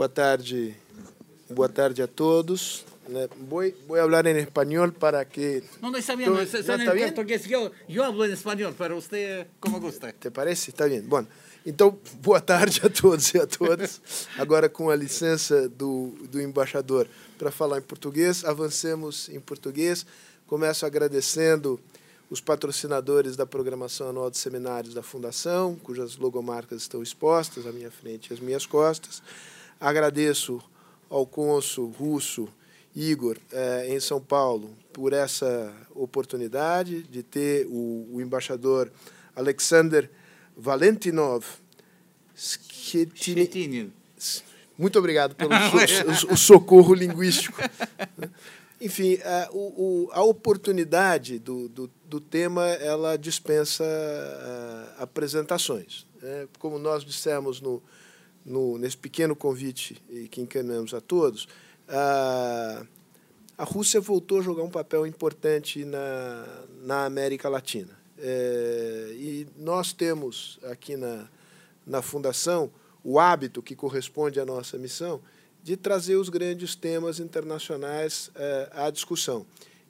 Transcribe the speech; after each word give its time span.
Boa 0.00 0.08
tarde, 0.08 0.74
boa 1.50 1.68
tarde 1.68 2.00
a 2.02 2.06
todos. 2.06 2.86
Voy, 3.50 3.74
voy 3.86 4.00
a 4.00 4.02
hablar 4.02 4.26
en 4.26 4.38
español 4.38 4.94
para 4.94 5.26
que... 5.26 5.62
No, 5.82 5.90
no 5.90 5.98
está 5.98 6.14
bien, 6.16 6.30
¿Todo- 6.30 6.40
está, 6.40 6.56
no, 6.56 6.60
está 6.62 6.74
en 6.74 6.80
está 6.80 6.92
bien? 6.94 7.08
portugués. 7.14 7.44
Yo, 7.44 7.70
yo 7.86 8.02
hablo 8.04 8.24
en 8.24 8.32
español, 8.32 8.74
pero 8.78 8.96
usted 8.96 9.48
como 9.60 9.78
gusta. 9.78 10.10
Te 10.10 10.30
parece? 10.30 10.70
Está 10.70 10.86
bem. 10.86 11.02
Bom, 11.02 11.26
então, 11.66 11.98
boa 12.22 12.40
tarde 12.40 12.80
a 12.82 12.88
todos 12.88 13.34
e 13.34 13.38
a 13.40 13.46
todas. 13.46 14.00
Agora, 14.38 14.70
com 14.70 14.88
a 14.88 14.96
licença 14.96 15.68
do, 15.68 16.14
do 16.32 16.40
embaixador 16.40 17.06
para 17.36 17.50
falar 17.50 17.76
em 17.76 17.82
português, 17.82 18.42
avancemos 18.42 19.28
em 19.28 19.38
português. 19.38 20.06
Começo 20.46 20.86
agradecendo 20.86 21.78
os 22.30 22.40
patrocinadores 22.40 23.36
da 23.36 23.44
programação 23.44 24.08
anual 24.08 24.30
de 24.30 24.38
seminários 24.38 24.94
da 24.94 25.02
Fundação, 25.02 25.76
cujas 25.76 26.16
logomarcas 26.16 26.80
estão 26.80 27.02
expostas 27.02 27.66
à 27.66 27.70
minha 27.70 27.90
frente 27.90 28.30
e 28.30 28.32
às 28.32 28.40
minhas 28.40 28.64
costas. 28.64 29.22
Agradeço 29.80 30.62
ao 31.08 31.26
cônsul 31.26 31.90
russo 31.90 32.48
Igor, 32.94 33.36
eh, 33.52 33.86
em 33.88 34.00
São 34.00 34.20
Paulo, 34.20 34.76
por 34.92 35.12
essa 35.12 35.72
oportunidade 35.94 37.02
de 37.04 37.22
ter 37.22 37.66
o, 37.66 38.08
o 38.12 38.20
embaixador 38.20 38.90
Alexander 39.34 40.10
Valentinov 40.56 41.44
Muito 44.76 44.98
obrigado 44.98 45.34
pelo 45.34 45.50
so, 46.18 46.32
o, 46.32 46.36
socorro 46.36 46.94
linguístico. 46.94 47.60
Enfim, 48.80 49.14
eh, 49.14 49.22
a, 49.24 49.50
o, 49.52 50.10
a 50.12 50.22
oportunidade 50.22 51.38
do, 51.38 51.68
do, 51.68 51.90
do, 52.06 52.20
tema 52.20 52.66
ela 52.66 53.16
dispensa 53.16 53.84
a, 54.98 55.02
apresentações. 55.02 56.06
Né? 56.20 56.48
Como 56.58 56.78
nós 56.78 57.04
dissemos 57.04 57.60
no, 57.60 57.82
no, 58.44 58.78
nesse 58.78 58.96
pequeno 58.96 59.36
convite 59.36 60.02
que 60.30 60.40
encaminhamos 60.40 60.94
a 60.94 61.00
todos, 61.00 61.48
a, 61.88 62.84
a 63.58 63.64
Rússia 63.64 64.00
voltou 64.00 64.38
a 64.38 64.42
jogar 64.42 64.62
um 64.62 64.70
papel 64.70 65.06
importante 65.06 65.84
na, 65.84 66.64
na 66.82 67.04
América 67.04 67.48
Latina. 67.48 67.98
É, 68.18 69.14
e 69.16 69.46
nós 69.56 69.92
temos 69.92 70.58
aqui 70.64 70.96
na, 70.96 71.28
na 71.86 72.02
Fundação 72.02 72.70
o 73.02 73.18
hábito 73.18 73.62
que 73.62 73.74
corresponde 73.74 74.38
à 74.38 74.44
nossa 74.44 74.76
missão 74.76 75.20
de 75.62 75.76
trazer 75.76 76.16
os 76.16 76.28
grandes 76.28 76.74
temas 76.74 77.20
internacionais 77.20 78.30
eh, 78.34 78.70
à 78.72 78.90
discussão. 78.90 79.46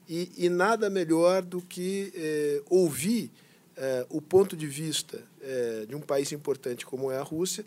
E, 0.09 0.33
e 0.37 0.49
nada 0.49 0.91
melhor 0.91 1.43
do 1.43 1.61
que 1.61 2.13
eh, 2.15 2.63
ouvir 2.69 3.31
eh, 3.77 4.07
o 4.11 4.21
ponto 4.21 4.57
de 4.57 4.67
vista 4.67 5.23
eh, 5.41 5.87
de 5.89 5.95
um 5.95 6.01
país 6.01 6.33
importante 6.33 6.85
como 6.85 7.11
é 7.11 7.19
a 7.19 7.23
Rússia, 7.23 7.65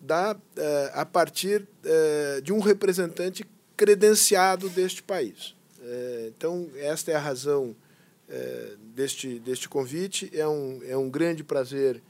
da, 0.00 0.36
eh, 0.56 0.90
a 0.94 1.04
partir 1.04 1.68
eh, 1.84 2.40
de 2.42 2.52
um 2.52 2.58
representante 2.58 3.44
credenciado 3.76 4.68
deste 4.70 5.02
país. 5.02 5.54
Eh, 5.82 6.32
então, 6.36 6.68
esta 6.76 7.10
é 7.10 7.14
a 7.14 7.20
razão 7.20 7.76
deste, 8.94 9.40
deste 9.40 9.68
convite. 9.68 10.30
É 10.32 10.46
um, 10.46 10.80
é 10.84 10.96
um 10.96 11.10
grande 11.10 11.42
prazer 11.42 12.00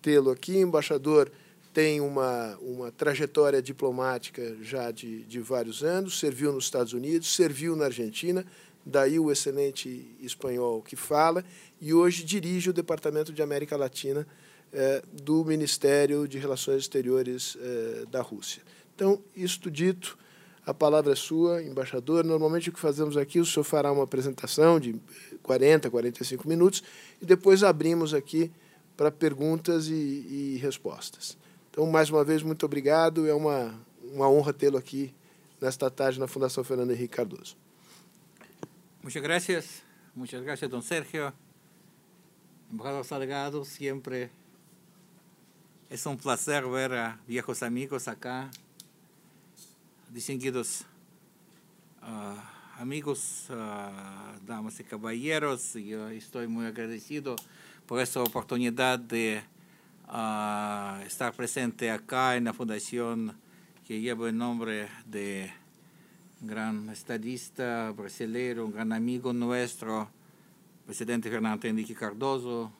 tê-lo 0.00 0.30
aqui. 0.30 0.58
Embaixador 0.58 1.28
tem 1.74 2.00
uma, 2.00 2.56
uma 2.60 2.92
trajetória 2.92 3.60
diplomática 3.60 4.56
já 4.62 4.92
de, 4.92 5.24
de 5.24 5.40
vários 5.40 5.82
anos, 5.82 6.20
serviu 6.20 6.52
nos 6.52 6.64
Estados 6.64 6.92
Unidos, 6.92 7.34
serviu 7.34 7.74
na 7.74 7.86
Argentina, 7.86 8.46
daí 8.84 9.18
o 9.18 9.30
excelente 9.30 10.16
espanhol 10.20 10.80
que 10.80 10.94
fala, 10.94 11.44
e 11.80 11.92
hoje 11.92 12.24
dirige 12.24 12.70
o 12.70 12.72
Departamento 12.72 13.32
de 13.32 13.42
América 13.42 13.76
Latina 13.76 14.24
eh, 14.72 15.02
do 15.12 15.44
Ministério 15.44 16.26
de 16.26 16.38
Relações 16.38 16.82
Exteriores 16.82 17.56
eh, 17.60 18.04
da 18.10 18.20
Rússia. 18.20 18.62
Então, 18.94 19.22
isto 19.34 19.70
dito, 19.70 20.18
a 20.64 20.74
palavra 20.74 21.12
é 21.12 21.16
sua, 21.16 21.62
embaixador. 21.62 22.24
Normalmente 22.24 22.70
o 22.70 22.72
que 22.72 22.80
fazemos 22.80 23.16
aqui, 23.16 23.38
o 23.38 23.46
senhor 23.46 23.64
fará 23.64 23.92
uma 23.92 24.04
apresentação 24.04 24.80
de 24.80 25.00
40, 25.42 25.90
45 25.90 26.48
minutos 26.48 26.82
e 27.22 27.24
depois 27.24 27.62
abrimos 27.62 28.12
aqui 28.12 28.50
para 28.96 29.10
perguntas 29.10 29.88
e, 29.88 29.92
e 29.94 30.58
respostas. 30.60 31.36
Então, 31.70 31.86
mais 31.86 32.10
uma 32.10 32.24
vez, 32.24 32.42
muito 32.42 32.64
obrigado. 32.66 33.26
É 33.26 33.34
uma, 33.34 33.78
uma 34.02 34.28
honra 34.28 34.52
tê-lo 34.52 34.76
aqui 34.78 35.14
nesta 35.60 35.90
tarde 35.90 36.18
na 36.18 36.26
Fundação 36.26 36.64
Fernando 36.64 36.90
Henrique 36.90 37.16
Cardoso. 37.16 37.56
Muchas 39.02 39.22
gracias. 39.22 39.82
Muchas 40.14 40.42
gracias, 40.42 40.70
don 40.70 40.80
Sergio. 40.80 41.32
Embajador 42.72 43.04
Salgado, 43.04 43.64
siempre 43.64 44.30
es 45.88 46.04
un 46.06 46.16
placer 46.16 46.66
ver 46.66 46.94
a 46.94 47.18
viejos 47.26 47.62
amigos 47.62 48.08
acá, 48.08 48.50
distinguidos 50.12 50.84
ah, 52.02 52.74
amigos, 52.78 53.46
ah, 53.50 54.34
damas 54.44 54.80
y 54.80 54.84
caballeros. 54.84 55.74
Yo 55.74 56.08
estoy 56.08 56.48
muy 56.48 56.66
agradecido 56.66 57.36
por 57.86 58.00
esta 58.00 58.20
oportunidad 58.20 58.98
de 58.98 59.42
ah, 60.08 61.00
estar 61.06 61.32
presente 61.34 61.90
acá 61.90 62.36
en 62.36 62.44
la 62.44 62.52
fundación 62.52 63.36
que 63.86 64.00
lleva 64.00 64.28
el 64.28 64.36
nombre 64.36 64.88
de 65.06 65.52
un 66.40 66.48
gran 66.48 66.88
estadista 66.90 67.92
brasileño, 67.92 68.64
un 68.64 68.72
gran 68.72 68.92
amigo 68.92 69.32
nuestro, 69.32 70.10
presidente 70.84 71.30
Fernando 71.30 71.68
Henrique 71.68 71.94
Cardoso. 71.94 72.72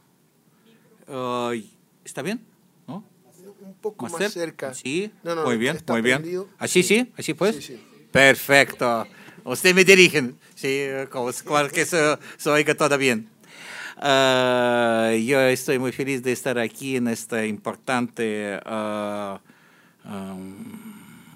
¿Está 2.04 2.22
bien? 2.22 2.55
¿No? 3.66 3.70
Um 3.70 3.74
pouco 3.74 4.04
¿Más 4.04 4.12
cerca? 4.12 4.30
cerca. 4.30 4.74
Sí, 4.74 5.10
No, 5.22 5.34
no, 5.34 5.44
muy 5.44 5.56
bien, 5.56 5.78
muy 5.88 6.02
bien. 6.02 6.18
prendido. 6.18 6.48
¿Así 6.58 6.82
sí? 6.82 7.12
¿Así 7.16 7.34
pues? 7.34 7.56
Sí, 7.56 7.62
sí. 7.62 7.80
Perfecto. 8.12 9.06
Usted 9.44 9.74
me 9.74 9.84
dirige. 9.84 10.32
Sí, 10.54 10.86
como, 11.10 11.30
que 11.72 11.84
se, 11.84 12.18
se 12.36 12.50
oiga 12.50 12.74
todo 12.74 12.96
bien. 12.96 13.28
Ah, 13.98 15.12
yo 15.24 15.40
estoy 15.40 15.78
muy 15.78 15.92
feliz 15.92 16.22
de 16.22 16.32
estar 16.32 16.58
aquí 16.58 16.96
en 16.96 17.08
este 17.08 17.46
importante 17.46 18.58
ah, 18.64 19.40
um, 20.04 20.54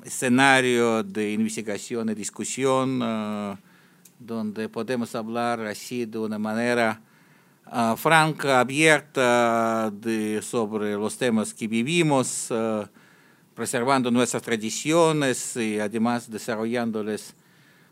escenario 0.05 1.03
de 1.03 1.33
investigación 1.33 2.11
y 2.11 2.15
discusión, 2.15 3.01
ah, 3.03 3.59
donde 4.19 4.69
podemos 4.69 5.15
hablar 5.15 5.61
así 5.62 6.05
de 6.05 6.19
una 6.19 6.39
manera 6.39 7.01
ah, 7.70 7.94
franca, 7.97 8.60
abierta 8.60 9.92
sobre 10.42 10.94
los 10.94 11.16
temas 11.16 11.54
que 11.54 11.69
vivimos, 11.69 12.48
ah, 12.50 12.91
preservando 13.54 14.10
nuestras 14.10 14.42
tradiciones 14.42 15.56
y 15.56 15.78
además 15.78 16.31
desarrollándoles 16.31 17.34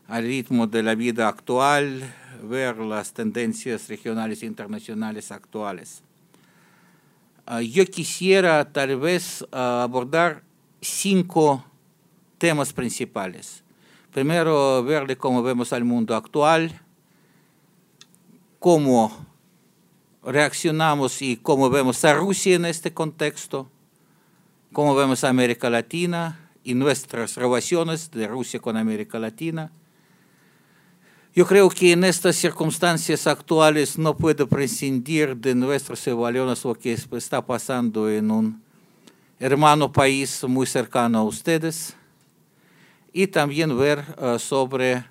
al 0.07 0.23
ritmo 0.23 0.67
de 0.67 0.83
la 0.83 0.95
vida 0.95 1.27
actual, 1.27 2.13
ver 2.43 2.77
las 2.77 3.13
tendencias 3.13 3.87
regionales 3.87 4.43
e 4.43 4.45
internacionales 4.45 5.31
actuales. 5.31 6.03
Ah, 7.45 7.61
yo 7.61 7.85
quisiera 7.85 8.71
tal 8.71 8.99
vez 8.99 9.45
abordar 9.51 10.43
cinco 10.81 11.65
temas 12.37 12.73
principales. 12.73 13.63
Primero, 14.11 14.83
ver 14.83 15.05
de 15.07 15.15
cómo 15.15 15.43
vemos 15.43 15.71
al 15.71 15.83
mundo 15.83 16.15
actual, 16.15 16.81
cómo 18.59 19.28
reaccionamos 20.23 21.21
y 21.21 21.37
cómo 21.37 21.69
vemos 21.69 22.03
a 22.05 22.13
Rusia 22.13 22.55
en 22.55 22.65
este 22.65 22.93
contexto, 22.93 23.69
cómo 24.73 24.95
vemos 24.95 25.23
a 25.23 25.29
América 25.29 25.69
Latina 25.69 26.49
y 26.63 26.73
nuestras 26.73 27.35
relaciones 27.35 28.11
de 28.11 28.27
Rusia 28.27 28.59
con 28.59 28.77
América 28.77 29.19
Latina. 29.19 29.71
Yo 31.33 31.45
creo 31.45 31.69
que 31.69 31.91
en 31.91 32.03
estas 32.03 32.35
circunstancias 32.35 33.27
actuales 33.27 33.97
no 33.97 34.17
puedo 34.17 34.47
prescindir 34.47 35.37
de 35.37 35.55
nuestras 35.55 36.05
evaluaciones 36.07 36.63
lo 36.65 36.75
que 36.75 36.93
está 36.93 37.45
pasando 37.45 38.09
en 38.09 38.31
un 38.31 38.61
hermano 39.39 39.91
país 39.91 40.43
muy 40.43 40.65
cercano 40.65 41.19
a 41.19 41.23
ustedes 41.23 41.95
y 43.13 43.27
también 43.27 43.77
ver 43.77 44.03
uh, 44.21 44.37
sobre 44.37 45.05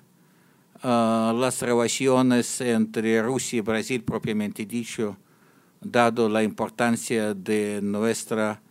las 0.83 1.61
relaciones 1.61 2.61
entre 2.61 3.21
Rusia 3.21 3.57
y 3.57 3.61
Brasil 3.61 4.03
propiamente 4.03 4.65
dicho, 4.65 5.17
dado 5.81 6.29
la 6.29 6.43
importancia 6.43 7.33
de 7.33 7.79
nuestra 7.81 8.61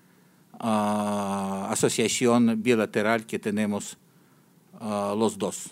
uh, 0.60 1.70
asociación 1.70 2.62
bilateral 2.62 3.26
que 3.26 3.38
tenemos 3.38 3.96
los 4.80 5.36
dos. 5.36 5.70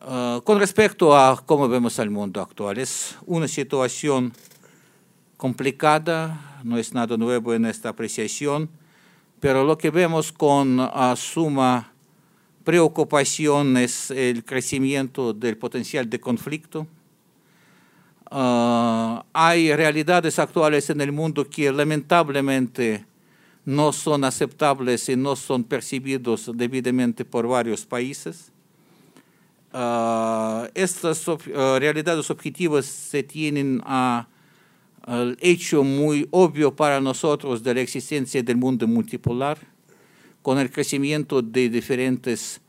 Uh, 0.00 0.40
con 0.42 0.58
respecto 0.58 1.16
a 1.16 1.44
cómo 1.44 1.68
vemos 1.68 1.98
el 1.98 2.10
mundo 2.10 2.40
actual, 2.40 2.78
es 2.78 3.16
una 3.26 3.48
situación 3.48 4.32
complicada, 5.36 6.60
no 6.64 6.78
es 6.78 6.92
nada 6.94 7.16
nuevo 7.16 7.52
en 7.54 7.66
esta 7.66 7.90
apreciación, 7.90 8.68
pero 9.40 9.64
lo 9.64 9.76
que 9.76 9.90
vemos 9.90 10.32
con 10.32 10.80
uh, 10.80 11.16
suma 11.16 11.92
preocupación 12.68 13.78
es 13.78 14.10
el 14.10 14.44
crecimiento 14.44 15.32
del 15.32 15.56
potencial 15.56 16.10
de 16.10 16.20
conflicto. 16.20 16.86
Uh, 18.30 19.22
hay 19.32 19.74
realidades 19.74 20.38
actuales 20.38 20.90
en 20.90 21.00
el 21.00 21.10
mundo 21.10 21.48
que 21.48 21.72
lamentablemente 21.72 23.06
no 23.64 23.90
son 23.90 24.22
aceptables 24.22 25.08
y 25.08 25.16
no 25.16 25.34
son 25.34 25.64
percibidos 25.64 26.50
debidamente 26.54 27.24
por 27.24 27.48
varios 27.48 27.86
países. 27.86 28.52
Uh, 29.72 30.66
estas 30.74 31.26
uh, 31.26 31.38
realidades 31.78 32.28
objetivas 32.30 32.84
se 32.84 33.22
tienen 33.22 33.80
al 33.86 35.38
hecho 35.40 35.82
muy 35.82 36.28
obvio 36.32 36.76
para 36.76 37.00
nosotros 37.00 37.62
de 37.62 37.72
la 37.72 37.80
existencia 37.80 38.42
del 38.42 38.58
mundo 38.58 38.86
multipolar, 38.86 39.56
con 40.42 40.58
el 40.58 40.70
crecimiento 40.70 41.42
de 41.42 41.68
diferentes 41.68 42.60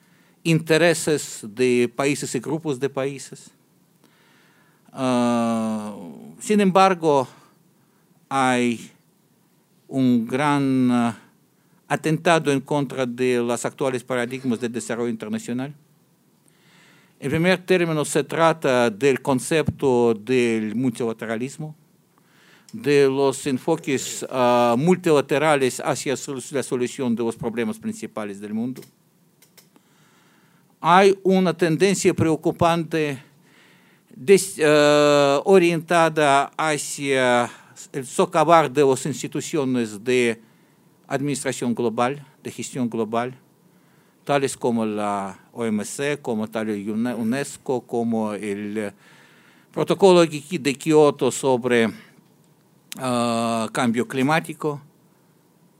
intereses 0.44 1.42
de 1.44 1.92
países 1.94 2.34
y 2.36 2.40
grupos 2.40 2.80
de 2.80 2.90
países. 2.90 3.52
Uh, 4.92 6.34
sin 6.40 6.60
embargo, 6.62 7.28
hay 8.28 8.92
un 9.88 10.26
gran 10.26 10.92
uh, 10.92 11.14
atentado 11.88 12.52
en 12.52 12.62
contra 12.62 13.06
de 13.06 13.38
los 13.38 13.66
actuales 13.66 14.04
paradigmas 14.04 14.60
del 14.60 14.72
desarrollo 14.72 15.10
internacional. 15.10 15.74
En 17.20 17.30
primer 17.30 17.60
término, 17.66 18.06
se 18.06 18.24
trata 18.24 18.90
del 18.90 19.22
concepto 19.22 20.14
del 20.14 20.74
multilateralismo, 20.76 21.76
de 22.74 23.08
los 23.08 23.46
enfoques 23.48 24.26
uh, 24.30 24.78
multilaterales 24.78 25.82
hacia 25.84 26.16
la 26.52 26.64
solución 26.64 27.16
de 27.16 27.24
los 27.24 27.36
problemas 27.36 27.80
principales 27.80 28.40
del 28.40 28.54
mundo. 28.54 28.82
Hay 30.80 31.18
una 31.24 31.54
tendencia 31.54 32.14
preocupante 32.14 33.22
uh, 34.18 35.42
orientada 35.46 36.52
hacia 36.58 37.52
el 37.92 38.06
socavar 38.06 38.72
de 38.72 38.86
las 38.86 39.06
instituciones 39.06 40.04
de 40.04 40.40
administración 41.08 41.74
global, 41.74 42.26
de 42.44 42.52
gestión 42.52 42.90
global, 42.90 43.36
tales 44.24 44.56
como 44.56 44.86
la 44.86 45.40
OMC, 45.54 46.22
como 46.22 46.48
tal 46.48 46.70
UNESCO, 46.70 47.82
como 47.82 48.34
el 48.34 48.94
protocolo 49.72 50.26
de 50.26 50.76
Kioto 50.76 51.32
sobre 51.32 51.90
cambio 52.96 54.08
climático, 54.08 54.82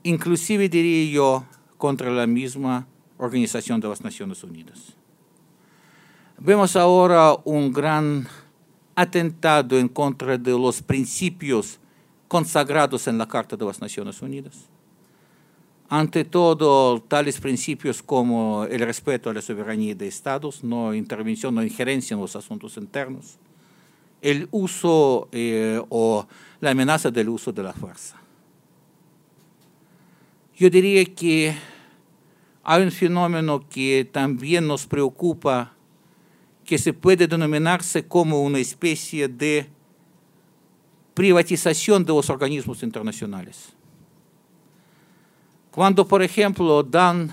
inclusive 0.02 0.68
diría 0.68 1.12
yo 1.12 1.44
contra 1.76 2.10
la 2.10 2.26
misma 2.26 2.86
Organización 3.18 3.80
de 3.80 3.88
las 3.88 4.02
Naciones 4.02 4.42
Unidas. 4.42 4.94
Vemos 6.38 6.74
ahora 6.74 7.34
un 7.44 7.70
gran 7.70 8.26
atentado 8.94 9.78
en 9.78 9.88
contra 9.88 10.38
de 10.38 10.52
los 10.52 10.80
principios 10.80 11.78
consagrados 12.28 13.06
en 13.08 13.18
la 13.18 13.26
Carta 13.26 13.56
de 13.56 13.64
las 13.66 13.80
Naciones 13.80 14.22
Unidas. 14.22 14.68
Ante 15.88 16.24
todo, 16.24 17.02
tales 17.02 17.40
principios 17.40 18.02
como 18.02 18.64
el 18.64 18.80
respeto 18.80 19.28
a 19.28 19.34
la 19.34 19.42
soberanía 19.42 19.94
de 19.94 20.06
Estados, 20.06 20.62
no 20.62 20.94
intervención, 20.94 21.54
no 21.54 21.62
injerencia 21.62 22.14
en 22.14 22.20
los 22.20 22.36
asuntos 22.36 22.76
internos, 22.76 23.38
el 24.22 24.48
uso 24.50 25.28
eh, 25.32 25.82
o 25.88 26.26
la 26.60 26.70
amenaza 26.70 27.10
del 27.10 27.28
uso 27.28 27.52
de 27.52 27.62
la 27.62 27.72
fuerza. 27.72 28.16
Yo 30.56 30.68
diría 30.68 31.04
que 31.06 31.56
hay 32.62 32.82
un 32.82 32.90
fenómeno 32.90 33.66
que 33.68 34.08
también 34.10 34.66
nos 34.66 34.86
preocupa, 34.86 35.72
que 36.64 36.76
se 36.76 36.92
puede 36.92 37.26
denominarse 37.26 38.06
como 38.06 38.42
una 38.42 38.58
especie 38.58 39.26
de 39.26 39.68
privatización 41.14 42.04
de 42.04 42.12
los 42.12 42.28
organismos 42.28 42.82
internacionales. 42.82 43.72
Cuando, 45.70 46.06
por 46.06 46.22
ejemplo, 46.22 46.82
dan 46.82 47.32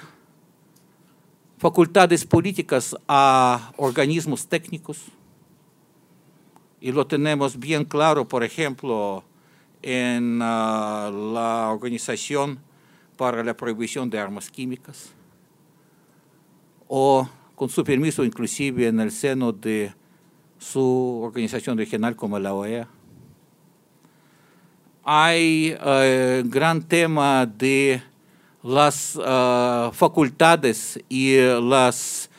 facultades 1.58 2.26
políticas 2.26 2.96
a 3.08 3.74
organismos 3.78 4.48
técnicos, 4.48 5.06
y 6.80 6.92
lo 6.92 7.08
tenemos 7.08 7.60
bien 7.60 7.86
claro, 7.86 8.28
por 8.28 8.44
ejemplo, 8.44 9.24
en 9.82 10.36
uh, 10.36 11.34
la 11.34 11.70
Organización 11.72 12.60
para 13.16 13.44
la 13.44 13.56
Prohibición 13.56 14.10
de 14.10 14.20
Armas 14.20 14.50
Químicas, 14.50 15.12
o 16.88 17.28
con 17.56 17.70
su 17.70 17.84
permiso 17.84 18.24
inclusive 18.24 18.88
en 18.88 19.00
el 19.00 19.12
seno 19.12 19.52
de 19.52 19.94
su 20.60 21.22
organización 21.24 21.78
regional 21.78 22.16
como 22.16 22.40
la 22.40 22.54
OEA 22.54 22.88
hay 25.10 25.74
uh, 25.74 26.46
gran 26.50 26.84
tema 26.84 27.46
de 27.46 28.04
las 28.62 29.16
uh, 29.16 29.90
facultades 29.94 31.00
y 31.08 31.38
las, 31.38 32.30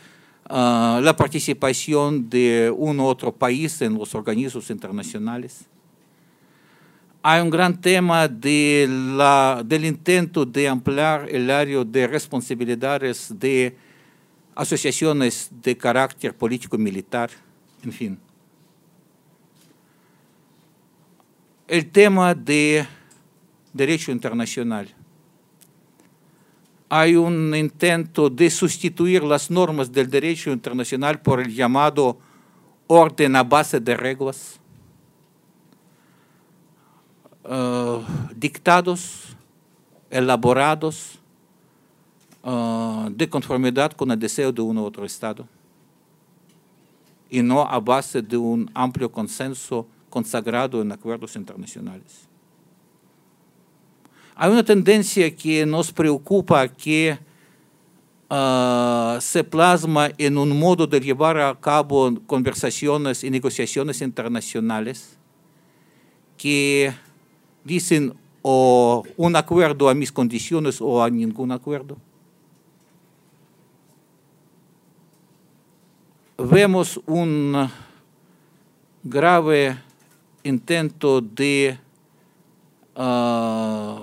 uh, 0.49 1.01
la 1.01 1.15
participación 1.17 2.29
de 2.29 2.73
un 2.77 3.01
otro 3.01 3.33
país 3.33 3.81
en 3.83 3.95
los 3.95 4.15
organismos 4.15 4.71
internacionales. 4.71 5.67
Hay 7.23 7.41
un 7.41 7.51
gran 7.51 7.81
tema 7.81 8.29
de 8.29 8.87
la, 8.89 9.63
del 9.65 9.85
intento 9.85 10.47
de 10.47 10.69
ampliar 10.69 11.29
el 11.29 11.51
área 11.51 11.85
de 11.85 12.07
responsabilidades 12.07 13.33
de 13.39 13.77
asociaciones 14.55 15.51
de 15.51 15.77
carácter 15.77 16.35
político-militar, 16.35 17.31
en 17.83 17.93
fin. 17.93 18.19
el 21.69 21.91
tema 21.91 22.35
de 22.35 22.87
derecho 23.73 24.11
internacional. 24.11 24.89
Hay 26.91 27.17
un 27.17 27.55
intento 27.55 28.31
de 28.31 28.49
sustituir 28.49 29.23
las 29.23 29.51
normas 29.51 29.93
del 29.93 30.09
derecho 30.09 30.51
internacional 30.51 31.21
por 31.21 31.41
el 31.41 31.55
llamado 31.55 32.19
orden 32.87 33.37
a 33.37 33.43
base 33.43 33.79
de 33.79 33.95
reglas, 33.95 34.59
uh, 37.45 38.01
dictados, 38.35 39.37
elaborados, 40.09 41.19
uh, 42.43 43.11
de 43.11 43.29
conformidad 43.29 43.93
con 43.93 44.11
el 44.11 44.19
deseo 44.19 44.51
de 44.51 44.63
un 44.63 44.79
u 44.79 44.85
otro 44.85 45.05
Estado, 45.05 45.47
y 47.29 47.43
no 47.43 47.69
a 47.69 47.79
base 47.79 48.23
de 48.23 48.39
un 48.39 48.71
amplio 48.73 49.13
consenso 49.13 49.87
consagrado 50.09 50.81
en 50.81 50.91
acuerdos 50.91 51.37
internacionales. 51.37 52.28
Hay 54.41 54.53
una 54.53 54.63
tendencia 54.63 55.35
que 55.35 55.67
nos 55.67 55.93
preocupa 55.93 56.69
que 56.69 57.19
uh, 58.31 59.21
se 59.21 59.43
plasma 59.43 60.11
en 60.17 60.39
un 60.39 60.57
modo 60.57 60.87
de 60.87 61.01
llevar 61.01 61.41
a 61.41 61.59
cabo 61.59 62.15
conversaciones 62.25 63.25
y 63.25 63.31
negociaciones 63.31 64.01
internacionales 64.01 65.19
que 66.37 66.95
dicen 67.65 68.15
o 68.43 69.03
un 69.17 69.35
acuerdo 69.35 69.89
a 69.89 69.95
mis 69.95 70.13
condiciones 70.13 70.81
o 70.81 71.03
a 71.03 71.11
ningún 71.11 71.51
acuerdo. 71.51 71.97
Vemos 76.39 77.01
un 77.07 77.69
grave 79.03 79.77
intento 80.45 81.21
de 81.21 81.77
uh, 82.95 83.98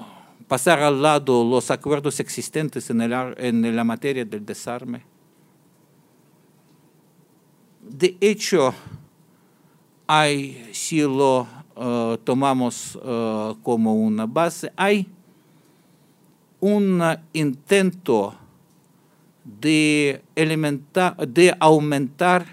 pasar 0.48 0.80
al 0.80 1.02
lado 1.02 1.44
los 1.44 1.72
acuerdos 1.72 2.20
existentes 2.20 2.90
en, 2.90 3.02
el, 3.02 3.14
en 3.38 3.76
la 3.76 3.84
materia 3.84 4.24
del 4.26 4.46
desarme. 4.46 5.02
De 7.82 8.18
hecho, 8.20 8.74
hay, 10.08 10.70
si 10.72 11.02
lo 11.02 11.48
uh, 11.76 12.18
tomamos 12.24 12.96
uh, 12.96 13.56
como 13.62 13.96
una 13.96 14.26
base, 14.26 14.72
hay 14.76 15.08
un 16.60 17.02
intento 17.34 18.36
de, 19.44 20.24
de 20.36 21.58
aumentar 21.60 22.46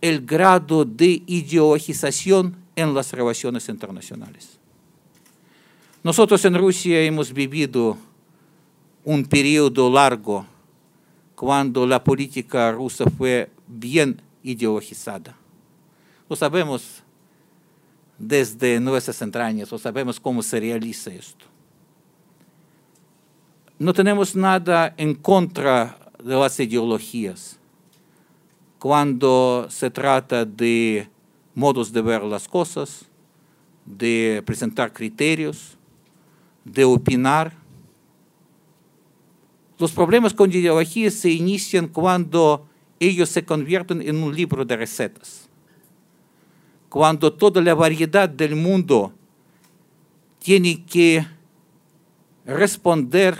el 0.00 0.24
grado 0.24 0.84
de 0.84 1.22
ideologización 1.26 2.56
en 2.74 2.94
las 2.94 3.12
relaciones 3.12 3.68
internacionales. 3.68 4.59
Nosotros 6.02 6.42
en 6.46 6.54
Rusia 6.54 7.02
hemos 7.02 7.30
vivido 7.30 7.98
un 9.04 9.26
periodo 9.26 9.90
largo 9.90 10.46
cuando 11.34 11.86
la 11.86 12.02
política 12.02 12.72
rusa 12.72 13.04
fue 13.10 13.50
bien 13.66 14.22
ideologizada. 14.42 15.36
Lo 16.26 16.36
sabemos 16.36 17.02
desde 18.18 18.80
nuestras 18.80 19.20
entrañas, 19.20 19.70
lo 19.70 19.78
sabemos 19.78 20.18
cómo 20.18 20.42
se 20.42 20.58
realiza 20.58 21.12
esto. 21.12 21.44
No 23.78 23.92
tenemos 23.92 24.34
nada 24.34 24.94
en 24.96 25.14
contra 25.14 25.98
de 26.22 26.34
las 26.34 26.58
ideologías 26.60 27.58
cuando 28.78 29.66
se 29.68 29.90
trata 29.90 30.46
de 30.46 31.10
modos 31.54 31.92
de 31.92 32.00
ver 32.00 32.22
las 32.22 32.48
cosas, 32.48 33.04
de 33.84 34.42
presentar 34.46 34.92
criterios, 34.94 35.76
de 36.64 36.84
opinar. 36.84 37.56
Los 39.78 39.92
problemas 39.92 40.34
con 40.34 40.50
ideología 40.50 41.10
se 41.10 41.30
inician 41.30 41.88
cuando 41.88 42.66
ellos 42.98 43.28
se 43.30 43.44
convierten 43.44 44.02
en 44.02 44.22
un 44.22 44.34
libro 44.34 44.64
de 44.64 44.76
recetas. 44.76 45.48
Cuando 46.88 47.32
toda 47.32 47.62
la 47.62 47.74
variedad 47.74 48.28
del 48.28 48.56
mundo 48.56 49.12
tiene 50.38 50.84
que 50.84 51.26
responder 52.44 53.38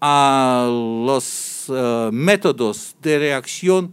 a 0.00 0.66
los 0.68 1.68
uh, 1.68 2.10
métodos 2.10 2.96
de 3.00 3.18
reacción 3.18 3.92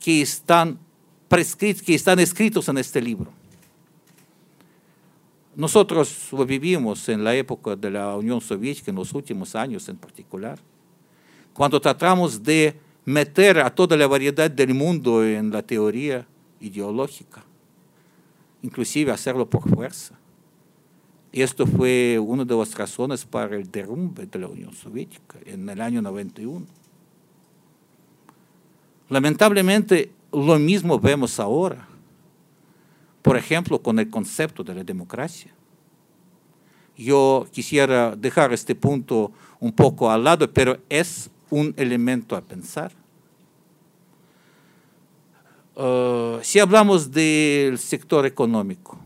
que 0.00 0.22
están, 0.22 0.78
prescritos, 1.28 1.82
que 1.82 1.94
están 1.94 2.18
escritos 2.18 2.68
en 2.68 2.78
este 2.78 3.00
libro. 3.00 3.32
Nosotros 5.56 6.30
vivimos 6.46 7.08
en 7.08 7.22
la 7.22 7.34
época 7.34 7.76
de 7.76 7.90
la 7.90 8.16
Unión 8.16 8.40
Soviética, 8.40 8.90
en 8.90 8.96
los 8.96 9.12
últimos 9.14 9.54
años 9.54 9.88
en 9.88 9.96
particular, 9.96 10.58
cuando 11.52 11.80
tratamos 11.80 12.42
de 12.42 12.76
meter 13.04 13.60
a 13.60 13.72
toda 13.72 13.96
la 13.96 14.06
variedad 14.06 14.50
del 14.50 14.74
mundo 14.74 15.24
en 15.24 15.50
la 15.50 15.62
teoría 15.62 16.26
ideológica, 16.60 17.44
inclusive 18.62 19.12
hacerlo 19.12 19.48
por 19.48 19.68
fuerza. 19.68 20.18
Esto 21.30 21.66
fue 21.66 22.18
una 22.18 22.44
de 22.44 22.56
las 22.56 22.74
razones 22.74 23.24
para 23.24 23.56
el 23.56 23.70
derrumbe 23.70 24.26
de 24.26 24.38
la 24.38 24.48
Unión 24.48 24.72
Soviética 24.72 25.38
en 25.44 25.68
el 25.68 25.80
año 25.80 26.00
91. 26.00 26.64
Lamentablemente, 29.08 30.10
lo 30.32 30.58
mismo 30.58 30.98
vemos 30.98 31.38
ahora. 31.38 31.88
Por 33.24 33.38
ejemplo, 33.38 33.80
con 33.80 33.98
el 33.98 34.10
concepto 34.10 34.62
de 34.62 34.74
la 34.74 34.84
democracia. 34.84 35.50
Yo 36.94 37.46
quisiera 37.50 38.14
dejar 38.14 38.52
este 38.52 38.74
punto 38.74 39.32
un 39.60 39.72
poco 39.72 40.10
al 40.10 40.24
lado, 40.24 40.52
pero 40.52 40.76
es 40.90 41.30
un 41.48 41.72
elemento 41.78 42.36
a 42.36 42.42
pensar. 42.42 42.92
Uh, 45.74 46.38
si 46.42 46.58
hablamos 46.58 47.10
del 47.10 47.78
sector 47.78 48.26
económico, 48.26 48.98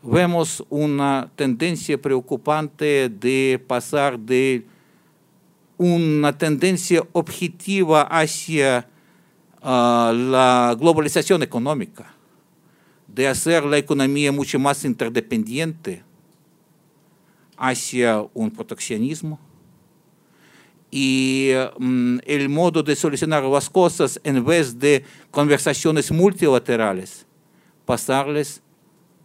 vemos 0.00 0.64
una 0.70 1.32
tendencia 1.34 2.00
preocupante 2.00 3.08
de 3.08 3.60
pasar 3.66 4.20
de 4.20 4.64
una 5.78 6.38
tendencia 6.38 7.02
objetiva 7.10 8.02
hacia 8.02 8.86
uh, 9.62 10.12
la 10.12 10.76
globalización 10.78 11.42
económica, 11.42 12.14
de 13.14 13.28
hacer 13.28 13.64
la 13.64 13.76
economía 13.76 14.32
mucho 14.32 14.58
más 14.58 14.84
interdependiente 14.84 16.02
hacia 17.56 18.24
un 18.32 18.50
proteccionismo. 18.50 19.38
Y 20.90 21.50
um, 21.78 22.18
el 22.24 22.48
modo 22.48 22.82
de 22.82 22.96
solucionar 22.96 23.44
las 23.44 23.68
cosas 23.68 24.20
en 24.24 24.44
vez 24.44 24.78
de 24.78 25.04
conversaciones 25.30 26.10
multilaterales, 26.10 27.26
pasarles 27.84 28.62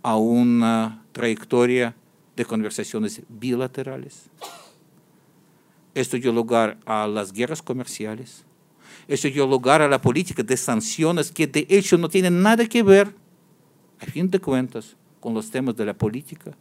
a 0.01 0.15
una 0.15 1.03
trayectoria 1.11 1.95
de 2.35 2.45
conversaciones 2.45 3.21
bilaterales. 3.27 4.29
Esto 5.93 6.17
dio 6.17 6.31
lugar 6.31 6.77
a 6.85 7.07
las 7.07 7.33
guerras 7.33 7.61
comerciales. 7.61 8.43
Esto 9.07 9.29
dio 9.29 9.47
lugar 9.47 9.81
a 9.81 9.87
la 9.87 10.01
política 10.01 10.43
de 10.43 10.55
sanciones 10.55 11.31
que 11.31 11.47
de 11.47 11.65
hecho 11.69 11.97
no 11.97 12.07
tienen 12.07 12.41
nada 12.41 12.65
que 12.67 12.83
ver, 12.83 13.13
a 13.99 14.05
fin 14.05 14.29
de 14.29 14.39
cuentas, 14.39 14.95
con 15.19 15.33
los 15.33 15.49
temas 15.49 15.75
de 15.75 15.85
la 15.85 15.93
política, 15.93 16.51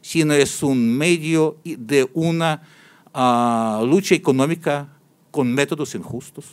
sino 0.00 0.34
es 0.34 0.62
un 0.62 0.96
medio 0.96 1.56
de 1.64 2.08
una 2.14 2.62
uh, 3.14 3.84
lucha 3.84 4.14
económica 4.14 4.88
con 5.30 5.52
métodos 5.52 5.94
injustos. 5.94 6.46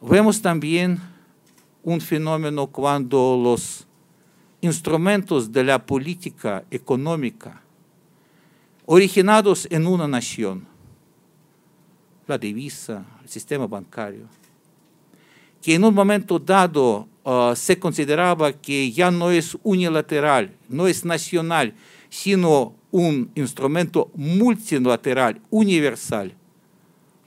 Vemos 0.00 0.40
también 0.42 1.00
un 1.82 2.00
fenómeno 2.00 2.66
cuando 2.66 3.40
los 3.42 3.86
instrumentos 4.60 5.52
de 5.52 5.64
la 5.64 5.84
política 5.84 6.64
económica 6.70 7.62
originados 8.86 9.66
en 9.70 9.86
una 9.86 10.08
nación, 10.08 10.66
la 12.26 12.36
divisa, 12.36 13.04
el 13.22 13.28
sistema 13.28 13.66
bancario, 13.66 14.26
que 15.62 15.74
en 15.74 15.84
un 15.84 15.94
momento 15.94 16.38
dado 16.38 17.08
se 17.54 17.78
consideraba 17.78 18.52
que 18.52 18.92
ya 18.92 19.10
no 19.10 19.30
es 19.30 19.56
unilateral, 19.62 20.56
no 20.68 20.86
es 20.86 21.04
nacional, 21.04 21.74
sino 22.10 22.74
un 22.90 23.30
instrumento 23.34 24.10
multilateral, 24.14 25.40
universal, 25.50 26.34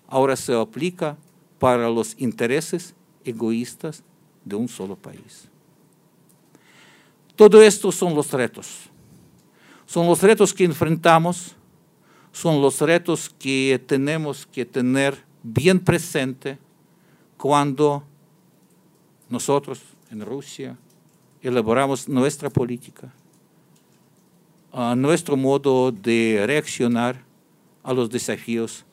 ahora 0.07 0.35
se 0.35 0.53
aplica 0.53 1.17
para 1.59 1.89
los 1.89 2.15
intereses 2.17 2.95
egoístas 3.25 4.03
de 4.45 4.55
un 4.55 4.67
solo 4.67 4.95
país. 4.95 5.49
Todo 7.35 7.61
esto 7.61 7.91
son 7.91 8.15
los 8.15 8.31
retos. 8.31 8.89
Son 9.85 10.07
los 10.07 10.21
retos 10.21 10.53
que 10.53 10.63
enfrentamos, 10.63 11.55
son 12.31 12.61
los 12.61 12.79
retos 12.81 13.29
que 13.37 13.81
tenemos 13.85 14.45
que 14.45 14.65
tener 14.65 15.23
bien 15.43 15.79
presente 15.79 16.57
cuando 17.37 18.03
nosotros 19.29 19.81
en 20.09 20.21
Rusia 20.21 20.77
elaboramos 21.41 22.07
nuestra 22.07 22.49
política, 22.49 23.13
nuestro 24.95 25.37
modo 25.37 25.91
de 25.91 26.43
reaccionar 26.45 27.23
a 27.83 27.93
los 27.93 28.09
desafíos 28.09 28.85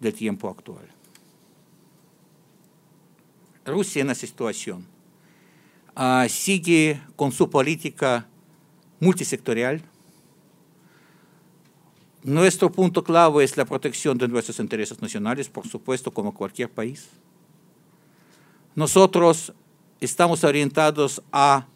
del 0.00 0.14
tiempo 0.14 0.48
actual. 0.48 0.88
Rusia 3.64 4.02
en 4.02 4.10
esa 4.10 4.26
situación 4.26 4.86
uh, 5.96 6.28
sigue 6.28 7.00
con 7.14 7.30
su 7.30 7.48
política 7.48 8.26
multisectorial. 8.98 9.82
Nuestro 12.24 12.70
punto 12.70 13.02
clave 13.02 13.44
es 13.44 13.56
la 13.56 13.64
protección 13.64 14.16
de 14.18 14.28
nuestros 14.28 14.58
intereses 14.60 15.00
nacionales, 15.00 15.48
por 15.48 15.66
supuesto, 15.66 16.12
como 16.12 16.34
cualquier 16.34 16.70
país. 16.70 17.08
Nosotros 18.74 19.52
estamos 20.04 20.42
orientados 20.42 21.22
a 21.32 21.66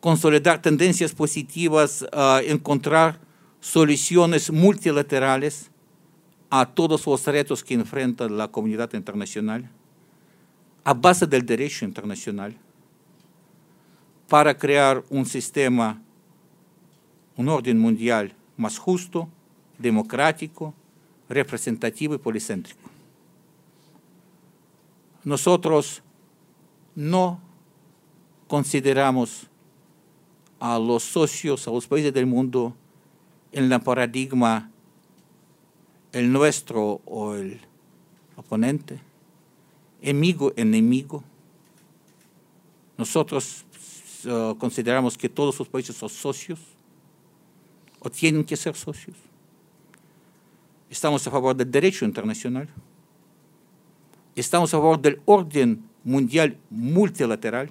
consolidar 0.00 0.62
tendencias 0.62 1.12
positivas, 1.12 2.06
a 2.12 2.40
encontrar 2.44 3.20
soluciones 3.60 4.50
multilaterales 4.50 5.70
a 6.50 6.64
todos 6.66 7.06
los 7.06 7.26
retos 7.26 7.62
que 7.62 7.74
enfrenta 7.74 8.28
la 8.28 8.48
comunidad 8.48 8.94
internacional 8.94 9.70
a 10.84 10.94
base 10.94 11.26
del 11.26 11.44
derecho 11.44 11.84
internacional 11.84 12.56
para 14.26 14.56
crear 14.56 15.04
un 15.10 15.26
sistema, 15.26 16.00
un 17.36 17.48
orden 17.48 17.78
mundial 17.78 18.32
más 18.56 18.78
justo, 18.78 19.28
democrático, 19.78 20.72
representativo 21.28 22.14
y 22.14 22.18
policéntrico. 22.18 22.88
Nosotros 25.24 26.02
no 26.98 27.40
consideramos 28.48 29.46
a 30.58 30.80
los 30.80 31.04
socios, 31.04 31.68
a 31.68 31.70
los 31.70 31.86
países 31.86 32.12
del 32.12 32.26
mundo, 32.26 32.74
en 33.52 33.70
el 33.72 33.80
paradigma 33.80 34.68
el 36.10 36.32
nuestro 36.32 37.00
o 37.04 37.36
el 37.36 37.60
oponente, 38.34 39.00
amigo, 40.04 40.52
enemigo. 40.56 41.22
Nosotros 42.96 43.64
uh, 44.24 44.56
consideramos 44.56 45.16
que 45.16 45.28
todos 45.28 45.56
los 45.56 45.68
países 45.68 45.94
son 45.94 46.08
socios 46.08 46.58
o 48.00 48.10
tienen 48.10 48.42
que 48.42 48.56
ser 48.56 48.74
socios. 48.74 49.16
Estamos 50.90 51.24
a 51.28 51.30
favor 51.30 51.54
del 51.54 51.70
derecho 51.70 52.04
internacional. 52.04 52.68
Estamos 54.34 54.74
a 54.74 54.78
favor 54.78 55.00
del 55.00 55.22
orden 55.26 55.87
mundial 56.04 56.56
multilateral. 56.70 57.70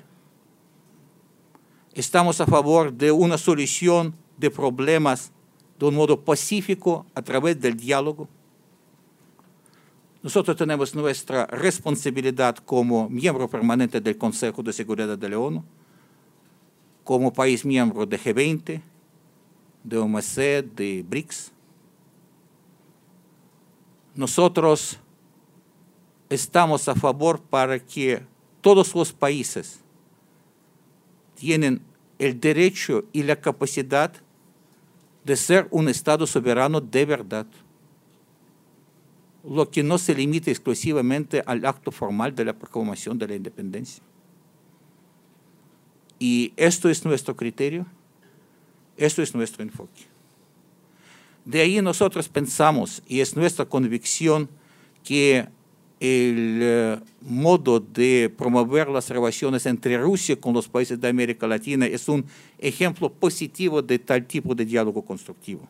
Estamos 1.94 2.40
a 2.42 2.46
favor 2.46 2.94
de 2.94 3.12
una 3.12 3.38
solución 3.38 4.16
de 4.38 4.52
problemas 4.52 5.32
de 5.80 5.86
un 5.86 5.96
modo 5.96 6.24
pacífico 6.24 7.06
a 7.14 7.22
través 7.22 7.60
del 7.60 7.76
diálogo. 7.76 8.28
Nosotros 10.24 10.58
tenemos 10.58 10.94
nuestra 10.96 11.46
responsabilidad 11.46 12.58
como 12.58 13.08
miembro 13.10 13.48
permanente 13.48 14.02
del 14.02 14.18
Consejo 14.18 14.64
de 14.64 14.74
Seguridad 14.74 15.18
de 15.18 15.30
la 15.30 15.40
ONU, 15.40 15.64
como 17.04 17.32
país 17.32 17.64
miembro 17.64 18.06
de 18.06 18.20
G20, 18.20 18.82
de 19.84 19.98
OMC, 19.98 20.36
de 20.76 21.06
BRICS. 21.08 21.52
Nosotros 24.16 25.00
estamos 26.30 26.88
a 26.88 26.96
favor 26.96 27.42
para 27.42 27.80
que 27.80 28.24
todos 28.62 28.94
los 28.96 29.14
países 29.14 29.80
tienen 31.36 31.82
el 32.20 32.40
derecho 32.40 33.06
y 33.14 33.24
la 33.24 33.36
capacidad 33.36 34.12
de 35.24 35.36
ser 35.36 35.68
un 35.72 35.90
Estado 35.90 36.26
soberano 36.26 36.82
de 36.82 37.06
verdad, 37.06 37.46
lo 39.44 39.70
que 39.70 39.84
no 39.84 39.98
se 39.98 40.16
limita 40.16 40.50
exclusivamente 40.50 41.44
al 41.46 41.66
acto 41.66 41.92
formal 41.92 42.34
de 42.36 42.46
la 42.46 42.54
proclamación 42.54 43.18
de 43.18 43.28
la 43.28 43.36
independencia. 43.36 44.04
Y 46.20 46.54
esto 46.58 46.90
es 46.90 47.06
nuestro 47.06 47.36
criterio, 47.36 47.86
esto 48.98 49.22
es 49.22 49.36
nuestro 49.36 49.64
enfoque. 49.64 50.08
De 51.46 51.62
ahí 51.62 51.82
nosotros 51.82 52.28
pensamos, 52.28 53.02
y 53.08 53.22
es 53.22 53.36
nuestra 53.36 53.66
convicción, 53.66 54.50
que 55.04 55.48
el 56.00 56.60
eh, 56.62 57.00
modo 57.22 57.80
de 57.80 58.32
promover 58.36 58.88
las 58.88 59.10
relaciones 59.10 59.66
entre 59.66 59.98
Rusia 59.98 60.39
con 60.39 60.54
los 60.54 60.68
países 60.68 61.00
de 61.01 61.08
América 61.08 61.48
Latina 61.48 61.88
es 61.88 62.08
un 62.08 62.25
ejemplo 62.60 63.12
positivo 63.12 63.82
de 63.82 63.98
tal 63.98 64.25
tipo 64.25 64.54
de 64.54 64.66
diálogo 64.66 65.04
constructivo. 65.04 65.68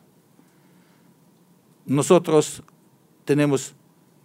Nosotros 1.86 2.62
tenemos 3.24 3.74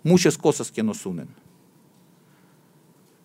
muchas 0.03 0.37
cosas 0.37 0.69
que 0.69 0.83
nos 0.83 1.05
unen. 1.05 1.27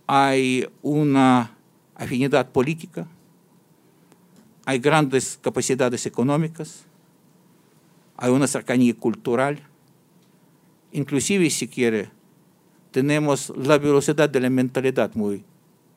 Hay 0.07 0.67
una 0.81 1.57
afinidad 1.97 2.51
política, 2.51 3.09
hay 4.65 4.79
grandes 4.79 5.39
capacidades 5.43 6.07
económicas, 6.07 6.85
hay 8.17 8.31
una 8.31 8.47
cercanía 8.47 8.95
cultural, 8.95 9.61
inclusive 10.93 11.51
si 11.51 11.67
quiere, 11.67 12.11
tenemos 12.91 13.53
la 13.57 13.79
velocidad 13.79 14.29
de 14.29 14.41
la 14.41 14.51
mentalidad 14.51 15.15
muy 15.15 15.45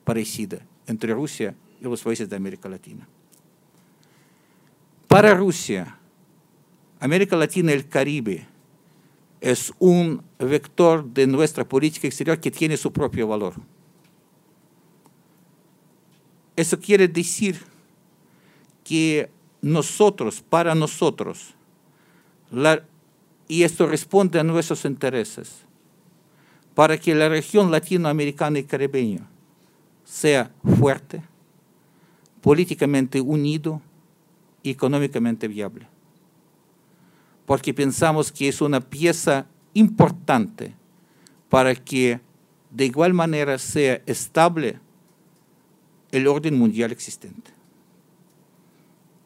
parecida 0.04 0.58
entre 0.86 1.14
Rusia 1.14 1.54
y 1.80 1.84
los 1.84 2.02
países 2.02 2.28
de 2.28 2.36
América 2.36 2.68
Latina. 2.68 3.08
Para 5.08 5.34
Rusia, 5.34 5.98
América 7.00 7.36
Latina 7.36 7.72
y 7.72 7.74
el 7.74 7.88
Caribe 7.88 8.46
es 9.40 9.72
un 9.78 10.22
vector 10.38 11.04
de 11.04 11.26
nuestra 11.26 11.68
política 11.68 12.06
exterior 12.06 12.38
que 12.38 12.50
tiene 12.50 12.76
su 12.76 12.92
propio 12.92 13.26
valor. 13.26 13.54
Eso 16.54 16.78
quiere 16.78 17.08
decir 17.08 17.60
que 18.84 19.28
nosotros, 19.60 20.40
para 20.40 20.74
nosotros, 20.74 21.54
y 23.48 23.62
esto 23.62 23.86
responde 23.86 24.38
a 24.38 24.44
nuestros 24.44 24.84
intereses, 24.84 25.64
para 26.74 26.98
que 26.98 27.14
la 27.14 27.28
región 27.28 27.70
latinoamericana 27.70 28.58
y 28.58 28.64
caribeña 28.64 29.28
sea 30.04 30.50
fuerte, 30.78 31.22
políticamente 32.40 33.20
unido 33.20 33.80
y 34.62 34.70
económicamente 34.70 35.48
viable. 35.48 35.86
Porque 37.46 37.74
pensamos 37.74 38.32
que 38.32 38.48
es 38.48 38.60
una 38.60 38.80
pieza 38.80 39.46
importante 39.74 40.74
para 41.48 41.74
que 41.74 42.20
de 42.70 42.86
igual 42.86 43.12
manera 43.12 43.58
sea 43.58 44.00
estable 44.06 44.80
el 46.10 46.26
orden 46.26 46.58
mundial 46.58 46.92
existente. 46.92 47.50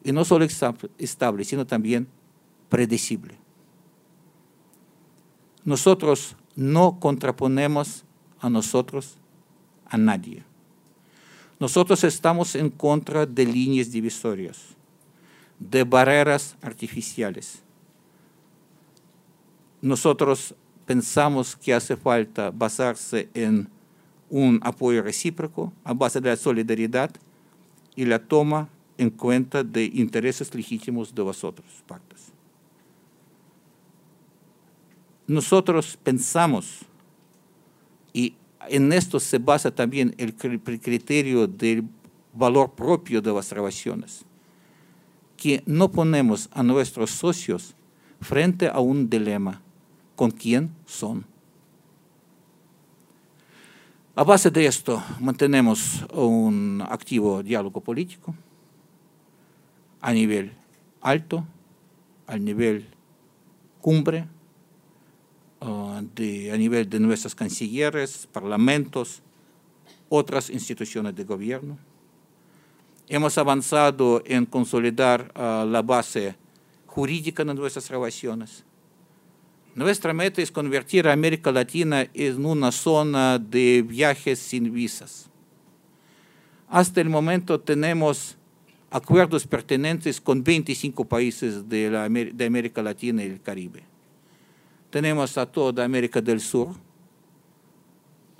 Y 0.03 0.11
no 0.11 0.25
solo 0.25 0.45
estable, 0.97 1.43
sino 1.43 1.65
también 1.65 2.07
predecible. 2.69 3.35
Nosotros 5.63 6.35
no 6.57 6.99
contraponemos 6.99 8.03
a 8.39 8.49
nosotros 8.49 9.15
a 9.85 9.97
nadie. 9.97 10.43
Nosotros 11.59 12.03
estamos 12.03 12.55
en 12.55 12.69
contra 12.69 13.25
de 13.25 13.45
líneas 13.45 13.91
divisorias, 13.91 14.57
de 15.59 15.83
barreras 15.83 16.57
artificiales. 16.61 17.61
Nosotros 19.81 20.55
pensamos 20.85 21.55
que 21.55 21.73
hace 21.73 21.95
falta 21.95 22.49
basarse 22.49 23.29
en 23.35 23.69
un 24.29 24.59
apoyo 24.63 25.03
recíproco 25.03 25.71
a 25.83 25.93
base 25.93 26.19
de 26.19 26.31
la 26.31 26.35
solidaridad 26.35 27.11
y 27.95 28.05
la 28.05 28.19
toma 28.19 28.67
en 28.97 29.11
cuenta 29.11 29.63
de 29.63 29.85
intereses 29.85 30.53
legítimos 30.55 31.13
de 31.13 31.21
vosotros, 31.21 31.67
partes 31.85 32.26
nosotros 35.27 35.97
pensamos, 36.01 36.79
y 38.13 38.33
en 38.69 38.91
esto 38.93 39.19
se 39.19 39.37
basa 39.37 39.69
también 39.69 40.15
el 40.17 40.33
criterio 40.35 41.47
del 41.47 41.83
valor 42.33 42.71
propio 42.73 43.21
de 43.21 43.33
las 43.33 43.51
relaciones, 43.51 44.23
que 45.35 45.61
no 45.65 45.91
ponemos 45.91 46.49
a 46.51 46.63
nuestros 46.63 47.11
socios 47.11 47.75
frente 48.21 48.67
a 48.67 48.79
un 48.79 49.09
dilema, 49.09 49.61
¿con 50.15 50.31
quién 50.31 50.73
son? 50.85 51.25
A 54.15 54.23
base 54.23 54.49
de 54.49 54.65
esto 54.65 55.03
mantenemos 55.19 56.03
un 56.11 56.83
activo 56.89 57.43
diálogo 57.43 57.81
político 57.81 58.33
a 60.01 60.11
nivel 60.11 60.53
alto, 61.01 61.45
al 62.25 62.43
nivel 62.43 62.87
cumbre, 63.79 64.25
Ah, 65.59 66.03
de, 66.15 66.51
a 66.51 66.57
nivel 66.57 66.87
de 66.87 66.99
nuestros 66.99 67.33
cancilleres, 67.33 68.27
parlamentos, 68.31 69.23
otras 70.07 70.51
instituciones 70.51 71.15
de 71.15 71.23
gobierno. 71.23 71.79
Hemos 73.09 73.37
avanzado 73.39 74.21
en 74.25 74.45
consolidar 74.45 75.31
ah, 75.33 75.65
la 75.67 75.81
base 75.81 76.35
jurídica 76.85 77.43
de 77.43 77.55
nuestras 77.55 77.89
relaciones. 77.89 78.63
Nuestra 79.73 80.13
meta 80.13 80.41
es 80.41 80.51
convertir 80.51 81.07
a 81.07 81.13
América 81.13 81.51
Latina 81.51 82.07
en 82.13 82.45
una 82.45 82.71
zona 82.71 83.39
de 83.39 83.83
viajes 83.87 84.37
sin 84.37 84.71
visas. 84.71 85.27
Hasta 86.69 87.01
el 87.01 87.09
momento 87.09 87.59
tenemos 87.59 88.37
acuerdos 88.91 89.47
pertinentes 89.47 90.21
con 90.21 90.43
25 90.43 91.05
países 91.05 91.67
de 91.67 92.45
América 92.45 92.83
Latina 92.83 93.23
y 93.23 93.27
el 93.27 93.41
Caribe 93.41 93.96
tenemos 94.89 95.37
a 95.37 95.45
toda 95.45 95.83
América 95.83 96.21
del 96.21 96.39
Sur 96.39 96.69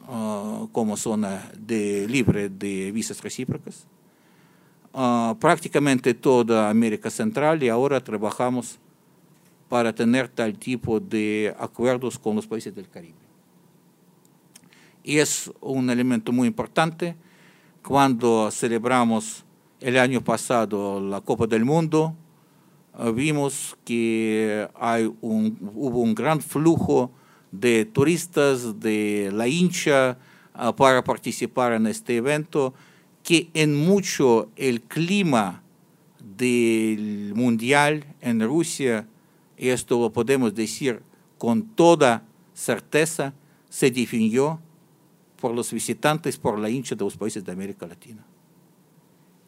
uh, 0.08 0.68
como 0.72 0.98
zona 0.98 1.52
de, 1.58 2.08
libre 2.08 2.50
de 2.50 2.92
visas 2.92 3.22
recíprocas. 3.22 3.86
Uh, 4.94 5.36
prácticamente 5.40 6.14
toda 6.14 6.70
América 6.70 7.10
Central 7.10 7.62
y 7.62 7.70
ahora 7.70 8.04
trabajamos 8.04 8.80
para 9.70 9.94
tener 9.94 10.28
tal 10.30 10.58
tipo 10.58 11.00
de 11.00 11.54
acuerdos 11.60 12.18
con 12.18 12.36
los 12.36 12.48
países 12.48 12.74
del 12.74 12.90
Caribe. 12.90 13.18
Y 15.04 15.20
es 15.20 15.52
un 15.62 15.90
elemento 15.90 16.32
muy 16.32 16.48
importante 16.48 17.16
cuando 17.84 18.50
celebramos 18.52 19.44
el 19.80 19.98
año 19.98 20.24
pasado 20.24 21.00
la 21.00 21.22
Copa 21.22 21.46
del 21.48 21.64
Mundo, 21.64 22.16
Ah, 22.18 22.27
vimos 23.14 23.78
que 23.86 24.68
hay 24.76 25.12
un, 25.22 25.58
hubo 25.76 26.02
un 26.02 26.16
gran 26.16 26.42
flujo 26.42 27.12
de 27.52 27.86
turistas 27.86 28.80
de 28.80 29.30
la 29.34 29.48
hincha 29.48 30.18
ah, 30.54 30.76
para 30.76 31.04
participar 31.04 31.74
en 31.74 31.88
este 31.88 32.18
evento, 32.18 32.74
que 33.24 33.50
en 33.54 33.76
mucho 33.76 34.50
el 34.56 34.82
clima 34.82 35.64
del 36.38 37.34
mundial 37.36 38.16
en 38.22 38.42
Rusia, 38.42 39.08
y 39.58 39.70
esto 39.70 40.00
lo 40.00 40.12
podemos 40.12 40.54
decir 40.54 41.02
con 41.38 41.64
toda 41.64 42.24
certeza, 42.54 43.34
se 43.70 43.92
definió 43.92 44.60
por 45.40 45.54
los 45.54 45.72
visitantes, 45.72 46.38
por 46.38 46.58
la 46.58 46.70
hincha 46.70 46.96
de 46.96 47.04
los 47.04 47.16
países 47.16 47.46
de 47.46 47.52
América 47.52 47.86
Latina. 47.86 48.26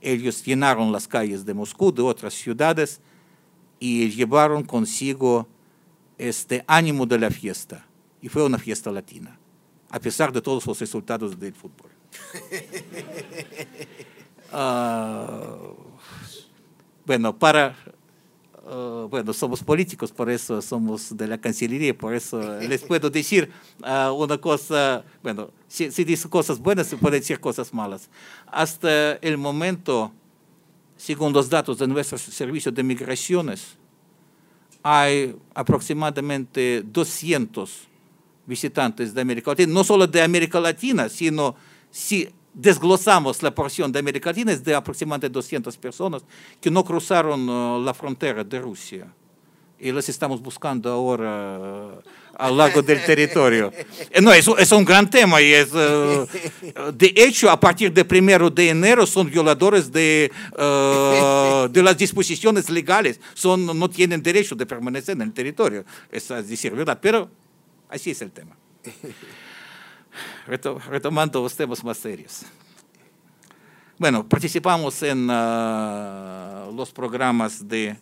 Ellos 0.02 0.46
llenaron 0.46 0.92
las 0.92 1.08
calles 1.08 1.46
de 1.46 1.54
Moscú, 1.54 1.92
de 1.92 2.02
otras 2.02 2.34
ciudades, 2.34 3.02
y 3.80 4.10
llevaron 4.12 4.64
consigo 4.64 5.48
este 6.18 6.64
ánimo 6.68 7.06
de 7.06 7.18
la 7.18 7.32
fiesta. 7.32 7.86
Y 8.22 8.28
fue 8.28 8.44
una 8.44 8.58
fiesta 8.58 8.92
latina, 8.92 9.40
a 9.90 10.00
pesar 10.00 10.32
de 10.32 10.42
todos 10.42 10.66
los 10.66 10.80
resultados 10.80 11.40
del 11.40 11.54
fútbol. 11.54 11.92
Ah, 14.52 15.60
bueno, 17.06 17.38
para 17.38 17.76
ah, 18.66 19.06
bueno, 19.08 19.32
somos 19.32 19.62
políticos, 19.62 20.12
por 20.12 20.28
eso 20.28 20.60
somos 20.64 21.16
de 21.16 21.28
la 21.28 21.38
Cancillería, 21.38 21.96
por 21.96 22.16
eso 22.16 22.42
les 22.60 22.82
puedo 22.82 23.10
decir 23.12 23.52
ah, 23.84 24.12
una 24.12 24.40
cosa, 24.40 25.06
bueno, 25.22 25.52
si, 25.68 25.92
si 25.92 26.04
dice 26.04 26.28
cosas 26.30 26.58
buenas, 26.58 26.88
se 26.88 26.98
pueden 26.98 27.20
decir 27.20 27.40
cosas 27.40 27.72
malas. 27.76 28.10
Hasta 28.48 29.14
el 29.18 29.38
momento, 29.38 30.12
según 31.00 31.32
los 31.32 31.50
datos 31.50 31.78
de 31.78 31.88
nuestro 31.88 32.18
servicio 32.18 32.74
de 32.74 32.84
migraciones, 32.84 33.78
hay 34.84 35.34
aproximadamente 35.56 36.84
200 36.86 37.88
visitantes 38.46 39.14
de 39.14 39.22
América 39.22 39.52
Latina, 39.52 39.74
no 39.74 39.86
solo 39.86 40.06
de 40.06 40.22
América 40.22 40.60
Latina, 40.60 41.08
sino 41.08 41.56
si 41.90 42.28
desglosamos 42.54 43.42
la 43.42 43.56
porción 43.56 43.94
de 43.94 44.00
América 44.00 44.32
Latina 44.32 44.52
es 44.52 44.62
de 44.62 44.76
aproximadamente 44.76 45.30
200 45.30 45.78
personas 45.78 46.22
que 46.60 46.70
no 46.70 46.84
cruzaron 46.84 47.48
uh, 47.48 47.82
la 47.82 47.94
frontera 47.94 48.44
de 48.44 48.60
Rusia. 48.60 49.08
Y 49.82 49.92
las 49.94 50.10
estamos 50.10 50.42
buscando 50.42 50.92
ahora 50.92 52.02
a 52.38 52.50
lo 52.50 52.56
largo 52.58 52.82
del 52.82 53.04
territorio. 53.06 53.72
Eh, 54.12 54.22
no, 54.22 54.34
eso 54.34 54.58
es 54.58 54.72
un 54.72 54.84
gran 54.84 55.10
tema 55.10 55.42
y 55.42 55.54
es, 55.54 55.72
uh, 55.74 56.28
de 56.94 57.14
hecho, 57.16 57.50
a 57.50 57.60
partir 57.60 57.92
del 57.94 58.06
primero 58.06 58.50
de 58.50 58.70
enero 58.70 59.06
son 59.06 59.30
violadores 59.30 59.92
de, 59.92 60.32
de 60.58 61.84
las 61.84 61.98
disposiciones 61.98 62.70
legales, 62.70 63.20
son, 63.34 63.66
no 63.66 63.90
tienen 63.90 64.22
derecho 64.22 64.56
de 64.56 64.66
permanecer 64.66 65.16
en 65.16 65.22
el 65.24 65.34
territorio, 65.34 65.86
es 66.12 66.28
decir, 66.28 66.74
¿verdad? 66.74 67.00
Pero 67.02 67.30
así 67.90 68.12
es 68.12 68.22
el 68.22 68.32
tema. 68.32 68.58
Retomando 70.90 71.42
los 71.42 71.56
temas 71.56 71.84
más 71.84 71.98
serios. 71.98 72.42
Bueno, 73.98 74.28
participamos 74.28 75.04
en 75.04 75.28
los 75.28 76.92
programas 76.94 77.68
de 77.68 77.98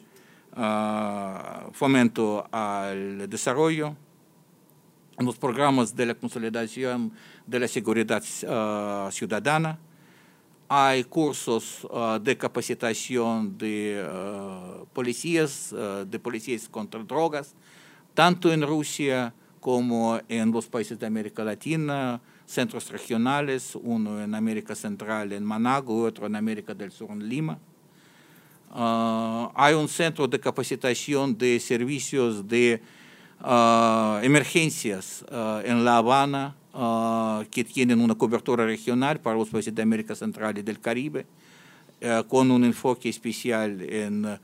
uh, 0.58 1.72
fomento 1.72 2.48
al 2.52 3.30
desarrollo, 3.30 3.96
los 5.20 5.38
programas 5.38 5.96
de 5.96 6.06
la 6.08 6.15
consolidación 6.15 7.12
de 7.46 7.60
la 7.60 7.67
seguridad 7.67 8.22
uh, 8.22 9.12
ciudadana. 9.12 9.80
Hay 10.70 11.06
cursos 11.06 11.88
de 12.22 12.38
capacitación 12.38 13.58
de 13.58 14.06
policías, 14.91 15.74
de 16.06 16.20
policías 16.20 16.67
contra 16.67 17.02
drogas, 17.04 17.56
tanto 18.13 18.52
en 18.52 18.63
Rusia 18.63 19.34
como 19.62 20.20
en 20.28 20.52
los 20.52 20.67
países 20.67 21.00
de 21.00 21.06
América 21.06 21.46
Latina, 21.46 22.20
centros 22.46 22.89
regionales, 22.89 23.78
uno 23.82 24.22
en 24.22 24.36
América 24.36 24.76
Central 24.76 25.32
en 25.32 25.46
Managua, 25.46 26.08
otro 26.08 26.28
en 26.28 26.36
América 26.36 26.74
del 26.74 26.91
Sur 26.91 27.12
en 27.12 27.30
Lima. 27.30 27.58
Uh, 28.74 29.50
hay 29.56 29.74
un 29.74 29.88
centro 29.88 30.28
de 30.28 30.40
capacitación 30.40 31.38
de 31.38 31.60
servicios 31.60 32.48
de 32.48 32.82
uh, 33.42 34.18
emergencias 34.22 35.26
uh, 35.32 35.62
en 35.66 35.84
La 35.86 35.98
Habana 35.98 36.56
que 37.50 37.64
tienen 37.64 38.00
una 38.00 38.14
cobertura 38.14 38.66
regional 38.66 39.20
para 39.20 39.36
los 39.36 39.50
países 39.50 39.74
de 39.74 39.82
América 39.82 40.14
Central 40.14 40.60
y 40.60 40.62
del 40.62 40.80
Caribe, 40.80 41.26
con 42.28 42.52
un 42.52 42.64
enfoque 42.64 43.10
especial 43.10 43.82
en 43.82 44.38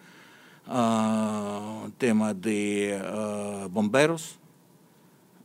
tema 2.00 2.34
de 2.34 3.00
bomberos. 3.70 4.40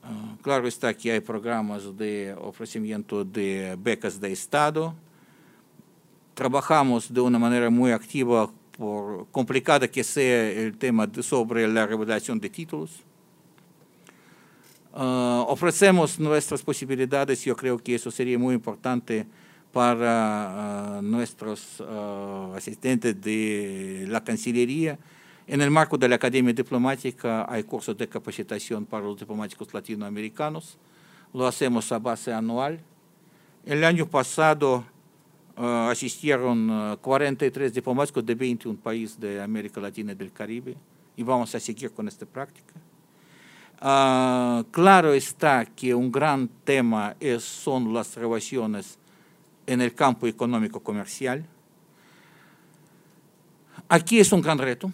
Ah, 0.03 0.37
claro 0.41 0.67
está 0.67 0.95
que 0.95 1.12
hay 1.12 1.21
programas 1.21 1.95
de 1.99 2.35
ofrecimiento 2.41 3.23
de 3.23 3.77
becas 3.79 4.19
de 4.19 4.33
Estado. 4.33 4.95
Trabajamos 6.33 7.12
de 7.12 7.21
una 7.21 7.38
manera 7.38 7.69
muy 7.69 7.91
activa, 7.91 8.51
por 8.79 9.27
complicada 9.31 9.88
que 9.88 10.05
sea 10.05 10.51
el 10.51 10.79
tema 10.79 11.09
sobre 11.21 11.67
la 11.69 11.87
revelación 11.87 12.38
de 12.41 12.49
títulos. 12.49 13.03
Ah, 14.95 15.45
ofrecemos 15.49 16.19
nuestras 16.19 16.62
posibilidades, 16.62 17.45
yo 17.45 17.55
creo 17.57 17.79
que 17.79 17.95
eso 17.97 18.11
sería 18.11 18.38
muy 18.38 18.55
importante 18.55 19.27
para 19.73 20.97
ah, 20.97 21.03
nuestros 21.03 21.83
asistentes 22.55 23.21
de 23.21 24.07
la 24.09 24.25
Cancillería 24.25 24.99
en 25.49 25.62
el 25.62 25.71
marco 25.71 25.97
de 25.97 26.07
la 26.11 26.17
Academia 26.17 26.53
Diplomática 26.53 27.47
hay 27.49 27.62
cursos 27.64 27.97
de 27.97 28.07
capacitación 28.07 28.85
para 28.85 29.05
los 29.05 29.19
diplomáticos 29.19 29.73
latinoamericanos. 29.73 30.77
Lo 31.33 31.47
hacemos 31.47 31.91
a 31.91 31.99
base 31.99 32.35
anual. 32.35 32.79
El 33.64 33.83
año 33.83 34.07
pasado 34.07 34.77
uh, 34.77 34.97
asistieron 35.64 36.71
uh, 36.71 36.97
43 36.99 37.75
diplomáticos 37.75 38.25
de 38.25 38.35
21 38.35 38.79
países 38.79 39.18
de 39.18 39.42
América 39.42 39.81
Latina 39.81 40.12
y 40.12 40.14
del 40.14 40.33
Caribe 40.33 40.77
y 41.16 41.23
vamos 41.23 41.55
a 41.55 41.61
seguir 41.61 41.90
con 41.90 42.07
esta 42.07 42.27
práctica. 42.27 42.75
Uh, 43.81 44.64
claro 44.71 45.12
está 45.12 45.64
que 45.64 45.94
un 45.94 46.11
gran 46.11 46.49
tema 46.64 47.16
es, 47.21 47.44
son 47.44 47.92
las 47.92 48.16
relaciones 48.16 48.99
en 49.66 49.81
el 49.81 49.94
campo 49.94 50.27
económico 50.27 50.81
comercial. 50.81 51.44
Aquí 53.88 54.21
es 54.21 54.33
un 54.33 54.40
gran 54.40 54.59
reto. 54.59 54.92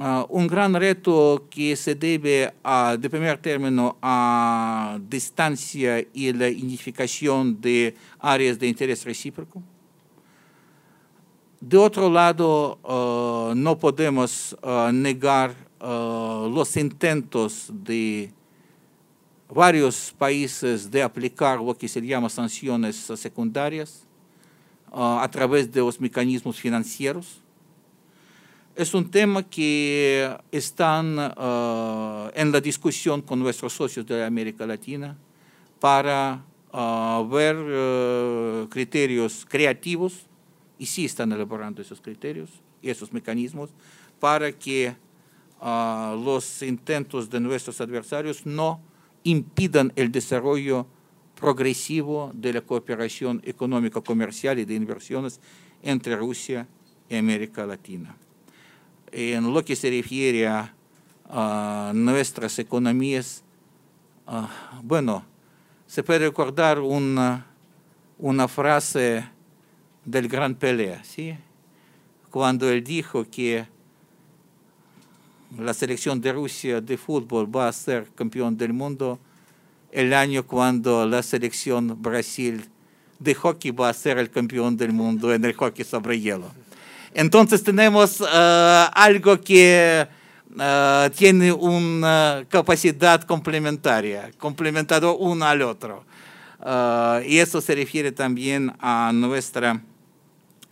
Uh, 0.00 0.24
un 0.30 0.46
gran 0.46 0.72
reto 0.72 1.46
que 1.50 1.76
se 1.76 1.94
debe, 1.94 2.54
a, 2.64 2.96
de 2.98 3.10
primer 3.10 3.36
término, 3.36 3.98
a 4.00 4.98
distancia 4.98 6.02
y 6.14 6.32
la 6.32 6.48
identificación 6.48 7.60
de 7.60 7.94
áreas 8.18 8.58
de 8.58 8.66
interés 8.66 9.04
recíproco. 9.04 9.62
De 11.60 11.76
otro 11.76 12.08
lado, 12.08 12.78
uh, 12.82 13.54
no 13.54 13.76
podemos 13.76 14.56
uh, 14.62 14.90
negar 14.90 15.54
los 15.78 16.76
intentos 16.78 17.70
de 17.70 18.32
varios 19.50 20.14
países 20.16 20.90
de 20.90 21.02
aplicar 21.02 21.58
lo 21.58 21.74
que 21.74 21.88
se 21.88 22.00
llama 22.00 22.30
sanciones 22.30 22.96
secundarias 22.96 24.06
a 24.92 25.26
través 25.30 25.70
de 25.72 25.80
los 25.80 25.98
mecanismos 25.98 26.58
financieros 26.58 27.42
es 28.76 28.94
un 28.94 29.10
tema 29.10 29.42
que 29.42 30.36
están 30.52 31.18
uh, 31.18 32.30
en 32.34 32.52
la 32.52 32.60
discusión 32.60 33.22
con 33.22 33.38
nuestros 33.38 33.72
socios 33.72 34.06
de 34.06 34.24
América 34.24 34.66
Latina 34.66 35.16
para 35.78 36.44
uh, 36.72 37.28
ver 37.28 37.56
uh, 37.56 38.68
criterios 38.68 39.46
creativos, 39.48 40.26
y 40.78 40.86
sí 40.86 41.04
están 41.04 41.32
elaborando 41.32 41.82
esos 41.82 42.00
criterios 42.00 42.50
y 42.80 42.90
esos 42.90 43.12
mecanismos, 43.12 43.70
para 44.18 44.52
que 44.52 44.94
los 45.62 46.62
intentos 46.62 47.28
de 47.28 47.38
nuestros 47.38 47.82
adversarios 47.82 48.46
no 48.46 48.80
impidan 49.24 49.92
el 49.94 50.10
desarrollo 50.10 50.86
progresivo 51.38 52.30
de 52.32 52.54
la 52.54 52.62
cooperación 52.62 53.42
económica, 53.44 54.00
comercial 54.00 54.58
y 54.58 54.64
de 54.64 54.74
inversiones 54.74 55.38
entre 55.82 56.16
Rusia 56.16 56.66
y 57.10 57.16
América 57.16 57.66
Latina 57.66 58.16
en 59.12 59.52
lo 59.52 59.64
que 59.64 59.76
se 59.76 59.90
refiere 59.90 60.46
a, 60.46 60.74
nuestras 61.94 62.58
economías, 62.58 63.44
ah, 64.26 64.50
bueno, 64.82 65.24
se 65.86 66.02
puede 66.02 66.26
recordar 66.26 66.80
una, 66.80 67.46
una 68.18 68.48
frase 68.48 69.24
del 70.04 70.26
gran 70.26 70.56
Pelé, 70.56 70.98
cuando 72.30 72.68
él 72.68 72.82
dijo 72.82 73.24
que 73.30 73.66
la 75.58 75.74
selección 75.74 76.20
de 76.20 76.32
Rusia 76.32 76.80
de 76.80 76.96
fútbol 76.96 77.54
va 77.54 77.68
a 77.68 77.72
ser 77.72 78.08
campeón 78.14 78.56
del 78.56 78.72
mundo 78.72 79.18
el 79.92 80.14
año 80.14 80.46
cuando 80.46 81.06
la 81.06 81.22
selección 81.22 82.00
Brasil 82.00 82.68
de 83.18 83.34
hockey 83.34 83.70
va 83.72 83.88
a 83.88 83.94
ser 83.94 84.18
el 84.18 84.30
campeón 84.30 84.76
del 84.76 84.92
mundo 84.92 85.34
en 85.34 85.44
el 85.44 85.54
hockey 85.54 85.84
sobre 85.84 86.20
hielo. 86.20 86.52
Entonces 87.14 87.62
tenemos 87.62 88.20
uh, 88.20 88.26
algo 88.92 89.40
que 89.40 90.06
uh, 90.54 91.10
tiene 91.16 91.52
una 91.52 92.44
capacidad 92.48 93.22
complementaria, 93.22 94.30
complementado 94.38 95.16
uno 95.16 95.44
al 95.44 95.62
otro. 95.62 96.04
Uh, 96.60 97.24
y 97.26 97.38
eso 97.38 97.60
se 97.60 97.74
refiere 97.74 98.12
también 98.12 98.72
a 98.78 99.10
nuestra 99.12 99.82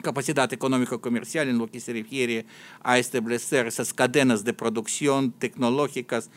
capacidad 0.03 0.53
económico-comercial 0.53 1.49
en 1.49 1.59
lo 1.59 1.67
que 1.67 1.81
se 1.81 1.93
refiere 1.93 2.47
a 2.83 2.99
establecer 2.99 3.67
esas 3.67 3.93
cadenas 3.93 4.45
de 4.45 4.53
producción 4.53 5.33
tecnológicas 5.33 6.31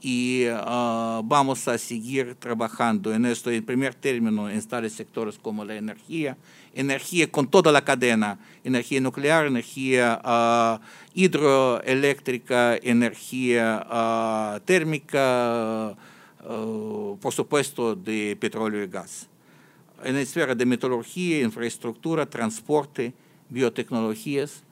y 0.00 0.46
vamos 0.48 1.68
a 1.68 1.78
seguir 1.78 2.34
trabajando 2.34 3.14
en 3.14 3.24
esto. 3.24 3.50
En 3.50 3.64
primer 3.64 3.94
término, 3.94 4.50
en 4.50 4.60
tales 4.66 4.92
sectores 4.92 5.38
como 5.38 5.64
la 5.64 5.76
energía, 5.76 6.36
energía 6.74 7.30
con 7.30 7.48
toda 7.48 7.72
la 7.72 7.84
cadena, 7.84 8.38
energía 8.64 9.00
nuclear, 9.00 9.46
energía 9.46 10.20
uh, 10.24 10.84
hidroeléctrica, 11.14 12.76
energía 12.82 13.86
uh, 13.88 14.60
térmica, 14.60 15.96
por 17.20 17.32
supuesto, 17.32 17.94
de 17.94 18.36
petróleo 18.38 18.82
y 18.82 18.86
gas. 18.86 19.28
En 20.02 20.14
la 20.14 20.20
esfera 20.20 20.54
de 20.54 20.66
metodología, 20.66 21.40
infraestructura, 21.40 22.26
transporte, 22.26 23.14
biotecnologías. 23.48 24.62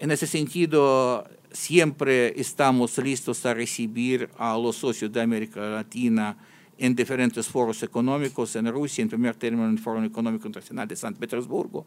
En 0.00 0.10
ese 0.10 0.26
sentido, 0.26 1.28
siempre 1.52 2.38
estamos 2.40 2.98
listos 2.98 3.46
a 3.46 3.54
recibir 3.54 4.28
a 4.36 4.56
los 4.58 4.76
socios 4.76 5.12
de 5.12 5.20
América 5.20 5.60
Latina 5.60 6.36
en 6.78 6.94
diferentes 6.94 7.46
foros 7.46 7.82
económicos 7.82 8.54
en 8.56 8.70
Rusia, 8.70 9.02
en 9.02 9.08
primer 9.08 9.34
término 9.34 9.64
en 9.64 9.72
el 9.72 9.78
Foro 9.78 10.02
Económico 10.02 10.46
Internacional 10.46 10.86
de 10.86 10.96
San 10.96 11.14
Petersburgo, 11.14 11.86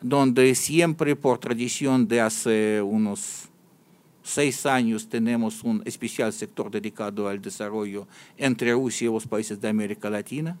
donde 0.00 0.54
siempre 0.54 1.16
por 1.16 1.38
tradición 1.38 2.06
de 2.06 2.20
hace 2.20 2.80
unos 2.80 3.48
seis 4.22 4.64
años 4.66 5.08
tenemos 5.08 5.64
un 5.64 5.82
especial 5.84 6.32
sector 6.32 6.70
dedicado 6.70 7.28
al 7.28 7.40
desarrollo 7.40 8.06
entre 8.36 8.72
Rusia 8.72 9.08
y 9.08 9.12
los 9.12 9.26
países 9.26 9.60
de 9.60 9.68
América 9.68 10.08
Latina. 10.08 10.56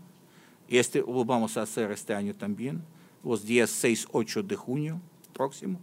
este 0.68 1.00
lo 1.00 1.24
vamos 1.24 1.56
a 1.56 1.62
hacer 1.62 1.90
este 1.92 2.14
año 2.14 2.34
también, 2.34 2.82
los 3.24 3.44
días 3.44 3.70
6-8 3.84 4.42
de 4.42 4.56
junio 4.56 5.00
próximo. 5.32 5.78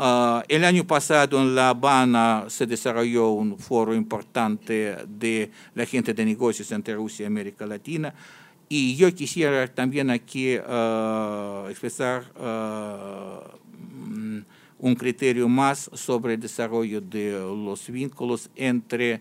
Ah, 0.00 0.44
el 0.46 0.64
año 0.64 0.86
pasado 0.86 1.42
en 1.42 1.56
La 1.56 1.70
Habana 1.70 2.44
se 2.46 2.68
desarrolló 2.68 3.30
un 3.30 3.58
foro 3.58 3.92
importante 3.96 4.96
de 5.08 5.50
la 5.74 5.84
gente 5.86 6.14
de 6.14 6.24
negocios 6.24 6.70
entre 6.70 6.94
Rusia 6.94 7.24
y 7.24 7.26
América 7.26 7.66
Latina. 7.66 8.14
Y 8.68 8.94
yo 8.94 9.12
quisiera 9.12 9.66
también 9.66 10.10
aquí 10.10 10.54
ah, 10.64 11.66
expresar 11.68 12.22
uh, 12.36 13.40
un 14.78 14.94
criterio 14.94 15.48
más 15.48 15.90
sobre 15.92 16.34
el 16.34 16.40
desarrollo 16.40 17.00
de 17.00 17.32
los 17.32 17.90
vínculos 17.90 18.50
entre 18.54 19.20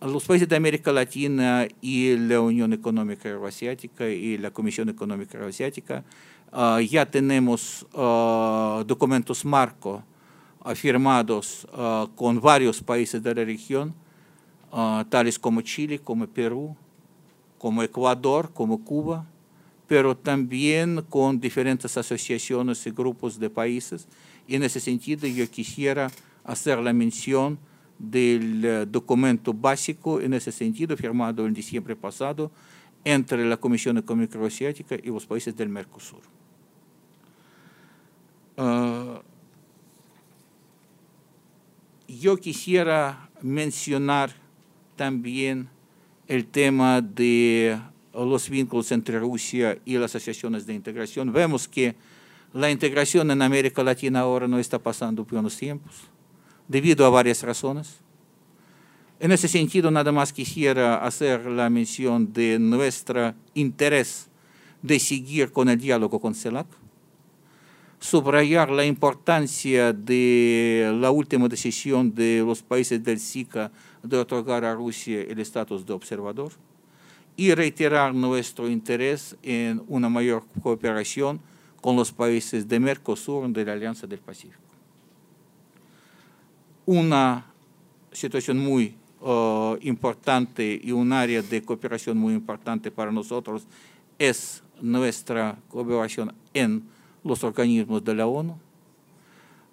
los 0.00 0.24
países 0.24 0.48
de 0.48 0.56
América 0.56 0.90
Latina 0.90 1.68
y 1.80 2.16
la 2.16 2.40
Unión 2.40 2.72
Económica 2.72 3.28
Euroasiática 3.28 4.08
y 4.08 4.38
la 4.38 4.50
Comisión 4.50 4.88
Económica 4.88 5.38
Euroasiática. 5.38 6.02
Uh, 6.52 6.80
ya 6.80 7.06
tenemos 7.06 7.86
uh, 7.94 8.82
documentos 8.84 9.44
marco 9.44 10.02
firmados 10.74 11.66
uh, 11.72 12.08
con 12.16 12.40
varios 12.40 12.82
países 12.82 13.22
de 13.22 13.34
la 13.34 13.44
región, 13.44 13.94
tales 15.08 15.38
como 15.38 15.62
Chile, 15.62 15.98
como 15.98 16.26
Perú, 16.26 16.76
como 17.58 17.82
Ecuador, 17.82 18.50
como 18.52 18.82
Cuba, 18.84 19.26
pero 19.86 20.16
también 20.16 21.04
con 21.08 21.40
diferentes 21.40 21.96
asociaciones 21.96 22.86
y 22.86 22.90
grupos 22.90 23.38
de 23.38 23.50
países. 23.50 24.06
Y 24.46 24.54
en 24.54 24.62
ese 24.62 24.80
sentido 24.80 25.26
yo 25.26 25.48
quisiera 25.50 26.10
hacer 26.44 26.78
la 26.78 26.92
mención 26.92 27.58
del 27.98 28.64
eh, 28.64 28.86
documento 28.86 29.52
básico 29.52 30.20
en 30.20 30.32
ese 30.32 30.52
sentido 30.52 30.96
firmado 30.96 31.46
en 31.46 31.52
diciembre 31.52 31.94
pasado 31.94 32.50
entre 33.04 33.44
la 33.44 33.56
Comisión 33.56 33.98
Económica 33.98 34.38
Asiática 34.44 34.94
y 34.94 35.08
los 35.08 35.26
países 35.26 35.54
del 35.54 35.68
Mercosur. 35.68 36.22
Uh, 38.60 39.22
yo 42.06 42.36
quisiera 42.36 43.30
mencionar 43.40 44.34
también 44.96 45.70
el 46.28 46.46
tema 46.46 47.00
de 47.00 47.80
los 48.12 48.50
vínculos 48.50 48.92
entre 48.92 49.18
Rusia 49.18 49.78
y 49.86 49.96
las 49.96 50.14
asociaciones 50.14 50.66
de 50.66 50.74
integración. 50.74 51.32
Vemos 51.32 51.66
que 51.66 51.94
la 52.52 52.70
integración 52.70 53.30
en 53.30 53.40
América 53.40 53.82
Latina 53.82 54.20
ahora 54.20 54.46
no 54.46 54.58
está 54.58 54.78
pasando 54.78 55.24
buenos 55.24 55.56
tiempos 55.56 55.94
debido 56.68 57.06
a 57.06 57.08
varias 57.08 57.42
razones. 57.42 57.96
En 59.20 59.32
ese 59.32 59.48
sentido, 59.48 59.90
nada 59.90 60.12
más 60.12 60.34
quisiera 60.34 60.96
hacer 60.98 61.46
la 61.46 61.70
mención 61.70 62.30
de 62.30 62.58
nuestro 62.58 63.34
interés 63.54 64.28
de 64.82 64.98
seguir 64.98 65.50
con 65.50 65.70
el 65.70 65.78
diálogo 65.78 66.20
con 66.20 66.34
CELAC, 66.34 66.66
subrayar 68.00 68.70
la 68.70 68.86
importancia 68.86 69.92
de 69.92 70.90
la 70.98 71.10
última 71.10 71.48
decisión 71.48 72.14
de 72.14 72.42
los 72.44 72.62
países 72.62 73.04
del 73.04 73.20
SICA 73.20 73.70
de 74.02 74.16
otorgar 74.16 74.64
a 74.64 74.74
Rusia 74.74 75.20
el 75.20 75.38
estatus 75.38 75.84
de 75.84 75.92
observador 75.92 76.52
y 77.36 77.54
reiterar 77.54 78.14
nuestro 78.14 78.68
interés 78.68 79.36
en 79.42 79.82
una 79.86 80.08
mayor 80.08 80.44
cooperación 80.62 81.40
con 81.82 81.94
los 81.94 82.10
países 82.10 82.66
de 82.66 82.80
Mercosur 82.80 83.48
de 83.50 83.64
la 83.64 83.72
Alianza 83.72 84.06
del 84.06 84.18
Pacífico. 84.18 84.58
Una 86.86 87.46
situación 88.12 88.58
muy 88.58 88.94
uh, 89.20 89.76
importante 89.82 90.80
y 90.82 90.90
un 90.90 91.12
área 91.12 91.42
de 91.42 91.62
cooperación 91.62 92.16
muy 92.16 92.32
importante 92.32 92.90
para 92.90 93.12
nosotros 93.12 93.66
es 94.18 94.62
nuestra 94.80 95.58
cooperación 95.68 96.34
en 96.54 96.82
los 97.24 97.44
organismos 97.44 98.02
de 98.04 98.14
la 98.14 98.26
ONU, 98.26 98.52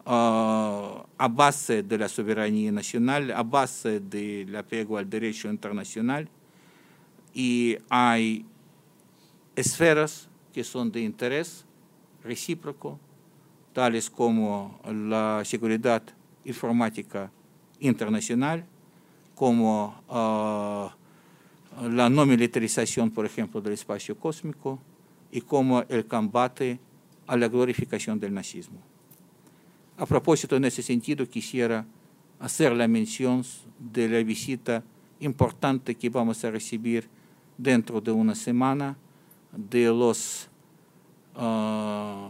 uh, 0.06 1.04
a 1.18 1.28
base 1.30 1.84
de 1.84 1.98
la 1.98 2.10
soberanía 2.10 2.72
nacional, 2.72 3.32
a 3.32 3.44
base 3.44 4.00
del 4.00 4.56
apego 4.56 4.98
al 4.98 5.10
derecho 5.10 5.50
internacional, 5.50 6.28
y 7.34 7.78
hay 7.90 8.46
esferas 9.56 10.28
que 10.54 10.64
son 10.64 10.92
de 10.92 11.02
interés 11.02 11.66
recíproco, 12.24 13.00
tales 13.74 14.10
como 14.10 14.80
la 14.86 15.44
seguridad 15.46 16.02
informática 16.46 17.32
internacional, 17.80 18.66
como 19.36 20.02
uh, 20.10 21.88
la 21.88 22.10
no 22.10 22.26
militarización, 22.26 23.12
por 23.12 23.26
ejemplo, 23.26 23.62
del 23.62 23.74
espacio 23.74 24.18
cósmico 24.18 24.80
y 25.32 25.42
como 25.42 25.84
el 25.90 26.08
combate 26.08 26.80
a 27.28 27.38
la 27.38 27.48
glorificación 27.48 28.20
del 28.20 28.34
nazismo. 28.34 28.80
A 29.98 30.06
propósito, 30.06 30.56
en 30.56 30.66
ese 30.66 30.82
sentido, 30.82 31.28
quisiera 31.28 31.86
hacer 32.40 32.72
la 32.74 32.88
mención 32.88 33.44
de 33.80 34.08
la 34.08 34.24
visita 34.24 34.84
importante 35.20 35.96
que 35.96 36.10
vamos 36.10 36.44
a 36.44 36.52
recibir 36.52 37.08
dentro 37.58 38.00
de 38.00 38.12
una 38.12 38.36
semana 38.36 38.96
de 39.52 39.86
los 39.86 40.48
uh, 41.36 42.30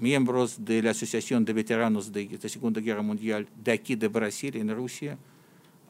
miembros 0.00 0.64
de 0.64 0.82
la 0.82 0.90
Asociación 0.92 1.44
de 1.44 1.52
Veteranos 1.52 2.12
de 2.12 2.38
la 2.40 2.48
Segunda 2.48 2.80
Guerra 2.80 3.02
Mundial 3.02 3.48
de 3.62 3.72
aquí 3.72 3.96
de 3.96 4.08
Brasil, 4.08 4.56
en 4.56 4.74
Rusia, 4.74 5.18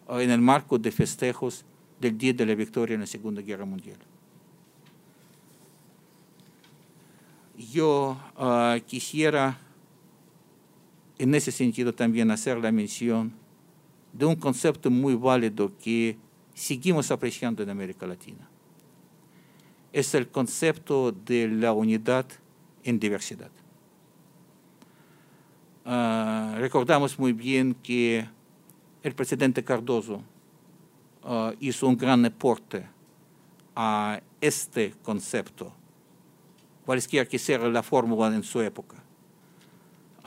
en 0.08 0.30
el 0.30 0.40
marco 0.40 0.78
de 0.78 0.90
festejos 0.90 1.64
del 2.00 2.16
Día 2.16 2.32
de 2.32 2.46
la 2.46 2.54
Victoria 2.54 2.94
en 2.94 3.00
la 3.00 3.06
Segunda 3.06 3.42
Guerra 3.42 3.66
Mundial. 3.66 3.98
Yo 7.58 8.16
uh, 8.36 8.80
quisiera 8.86 9.58
en 11.18 11.34
ese 11.34 11.50
sentido 11.50 11.92
también 11.92 12.30
hacer 12.30 12.58
la 12.58 12.70
mención 12.70 13.32
de 14.12 14.26
un 14.26 14.36
concepto 14.36 14.90
muy 14.90 15.16
válido 15.16 15.72
que 15.76 16.16
seguimos 16.54 17.10
apreciando 17.10 17.64
en 17.64 17.70
América 17.70 18.06
Latina. 18.06 18.48
Es 19.92 20.14
el 20.14 20.28
concepto 20.28 21.10
de 21.10 21.48
la 21.48 21.72
unidad 21.72 22.26
en 22.84 23.00
diversidad. 23.00 23.50
Uh, 25.84 26.58
recordamos 26.58 27.18
muy 27.18 27.32
bien 27.32 27.74
que 27.74 28.28
el 29.02 29.14
presidente 29.14 29.64
Cardoso 29.64 30.22
uh, 31.24 31.50
hizo 31.58 31.88
un 31.88 31.96
gran 31.96 32.24
aporte 32.24 32.86
a 33.74 34.20
este 34.40 34.94
concepto, 35.02 35.72
cualquiera 36.88 37.28
que 37.28 37.38
sea 37.38 37.58
la 37.58 37.82
fórmula 37.82 38.34
en 38.34 38.42
su 38.42 38.62
época. 38.62 38.96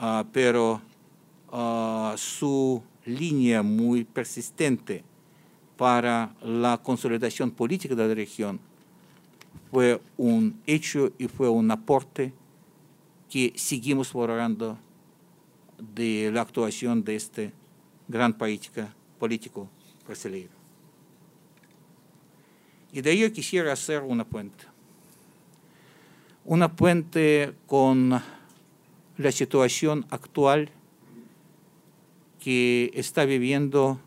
Uh, 0.00 0.24
pero 0.32 0.80
su 2.16 2.80
línea 3.04 3.64
muy 3.64 4.04
persistente 4.04 5.02
para 5.76 6.32
la 6.40 6.78
consolidación 6.80 7.50
política 7.50 7.96
de 7.96 8.06
la 8.06 8.14
región 8.14 8.60
fue 9.72 10.00
un 10.16 10.62
hecho 10.64 11.10
y 11.18 11.26
fue 11.26 11.48
un 11.48 11.68
aporte 11.68 12.32
que 13.28 13.52
seguimos 13.56 14.12
valorando 14.12 14.78
de 15.96 16.30
la 16.32 16.42
actuación 16.42 17.02
de 17.02 17.16
este 17.16 17.52
gran 18.06 18.34
política, 18.34 18.94
político 19.18 19.68
brasileño. 20.06 20.50
Y 22.92 23.00
de 23.00 23.10
ello 23.10 23.32
quisiera 23.32 23.72
hacer 23.72 24.02
una 24.02 24.24
puente. 24.24 24.71
Una 26.44 26.74
puente 26.74 27.54
con 27.66 28.20
la 29.16 29.32
situación 29.32 30.06
actual 30.10 30.70
que 32.40 32.90
está 32.94 33.24
viviendo 33.24 34.00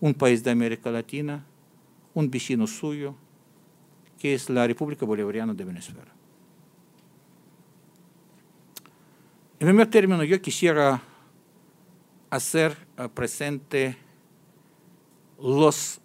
un 0.00 0.12
país 0.12 0.44
de 0.44 0.50
América 0.50 0.90
Latina, 0.90 1.46
un 2.12 2.30
vecino 2.30 2.66
suyo, 2.66 3.14
que 4.18 4.34
es 4.34 4.50
la 4.50 4.66
República 4.66 5.06
Bolivariana 5.06 5.54
de 5.54 5.64
Venezuela. 5.64 6.12
En 9.58 9.68
primer 9.68 9.88
término, 9.88 10.22
yo 10.24 10.40
quisiera 10.42 11.00
hacer 12.28 12.76
eh, 12.98 13.08
presente 13.08 13.96
los 15.40 16.00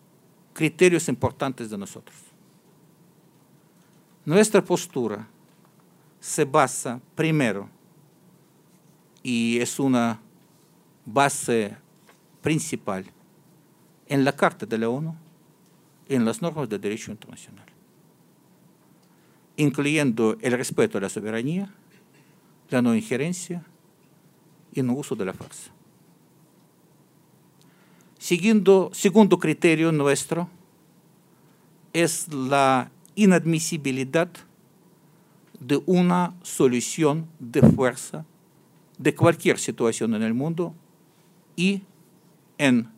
criterios 0.54 1.10
importantes 1.10 1.70
de 1.70 1.78
nosotros. 1.78 2.16
Nuestra 4.24 4.64
postura 4.64 5.28
se 6.20 6.46
basa 6.46 7.02
primero, 7.16 7.70
y 9.24 9.60
es 9.60 9.80
una 9.80 10.20
base 11.06 11.76
principal, 12.42 13.06
en 14.08 14.24
la 14.24 14.36
Carta 14.36 14.66
de 14.66 14.78
la 14.78 14.90
ONU, 14.90 15.16
en 16.08 16.26
las 16.26 16.42
normas 16.42 16.68
de 16.68 16.80
derecho 16.80 17.12
internacional, 17.12 17.66
incluyendo 19.56 20.38
el 20.42 20.54
respeto 20.54 20.98
a 20.98 21.02
la 21.02 21.10
soberanía, 21.10 21.74
la 22.70 22.82
no 22.82 22.96
injerencia 22.96 23.64
y 24.74 24.82
no 24.82 24.94
uso 24.94 25.16
de 25.16 25.26
la 25.26 25.34
fuerza. 25.34 25.72
Siguiendo, 28.18 28.90
segundo 28.94 29.38
criterio 29.40 29.92
nuestro 29.92 30.50
es 31.94 32.32
la 32.34 32.92
inadmisibilidad 33.16 34.30
de 35.60 35.82
una 35.86 36.34
solución 36.42 37.28
de 37.40 37.62
fuerza 37.62 38.26
de 38.98 39.16
cualquier 39.16 39.58
situación 39.58 40.14
en 40.14 40.24
el 40.24 40.34
mundo 40.34 40.74
y 41.56 41.82
en 42.58 42.90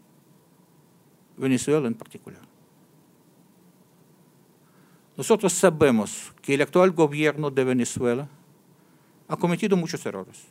Venezuela 1.37 1.87
en 1.87 1.93
particular. 1.93 2.41
Nosotros 5.15 5.53
sabemos 5.53 6.33
que 6.41 6.55
el 6.55 6.61
actual 6.61 6.91
gobierno 6.91 7.51
de 7.51 7.63
Venezuela 7.63 8.27
ha 9.27 9.37
cometido 9.37 9.77
muchos 9.77 10.05
errores. 10.05 10.45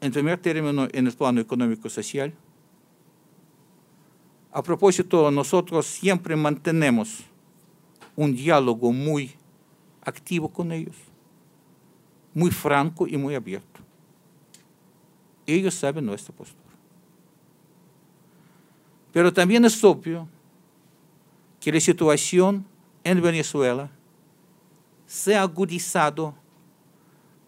En 0.00 0.12
primer 0.12 0.38
término, 0.38 0.88
en 0.92 1.06
el 1.06 1.12
plano 1.12 1.40
económico-social. 1.40 2.32
A 4.52 4.62
propósito, 4.62 5.30
nosotros 5.30 5.86
siempre 5.86 6.34
mantenemos 6.36 7.20
un 8.14 8.34
diálogo 8.34 8.92
muy 8.92 9.34
activo 10.06 10.48
con 10.48 10.72
ellos, 10.72 10.96
muy 12.32 12.50
franco 12.50 13.06
y 13.06 13.16
muy 13.16 13.34
abierto. 13.34 13.80
Ellos 15.44 15.74
saben 15.74 16.06
nuestra 16.06 16.34
postura. 16.34 16.62
Pero 19.12 19.32
también 19.32 19.64
es 19.64 19.82
obvio 19.82 20.28
que 21.60 21.72
la 21.72 21.80
situación 21.80 22.64
en 23.02 23.20
Venezuela 23.20 23.90
se 25.06 25.34
ha 25.34 25.42
agudizado 25.42 26.34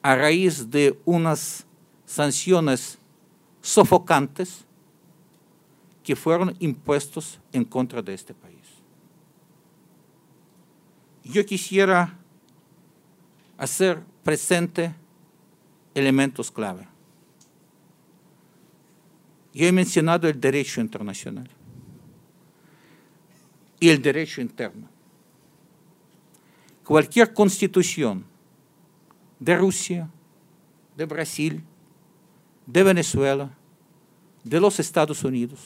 a 0.02 0.16
raíz 0.16 0.70
de 0.70 0.98
unas 1.04 1.66
sanciones 2.04 2.98
sofocantes 3.60 4.64
que 6.02 6.16
fueron 6.16 6.56
impuestos 6.58 7.38
en 7.52 7.64
contra 7.64 8.00
de 8.00 8.14
este 8.14 8.32
país. 8.32 8.56
Yo 11.22 11.44
quisiera 11.44 12.17
hacer 13.58 14.00
presente 14.22 14.94
elementos 15.94 16.50
clave. 16.50 16.86
Yo 19.52 19.66
he 19.66 19.72
mencionado 19.72 20.28
el 20.28 20.40
derecho 20.40 20.80
internacional 20.80 21.50
y 23.80 23.88
el 23.88 24.00
derecho 24.00 24.40
interno. 24.40 24.88
Cualquier 26.84 27.34
constitución 27.34 28.24
de 29.40 29.56
Rusia, 29.56 30.08
de 30.96 31.04
Brasil, 31.04 31.64
de 32.66 32.82
Venezuela, 32.82 33.50
de 34.44 34.60
los 34.60 34.78
Estados 34.78 35.24
Unidos, 35.24 35.60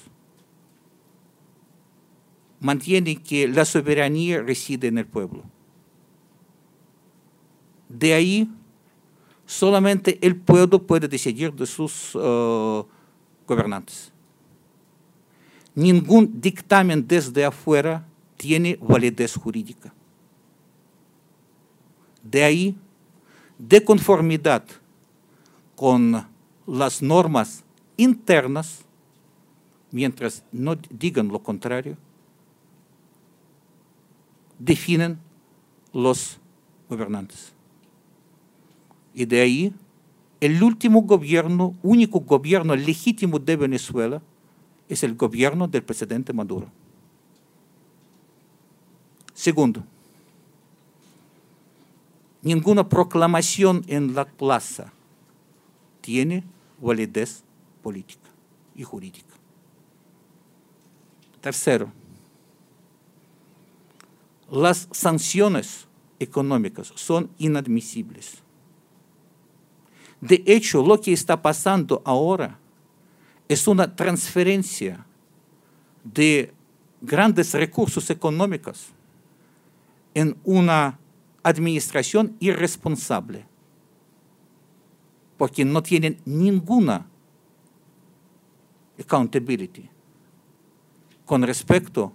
mantiene 2.60 3.22
que 3.22 3.46
la 3.48 3.64
soberanía 3.64 4.40
reside 4.40 4.88
en 4.88 4.98
el 4.98 5.06
pueblo. 5.06 5.44
De 7.92 8.14
ahí, 8.14 8.50
solamente 9.44 10.18
el 10.22 10.36
pueblo 10.36 10.82
puede 10.82 11.06
decidir 11.06 11.52
de 11.52 11.66
sus 11.66 12.14
uh, 12.14 12.86
gobernantes 13.46 14.12
ningún 15.74 16.40
dictamen 16.40 17.06
desde 17.06 17.44
afuera 17.44 18.06
tiene 18.36 18.78
validez 18.80 19.36
jurídica. 19.36 19.92
De 22.22 22.44
ahí, 22.44 22.76
de 23.58 23.84
conformidad 23.84 24.64
con 25.76 26.26
las 26.66 27.02
normas 27.02 27.64
internas, 27.96 28.84
mientras 29.90 30.44
no 30.52 30.76
digan 30.90 31.28
lo 31.28 31.42
contrario, 31.42 31.96
definen 34.58 35.18
los 35.92 36.38
gobernantes. 36.88 37.52
Y 39.14 39.26
de 39.26 39.40
ahí, 39.40 39.72
el 40.40 40.62
último 40.62 41.02
gobierno, 41.02 41.74
único 41.82 42.20
gobierno 42.20 42.74
legítimo 42.74 43.38
de 43.38 43.56
Venezuela, 43.56 44.22
es 44.88 45.02
el 45.02 45.14
gobierno 45.14 45.68
del 45.68 45.82
presidente 45.82 46.32
Maduro. 46.32 46.68
Segundo, 49.34 49.82
ninguna 52.42 52.88
proclamación 52.88 53.84
en 53.86 54.14
la 54.14 54.24
plaza 54.24 54.92
tiene 56.00 56.44
validez 56.80 57.44
política 57.82 58.28
y 58.74 58.82
jurídica. 58.82 59.34
Tercero, 61.40 61.90
las 64.50 64.88
sanciones 64.92 65.88
económicas 66.18 66.92
son 66.94 67.30
inadmisibles. 67.38 68.41
De 70.22 70.40
hecho, 70.46 70.86
lo 70.86 71.00
que 71.00 71.12
está 71.12 71.42
pasando 71.42 72.00
ahora 72.04 72.56
es 73.48 73.66
una 73.66 73.96
transferencia 73.96 75.04
de 76.04 76.54
grandes 77.00 77.52
recursos 77.54 78.08
económicos 78.08 78.86
en 80.14 80.36
una 80.44 81.00
administración 81.42 82.36
irresponsable, 82.38 83.44
porque 85.36 85.64
no 85.64 85.82
tienen 85.82 86.20
ninguna 86.24 87.04
accountability 89.00 89.90
con 91.26 91.42
respecto 91.42 92.12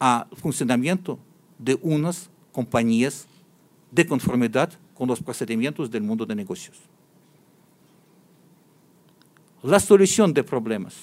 al 0.00 0.26
funcionamiento 0.32 1.16
de 1.60 1.78
unas 1.80 2.28
compañías 2.50 3.28
de 3.92 4.04
conformidad 4.04 4.72
con 4.94 5.06
los 5.06 5.22
procedimientos 5.22 5.92
del 5.92 6.02
mundo 6.02 6.26
de 6.26 6.34
negocios 6.34 6.89
la 9.62 9.80
solución 9.80 10.32
de 10.32 10.42
problemas 10.42 10.94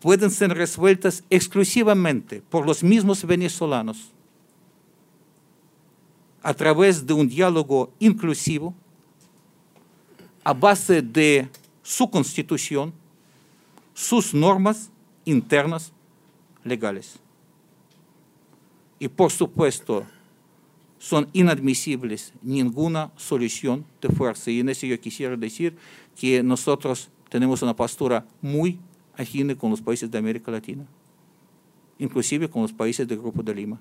pueden 0.00 0.30
ser 0.30 0.54
resueltas 0.54 1.24
exclusivamente 1.28 2.40
por 2.40 2.66
los 2.66 2.82
mismos 2.82 3.24
venezolanos 3.24 4.12
a 6.42 6.54
través 6.54 7.04
de 7.04 7.12
un 7.12 7.28
diálogo 7.28 7.92
inclusivo 7.98 8.74
a 10.44 10.54
base 10.54 11.02
de 11.02 11.48
su 11.82 12.08
constitución, 12.08 12.92
sus 13.92 14.32
normas 14.32 14.90
internas 15.24 15.92
legales. 16.64 17.18
Y 18.98 19.08
por 19.08 19.30
supuesto, 19.30 20.06
son 20.98 21.28
inadmisibles 21.32 22.32
ninguna 22.42 23.12
solución 23.16 23.84
de 24.00 24.08
fuerza. 24.08 24.50
Y 24.50 24.60
en 24.60 24.68
eso 24.68 24.86
yo 24.86 25.00
quisiera 25.00 25.36
decir 25.36 25.76
que 26.16 26.42
nosotros 26.42 27.10
tenemos 27.28 27.62
una 27.62 27.74
postura 27.74 28.26
muy 28.42 28.78
afín 29.16 29.54
con 29.54 29.70
los 29.70 29.80
países 29.80 30.10
de 30.10 30.18
América 30.18 30.50
Latina, 30.50 30.86
inclusive 31.98 32.48
con 32.48 32.62
los 32.62 32.72
países 32.72 33.06
del 33.06 33.18
Grupo 33.18 33.42
de 33.42 33.54
Lima. 33.54 33.80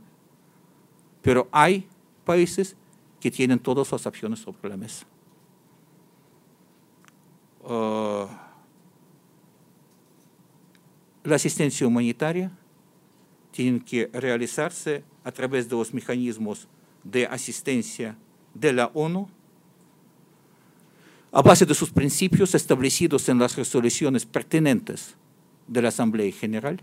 Pero 1.21 1.47
hay 1.51 1.87
países 2.25 2.75
que 3.19 3.31
tienen 3.31 3.59
todas 3.59 3.91
las 3.91 4.05
opciones 4.05 4.39
sobre 4.39 4.69
la 4.69 4.77
mesa. 4.77 5.05
Uh, 7.63 8.27
la 11.23 11.35
asistencia 11.35 11.85
humanitaria 11.85 12.51
tiene 13.51 13.83
que 13.83 14.09
realizarse 14.13 15.03
a 15.23 15.31
través 15.31 15.67
de 15.67 15.75
los 15.75 15.93
mecanismos 15.93 16.67
de 17.11 17.25
asistencia 17.25 18.17
de 18.53 18.73
la 18.73 18.87
ONU 18.93 19.29
a 21.31 21.41
base 21.41 21.65
de 21.65 21.73
sus 21.73 21.91
principios 21.91 22.55
establecidos 22.55 23.29
en 23.29 23.37
las 23.37 23.55
resoluciones 23.55 24.25
pertinentes 24.25 25.15
de 25.67 25.81
la 25.81 25.89
Asamblea 25.89 26.31
General, 26.31 26.79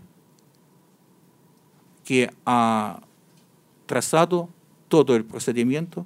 que 2.03 2.31
ha 2.45 3.01
trazado 3.85 4.49
todo 4.87 5.15
el 5.15 5.25
procedimiento 5.25 6.05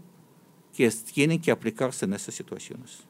que 0.74 0.90
tiene 0.90 1.40
que 1.40 1.52
aplicarse 1.52 2.06
en 2.06 2.14
esas 2.14 2.34
situaciones. 2.34 3.04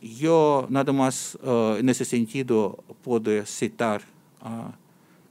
Yo 0.00 0.66
nada 0.68 0.92
más 0.92 1.38
uh, 1.42 1.76
en 1.78 1.88
ese 1.88 2.04
sentido 2.04 2.82
puedo 3.02 3.46
citar 3.46 4.02
a 4.40 4.72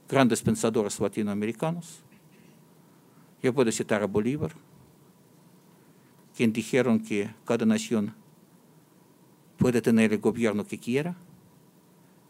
grandes 0.08 0.40
pensadores 0.40 0.98
latinoamericanos. 0.98 2.00
Yo 3.42 3.52
puedo 3.52 3.72
citar 3.72 4.02
a 4.02 4.06
Bolívar, 4.06 4.52
quien 6.36 6.52
dijeron 6.52 7.00
que 7.00 7.30
cada 7.44 7.66
nación 7.66 8.14
puede 9.58 9.82
tener 9.82 10.12
el 10.12 10.20
gobierno 10.20 10.64
que 10.64 10.78
quiera 10.78 11.16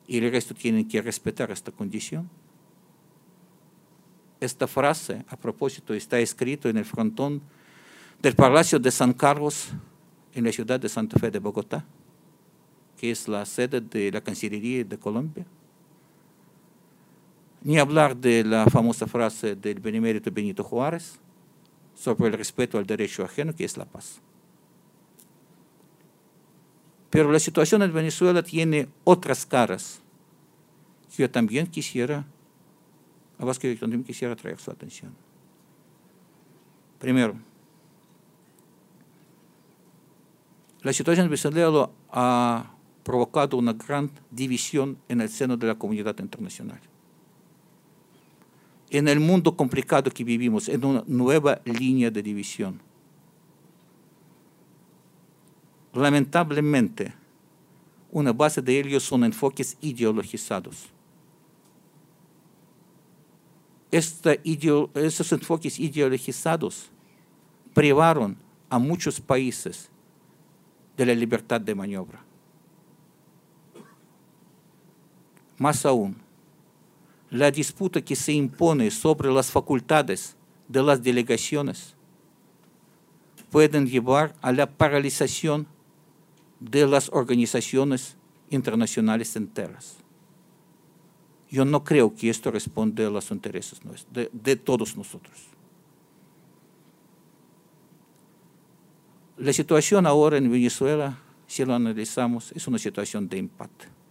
y 0.06 0.18
el 0.18 0.30
resto 0.30 0.54
tienen 0.54 0.88
que 0.88 1.02
respetar 1.02 1.50
esta 1.50 1.70
condición. 1.70 2.28
Esta 4.40 4.66
frase, 4.66 5.24
a 5.28 5.36
propósito, 5.36 5.94
está 5.94 6.18
escrito 6.18 6.68
en 6.68 6.76
el 6.76 6.84
frontón 6.84 7.42
del 8.20 8.34
Palacio 8.34 8.78
de 8.78 8.90
San 8.90 9.12
Carlos 9.12 9.68
en 10.34 10.44
la 10.44 10.52
ciudad 10.52 10.80
de 10.80 10.88
Santa 10.88 11.18
Fe 11.18 11.30
de 11.30 11.38
Bogotá, 11.38 11.84
que 12.96 13.10
es 13.10 13.28
la 13.28 13.44
sede 13.44 13.80
de 13.80 14.10
la 14.10 14.20
Cancillería 14.20 14.84
de 14.84 14.98
Colombia. 14.98 15.44
Ni 17.64 17.78
hablar 17.78 18.16
de 18.16 18.44
la 18.44 18.66
famosa 18.66 19.06
frase 19.06 19.54
del 19.54 19.80
benemérito 19.80 20.30
Benito 20.30 20.64
Juárez 20.64 21.18
sobre 21.94 22.28
el 22.28 22.34
respeto 22.34 22.78
al 22.78 22.86
derecho 22.86 23.24
ajeno, 23.24 23.54
que 23.54 23.64
es 23.64 23.76
la 23.76 23.84
paz. 23.84 24.20
Pero 27.10 27.30
la 27.30 27.38
situación 27.38 27.82
en 27.82 27.92
Venezuela 27.92 28.42
tiene 28.42 28.88
otras 29.04 29.46
caras 29.46 30.00
que 31.14 31.22
yo 31.22 31.30
también 31.30 31.66
quisiera, 31.66 32.24
a 33.38 33.44
las 33.44 33.58
que 33.58 33.74
yo 33.74 33.78
también 33.78 34.02
quisiera 34.02 34.34
traer 34.34 34.58
su 34.58 34.70
atención. 34.70 35.14
Primero, 36.98 37.34
la 40.82 40.92
situación 40.92 41.26
en 41.26 41.30
Venezuela 41.30 41.90
ha 42.10 42.74
provocado 43.04 43.56
una 43.56 43.74
gran 43.74 44.10
división 44.30 44.96
en 45.08 45.20
el 45.20 45.28
seno 45.28 45.56
de 45.56 45.66
la 45.66 45.74
comunidad 45.74 46.18
internacional. 46.18 46.80
En 48.94 49.08
el 49.08 49.20
mundo 49.20 49.56
complicado 49.56 50.10
que 50.10 50.22
vivimos, 50.22 50.68
en 50.68 50.84
una 50.84 51.02
nueva 51.06 51.62
línea 51.64 52.10
de 52.10 52.22
división. 52.22 52.78
Lamentablemente, 55.94 57.14
una 58.10 58.34
base 58.34 58.60
de 58.60 58.78
ellos 58.78 59.02
son 59.02 59.24
enfoques 59.24 59.78
ideologizados. 59.80 60.90
Esta 63.90 64.34
esos 64.34 65.32
enfoques 65.32 65.80
ideologizados 65.80 66.90
privaron 67.72 68.36
a 68.68 68.78
muchos 68.78 69.22
países 69.22 69.88
de 70.98 71.06
la 71.06 71.14
libertad 71.14 71.62
de 71.62 71.74
maniobra. 71.74 72.22
Más 75.56 75.86
aún, 75.86 76.21
la 77.32 77.50
disputa 77.50 78.02
que 78.02 78.14
se 78.14 78.34
impone 78.34 78.90
sobre 78.90 79.32
las 79.32 79.50
facultades 79.50 80.36
de 80.68 80.82
las 80.82 81.02
delegaciones 81.02 81.94
pueden 83.50 83.86
llevar 83.86 84.34
a 84.42 84.52
la 84.52 84.66
paralización 84.66 85.66
de 86.60 86.86
las 86.86 87.08
organizaciones 87.08 88.18
internacionales 88.50 89.34
enteras. 89.34 89.96
Yo 91.50 91.64
no 91.64 91.82
creo 91.82 92.14
que 92.14 92.28
esto 92.28 92.50
responde 92.50 93.06
a 93.06 93.10
los 93.10 93.30
intereses 93.30 93.80
de, 94.12 94.28
de 94.30 94.56
todos 94.56 94.94
nosotros. 94.94 95.46
La 99.38 99.54
situación 99.54 100.06
ahora 100.06 100.36
en 100.36 100.52
Venezuela, 100.52 101.18
si 101.46 101.64
lo 101.64 101.74
analizamos, 101.74 102.52
es 102.52 102.66
una 102.66 102.78
situación 102.78 103.26
de 103.26 103.38
empate 103.38 104.01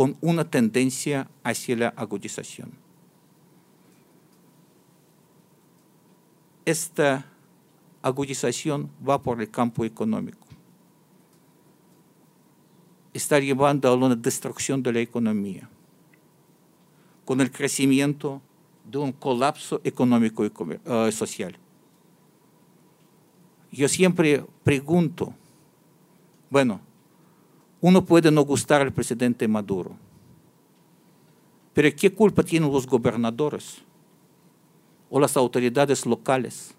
con 0.00 0.16
una 0.22 0.48
tendencia 0.48 1.28
hacia 1.44 1.76
la 1.76 1.88
agudización. 1.88 2.72
Esta 6.64 7.26
agudización 8.00 8.90
va 9.06 9.20
por 9.20 9.42
el 9.42 9.50
campo 9.50 9.84
económico. 9.84 10.46
Está 13.12 13.38
llevando 13.40 13.90
a 13.90 13.94
una 13.94 14.16
destrucción 14.16 14.82
de 14.82 14.90
la 14.90 15.00
economía, 15.00 15.68
con 17.26 17.42
el 17.42 17.50
crecimiento 17.50 18.40
de 18.90 18.96
un 18.96 19.12
colapso 19.12 19.82
económico 19.84 20.46
y 20.46 20.50
uh, 20.88 21.12
social. 21.12 21.58
Yo 23.70 23.86
siempre 23.86 24.46
pregunto, 24.64 25.34
bueno, 26.48 26.80
uno 27.80 28.04
puede 28.04 28.30
no 28.30 28.42
gustar 28.42 28.82
al 28.82 28.92
presidente 28.92 29.48
Maduro, 29.48 29.96
pero 31.72 31.88
¿qué 31.96 32.12
culpa 32.12 32.42
tienen 32.42 32.70
los 32.70 32.86
gobernadores 32.86 33.78
o 35.08 35.18
las 35.18 35.36
autoridades 35.36 36.04
locales? 36.04 36.74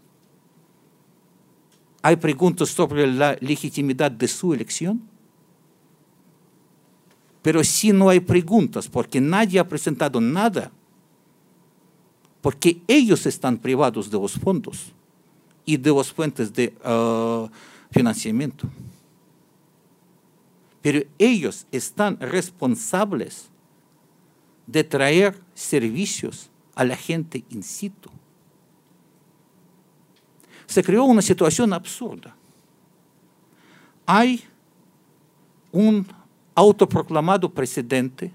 ¿Hay 2.04 2.16
preguntas 2.16 2.70
sobre 2.70 3.08
la 3.08 3.38
legitimidad 3.40 4.12
de 4.12 4.28
su 4.28 4.54
elección? 4.54 5.02
Pero 7.42 7.64
si 7.64 7.92
no 7.92 8.10
hay 8.10 8.20
preguntas, 8.20 8.88
porque 8.88 9.20
nadie 9.20 9.60
ha 9.60 9.68
presentado 9.68 10.22
nada, 10.22 10.72
porque 12.42 12.82
ellos 12.88 13.26
están 13.26 13.58
privados 13.58 14.10
de 14.10 14.20
los 14.20 14.34
fondos 14.34 14.92
y 15.66 15.78
de 15.78 15.92
las 15.92 16.12
fuentes 16.12 16.54
de 16.54 16.74
uh, 16.86 17.48
financiamiento 17.92 18.68
pero 20.82 21.02
ellos 21.18 21.68
están 21.72 22.20
responsables 22.20 23.50
de 24.66 24.84
traer 24.84 25.40
servicios 25.54 26.50
a 26.76 26.84
la 26.84 26.96
gente 26.96 27.44
in 27.50 27.62
situ. 27.62 28.10
Se 30.66 30.84
creó 30.84 31.04
una 31.04 31.22
situación 31.22 31.74
absurda. 31.74 32.36
Hay 34.06 34.44
un 35.72 36.08
autoproclamado 36.56 37.50
presidente 37.54 38.32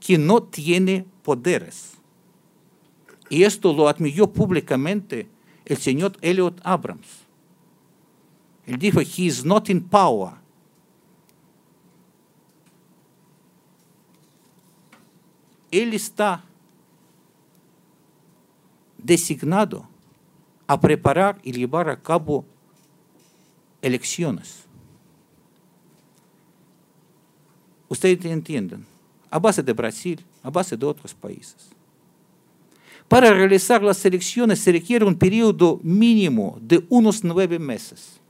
que 0.00 0.18
no 0.18 0.42
tiene 0.42 1.06
poderes. 1.22 1.94
Y 3.28 3.42
esto 3.44 3.72
lo 3.72 3.88
admitió 3.88 4.30
públicamente 4.30 5.28
el 5.64 5.76
señor 5.78 6.12
Elliot 6.20 6.60
Abrams. 6.62 7.24
Él 8.66 8.78
dijo, 8.78 9.00
he 9.00 9.22
is 9.22 9.44
not 9.44 9.70
in 9.70 9.80
power 9.80 10.45
él 15.82 15.94
está 15.94 16.44
designado 18.98 19.88
a 20.66 20.80
preparar 20.80 21.38
y 21.42 21.52
llevar 21.52 21.88
a 21.88 22.00
cabo 22.00 22.44
elecciones. 23.80 24.64
Ustedes 27.88 28.24
entienden, 28.24 28.84
a 29.30 29.38
base 29.38 29.62
de 29.62 29.72
Brasil, 29.72 30.24
a 30.42 30.50
base 30.50 30.76
de 30.76 30.86
otros 30.86 31.14
países. 31.14 31.70
Para 33.06 33.30
realizar 33.32 33.80
las 33.82 34.04
elecciones 34.04 34.58
se 34.58 34.72
requiere 34.72 35.04
un 35.04 35.14
periodo 35.14 35.78
mínimo 35.84 36.58
de 36.60 36.84
unos 36.88 37.22
nueve 37.22 37.58
meses, 37.60 38.20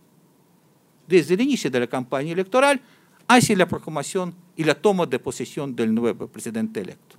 desde 1.09 1.35
el 1.35 1.41
inicio 1.41 1.71
de 1.71 1.81
la 1.81 1.87
campaña 1.87 2.33
electoral 2.33 2.83
hacia 3.27 3.57
la 3.57 3.67
proclamación 3.67 4.35
y 4.57 4.65
la 4.65 4.75
toma 4.75 5.07
de 5.07 5.19
posesión 5.19 5.75
del 5.75 5.95
nuevo 5.95 6.27
presidente 6.29 6.81
electo. 6.81 7.17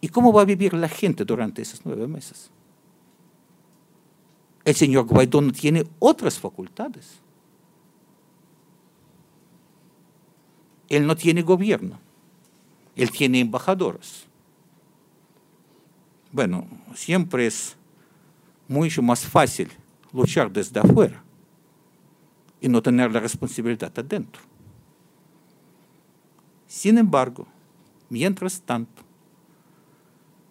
¿Y 0.00 0.08
cómo 0.08 0.32
va 0.32 0.42
a 0.42 0.44
vivir 0.44 0.74
la 0.74 0.88
gente 0.88 1.24
durante 1.24 1.62
esos 1.62 1.80
nueve 1.84 2.06
meses? 2.06 2.50
El 4.64 4.74
señor 4.74 5.06
Guaidó 5.06 5.40
no 5.40 5.52
tiene 5.52 5.84
otras 5.98 6.38
facultades. 6.38 7.20
Él 10.88 11.06
no 11.06 11.16
tiene 11.16 11.42
gobierno. 11.42 11.98
Él 12.94 13.10
tiene 13.10 13.40
embajadores. 13.40 14.26
Bueno, 16.30 16.66
siempre 16.94 17.46
es 17.46 17.76
mucho 18.66 19.02
más 19.02 19.26
fácil 19.26 19.70
luchar 20.12 20.52
desde 20.52 20.80
afuera 20.80 21.22
y 22.60 22.68
no 22.68 22.82
tener 22.82 23.10
la 23.12 23.20
responsabilidad 23.20 23.92
adentro. 23.98 24.42
Sin 26.66 26.98
embargo, 26.98 27.46
mientras 28.10 28.60
tanto, 28.60 29.07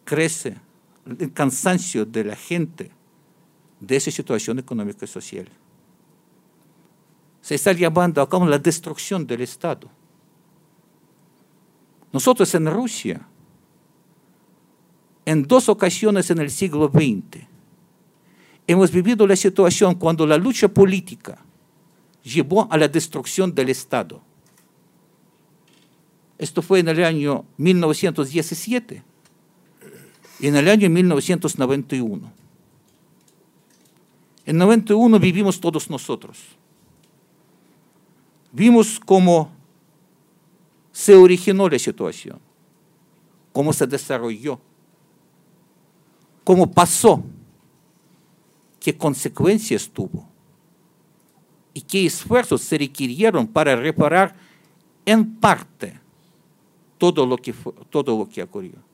crece 0.07 0.55
el 1.05 1.33
cansancio 1.33 2.05
de 2.05 2.23
la 2.23 2.35
gente 2.35 2.91
de 3.79 3.97
esa 3.97 4.09
situación 4.09 4.57
económica 4.57 5.03
y 5.03 5.07
social. 5.07 5.49
Se 7.41 7.55
está 7.55 7.73
llamando 7.73 8.21
a 8.21 8.45
la 8.45 8.57
destrucción 8.57 9.27
del 9.27 9.41
Estado. 9.41 9.89
Nosotros 12.13 12.55
en 12.55 12.71
Rusia, 12.71 13.27
en 15.25 15.43
dos 15.43 15.67
ocasiones 15.67 16.31
en 16.31 16.39
el 16.39 16.49
siglo 16.49 16.89
XX, 16.89 17.45
hemos 18.65 18.91
vivido 18.91 19.27
la 19.27 19.35
situación 19.35 19.95
cuando 19.95 20.25
la 20.25 20.37
lucha 20.37 20.69
política 20.69 21.43
llevó 22.23 22.71
a 22.71 22.77
la 22.77 22.87
destrucción 22.87 23.53
del 23.53 23.69
Estado. 23.69 24.21
Esto 26.37 26.61
fue 26.61 26.79
en 26.79 26.87
el 26.87 27.03
año 27.03 27.45
1917 27.57 29.06
en 30.39 30.55
el 30.55 30.67
año 30.69 30.89
1991. 30.89 32.31
En 34.45 34.57
91 34.57 35.19
vivimos 35.19 35.59
todos 35.59 35.89
nosotros. 35.89 36.39
Vimos 38.51 38.99
cómo 38.99 39.51
se 40.91 41.15
originó 41.15 41.69
la 41.69 41.77
situación, 41.77 42.39
cómo 43.51 43.73
se 43.73 43.85
desarrolló, 43.85 44.59
cómo 46.43 46.71
pasó, 46.71 47.23
qué 48.79 48.97
consecuencias 48.97 49.89
tuvo 49.89 50.27
y 51.73 51.81
qué 51.81 52.05
esfuerzos 52.05 52.61
se 52.61 52.77
requirieron 52.77 53.45
para 53.45 53.75
reparar 53.75 54.35
en 55.05 55.35
parte 55.35 55.99
todo 56.97 57.25
lo 57.25 57.37
que, 57.37 57.53
todo 57.89 58.17
lo 58.17 58.27
que 58.27 58.41
ocurrió. 58.41 58.86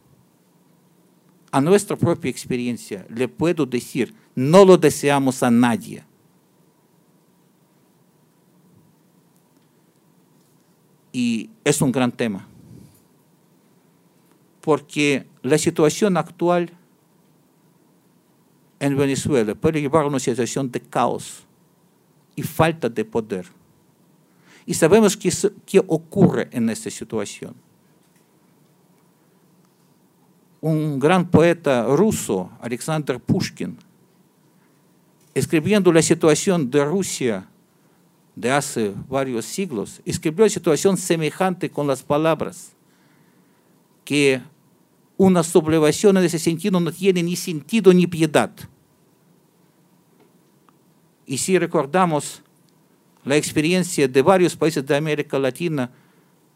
A 1.53 1.61
nuestra 1.61 1.95
propia 1.95 2.31
experiencia, 2.31 3.05
le 3.09 3.27
puedo 3.27 3.67
decir, 3.67 4.11
no 4.33 4.65
lo 4.65 4.75
deseamos 4.75 5.43
a 5.43 5.51
nadie. 5.51 6.03
Y 11.11 11.51
es 11.63 11.79
un 11.79 11.91
gran 11.91 12.11
tema, 12.11 12.47
porque 14.61 15.27
la 15.43 15.59
situación 15.59 16.17
actual 16.17 16.71
en 18.79 18.97
Venezuela 18.97 19.53
puede 19.53 19.79
llevar 19.79 20.05
a 20.05 20.07
una 20.07 20.19
situación 20.19 20.71
de 20.71 20.81
caos 20.81 21.45
y 22.35 22.41
falta 22.41 22.89
de 22.89 23.05
poder. 23.05 23.45
Y 24.65 24.73
sabemos 24.73 25.15
qué, 25.15 25.31
qué 25.67 25.83
ocurre 25.85 26.49
en 26.51 26.71
esta 26.71 26.89
situación 26.89 27.53
un 30.63 30.97
gran 30.97 31.29
poeta 31.29 31.83
ruso, 31.83 32.49
Alexander 32.61 33.19
Pushkin, 33.19 33.77
escribiendo 35.33 35.91
la 35.91 36.01
situación 36.01 36.71
de 36.71 36.85
Rusia 36.85 37.49
de 38.33 38.49
hace 38.49 38.93
varios 39.09 39.43
siglos, 39.43 40.01
escribió 40.05 40.47
situación 40.47 40.95
semejante 40.95 41.69
con 41.69 41.85
las 41.85 42.01
palabras, 42.01 42.71
que 44.05 44.41
una 45.17 45.43
sublevación 45.43 46.15
en 46.15 46.23
ese 46.23 46.39
sentido 46.39 46.79
no 46.79 46.93
tiene 46.93 47.21
ni 47.23 47.35
sentido 47.35 47.93
ni 47.93 48.07
piedad. 48.07 48.51
Y 51.25 51.39
si 51.39 51.59
recordamos 51.59 52.41
la 53.25 53.35
experiencia 53.35 54.07
de 54.07 54.21
varios 54.21 54.55
países 54.55 54.85
de 54.85 54.95
América 54.95 55.37
Latina, 55.37 55.91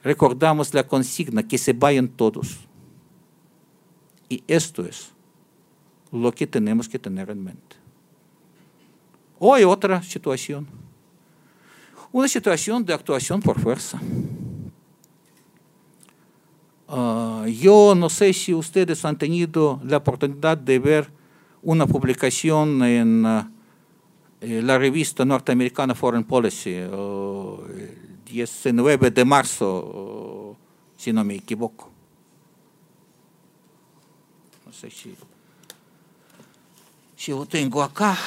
recordamos 0.01 0.73
la 0.73 0.87
consigna 0.87 1.45
que 1.45 1.57
se 1.57 1.73
vayan 1.73 2.07
todos. 2.07 2.66
Y 4.29 4.43
esto 4.47 4.85
es 4.85 5.11
lo 6.11 6.31
que 6.31 6.47
tenemos 6.47 6.87
que 6.89 6.99
tener 6.99 7.29
en 7.29 7.43
mente. 7.43 7.75
Hoy 9.39 9.63
otra 9.63 10.01
situación, 10.01 10.67
una 12.11 12.27
situación 12.27 12.83
de 12.83 12.93
actuación 12.93 13.41
por 13.41 13.59
fuerza. 13.59 14.01
Uh, 16.87 17.45
yo 17.47 17.93
no 17.95 18.09
sé 18.09 18.31
si 18.33 18.53
ustedes 18.53 19.03
han 19.03 19.17
tenido 19.17 19.79
la 19.83 19.97
oportunidad 19.97 20.57
de 20.57 20.79
ver 20.79 21.09
una 21.61 21.85
publicación 21.85 22.81
en 22.83 23.25
uh, 23.25 23.43
la 24.41 24.77
revista 24.77 25.25
norteamericana 25.25 25.93
Foreign 25.93 26.23
Policy, 26.23 26.73
el 26.75 27.97
19 28.25 29.11
de 29.11 29.25
marzo, 29.25 30.55
si 30.95 31.11
no 31.11 31.23
me 31.23 31.35
equivoco. 31.35 31.96
Sé 34.71 34.89
si, 34.89 35.15
si 37.15 37.31
lo 37.31 37.45
tengo 37.45 37.81
acá. 37.81 38.17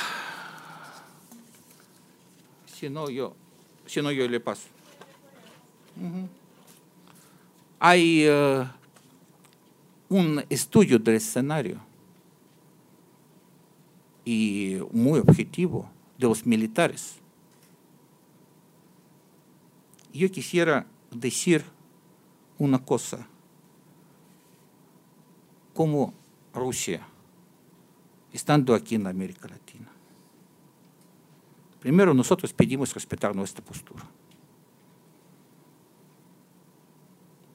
Si 2.67 2.89
no, 2.89 3.11
yo, 3.11 3.35
si 3.87 4.01
no, 4.01 4.11
yo 4.11 4.27
le 4.29 4.41
paso. 4.41 4.69
Hay 7.79 8.29
uh, 8.29 8.67
un 10.09 10.45
estudio 10.49 10.99
del 10.99 11.17
escenario 11.17 11.81
y 14.25 14.79
muy 14.93 15.19
objetivo 15.19 15.91
de 16.19 16.27
los 16.27 16.47
militares. 16.47 17.17
Yo 20.13 20.31
quisiera 20.31 20.87
decir 21.11 21.65
una 22.59 22.79
cosa, 22.79 23.27
como 25.73 26.13
Rusia, 26.53 27.07
estando 28.33 28.75
aquí 28.75 28.95
en 28.97 29.07
América 29.07 29.49
Latina. 29.49 29.91
Primero, 31.81 32.13
nosotros 32.13 32.53
pedimos 32.53 32.93
respetar 32.93 33.35
nuestra 33.35 33.65
postura. 33.65 34.05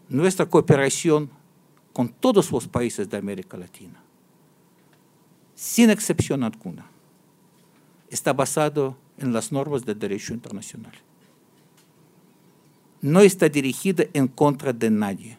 Nuestra 0.09 0.45
cooperación 0.45 1.29
con 1.93 2.09
todos 2.09 2.51
los 2.51 2.67
países 2.67 3.09
de 3.09 3.17
América 3.17 3.57
Latina, 3.57 4.01
sin 5.55 5.89
excepción 5.89 6.43
alguna, 6.43 6.85
está 8.09 8.33
basado 8.33 8.97
en 9.17 9.31
las 9.31 9.51
normas 9.51 9.85
del 9.85 9.97
derecho 9.97 10.33
internacional. 10.33 10.93
No 13.01 13.21
está 13.21 13.47
dirigida 13.47 14.05
en 14.13 14.27
contra 14.27 14.73
de 14.73 14.89
nadie, 14.89 15.37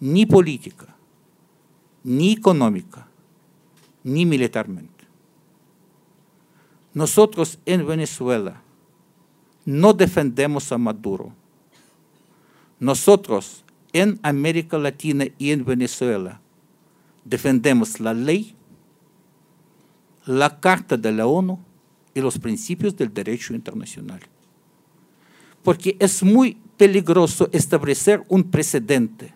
ni 0.00 0.26
política, 0.26 0.91
ni 2.04 2.32
económica, 2.32 3.06
ni 4.02 4.26
militarmente. 4.26 5.04
Nosotros 6.94 7.58
en 7.64 7.86
Venezuela 7.86 8.62
no 9.64 9.92
defendemos 9.92 10.70
a 10.72 10.78
Maduro. 10.78 11.32
Nosotros 12.80 13.64
en 13.92 14.18
América 14.22 14.78
Latina 14.78 15.26
y 15.38 15.52
en 15.52 15.64
Venezuela 15.64 16.40
defendemos 17.24 18.00
la 18.00 18.12
ley, 18.12 18.54
la 20.26 20.60
Carta 20.60 20.96
de 20.96 21.12
la 21.12 21.26
ONU 21.26 21.58
y 22.14 22.20
los 22.20 22.38
principios 22.38 22.96
del 22.96 23.12
derecho 23.12 23.54
internacional. 23.54 24.20
Porque 25.62 25.96
es 26.00 26.22
muy 26.22 26.58
peligroso 26.76 27.48
establecer 27.52 28.24
un 28.28 28.42
precedente 28.44 29.32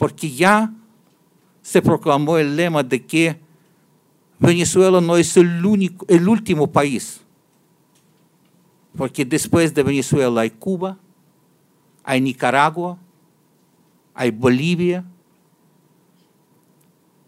porque 0.00 0.30
ya 0.30 0.72
se 1.60 1.82
proclamó 1.82 2.38
el 2.38 2.56
lema 2.56 2.82
de 2.82 3.04
que 3.04 3.38
Venezuela 4.38 4.98
no 4.98 5.18
es 5.18 5.36
el, 5.36 5.62
único, 5.62 6.06
el 6.08 6.26
último 6.26 6.72
país, 6.72 7.20
porque 8.96 9.26
después 9.26 9.74
de 9.74 9.82
Venezuela 9.82 10.40
hay 10.40 10.48
Cuba, 10.48 10.96
hay 12.02 12.18
Nicaragua, 12.22 12.96
hay 14.14 14.30
Bolivia, 14.30 15.04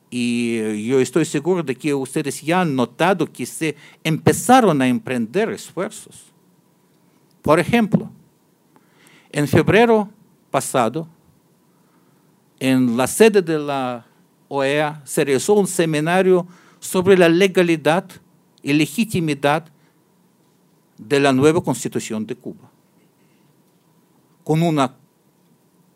y 0.08 0.86
yo 0.86 0.98
estoy 0.98 1.26
seguro 1.26 1.62
de 1.62 1.76
que 1.76 1.92
ustedes 1.92 2.40
ya 2.40 2.62
han 2.62 2.74
notado 2.74 3.30
que 3.30 3.44
se 3.44 3.76
empezaron 4.02 4.80
a 4.80 4.88
emprender 4.88 5.50
esfuerzos. 5.50 6.24
Por 7.42 7.60
ejemplo, 7.60 8.10
en 9.30 9.46
febrero 9.46 10.08
pasado, 10.50 11.06
en 12.62 12.96
la 12.96 13.08
sede 13.08 13.42
de 13.42 13.58
la 13.58 14.06
OEA 14.46 15.02
se 15.04 15.24
realizó 15.24 15.54
un 15.54 15.66
seminario 15.66 16.46
sobre 16.78 17.18
la 17.18 17.28
legalidad 17.28 18.08
y 18.62 18.72
legitimidad 18.72 19.66
de 20.96 21.18
la 21.18 21.32
nueva 21.32 21.60
constitución 21.60 22.24
de 22.24 22.36
Cuba, 22.36 22.70
con 24.44 24.62
una 24.62 24.94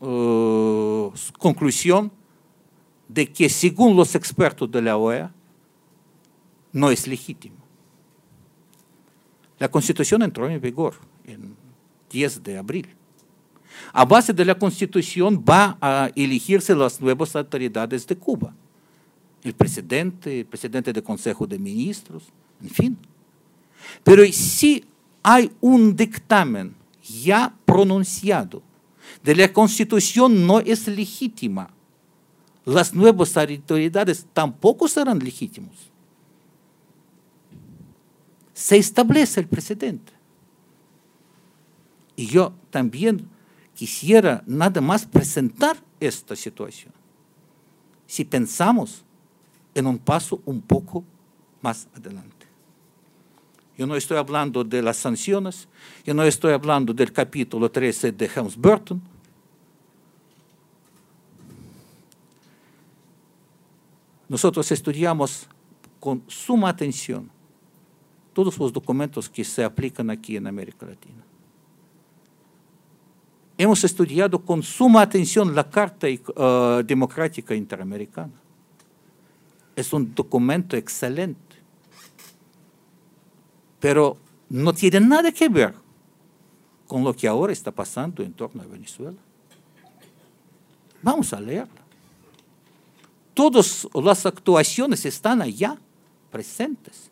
uh, 0.00 1.12
conclusión 1.38 2.10
de 3.06 3.32
que 3.32 3.48
según 3.48 3.94
los 3.96 4.16
expertos 4.16 4.68
de 4.68 4.82
la 4.82 4.96
OEA 4.96 5.32
no 6.72 6.90
es 6.90 7.06
legítimo. 7.06 7.58
La 9.60 9.68
constitución 9.68 10.20
entró 10.22 10.50
en 10.50 10.60
vigor 10.60 10.94
el 11.26 11.54
10 12.10 12.42
de 12.42 12.58
abril. 12.58 12.88
A 13.92 14.04
base 14.04 14.32
de 14.32 14.44
la 14.44 14.54
Constitución 14.54 15.42
va 15.48 15.76
a 15.80 16.10
elegirse 16.14 16.74
las 16.74 17.00
nuevas 17.00 17.34
autoridades 17.34 18.06
de 18.06 18.16
Cuba. 18.16 18.54
El 19.42 19.54
presidente, 19.54 20.40
el 20.40 20.46
presidente 20.46 20.92
del 20.92 21.02
Consejo 21.02 21.46
de 21.46 21.58
Ministros, 21.58 22.24
en 22.62 22.70
fin. 22.70 22.98
Pero 24.02 24.24
si 24.32 24.84
hay 25.22 25.50
un 25.60 25.94
dictamen 25.94 26.74
ya 27.24 27.54
pronunciado 27.64 28.62
de 29.22 29.34
la 29.34 29.52
Constitución 29.52 30.46
no 30.46 30.60
es 30.60 30.88
legítima, 30.88 31.70
las 32.64 32.92
nuevas 32.92 33.36
autoridades 33.36 34.26
tampoco 34.32 34.88
serán 34.88 35.20
legítimos. 35.20 35.74
Se 38.52 38.76
establece 38.76 39.40
el 39.40 39.46
precedente. 39.46 40.12
Y 42.16 42.26
yo 42.26 42.52
también 42.70 43.28
quisiera 43.76 44.42
nada 44.46 44.80
más 44.80 45.04
presentar 45.04 45.76
esta 46.00 46.34
situación. 46.34 46.92
Si 48.06 48.24
pensamos 48.24 49.04
en 49.74 49.86
un 49.86 49.98
paso 49.98 50.40
un 50.46 50.62
poco 50.62 51.04
más 51.60 51.86
adelante. 51.94 52.46
Yo 53.76 53.86
no 53.86 53.94
estoy 53.94 54.16
hablando 54.16 54.64
de 54.64 54.80
las 54.80 54.96
sanciones, 54.96 55.68
yo 56.04 56.14
no 56.14 56.22
estoy 56.22 56.54
hablando 56.54 56.94
del 56.94 57.12
capítulo 57.12 57.70
13 57.70 58.12
de 58.12 58.30
Helms 58.34 58.56
Burton. 58.56 59.02
Nosotros 64.28 64.72
estudiamos 64.72 65.46
con 66.00 66.22
suma 66.26 66.70
atención 66.70 67.30
todos 68.32 68.58
los 68.58 68.72
documentos 68.72 69.28
que 69.28 69.44
se 69.44 69.62
aplican 69.62 70.08
aquí 70.08 70.36
en 70.36 70.46
América 70.46 70.86
Latina. 70.86 71.22
Hemos 73.58 73.82
estudiado 73.84 74.38
con 74.38 74.62
suma 74.62 75.02
atención 75.02 75.54
la 75.54 75.68
Carta 75.68 76.06
uh, 76.08 76.82
Democrática 76.82 77.54
Interamericana. 77.54 78.32
Es 79.74 79.92
un 79.92 80.14
documento 80.14 80.76
excelente, 80.76 81.56
pero 83.80 84.16
no 84.48 84.72
tiene 84.72 85.00
nada 85.00 85.30
que 85.32 85.48
ver 85.48 85.74
con 86.86 87.02
lo 87.02 87.14
que 87.14 87.28
ahora 87.28 87.52
está 87.52 87.70
pasando 87.70 88.22
en 88.22 88.32
torno 88.32 88.62
a 88.62 88.66
Venezuela. 88.66 89.18
Vamos 91.02 91.32
a 91.32 91.40
leerla. 91.40 91.82
Todas 93.34 93.86
las 93.92 94.24
actuaciones 94.24 95.04
están 95.04 95.42
allá, 95.42 95.76
presentes. 96.30 97.10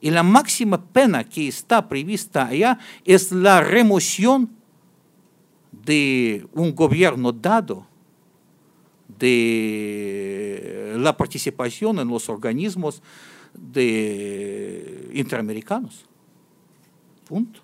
Y 0.00 0.10
la 0.10 0.22
máxima 0.22 0.82
pena 0.82 1.22
que 1.22 1.46
está 1.46 1.86
prevista 1.86 2.46
allá 2.46 2.78
es 3.04 3.30
la 3.30 3.60
remoción 3.60 4.59
de 5.84 6.46
un 6.52 6.74
gobierno 6.74 7.32
dado, 7.32 7.86
de 9.18 10.94
la 10.98 11.16
participación 11.16 11.98
en 11.98 12.08
los 12.08 12.28
organismos 12.28 13.02
de 13.54 15.10
interamericanos. 15.12 16.06
Punto. 17.26 17.60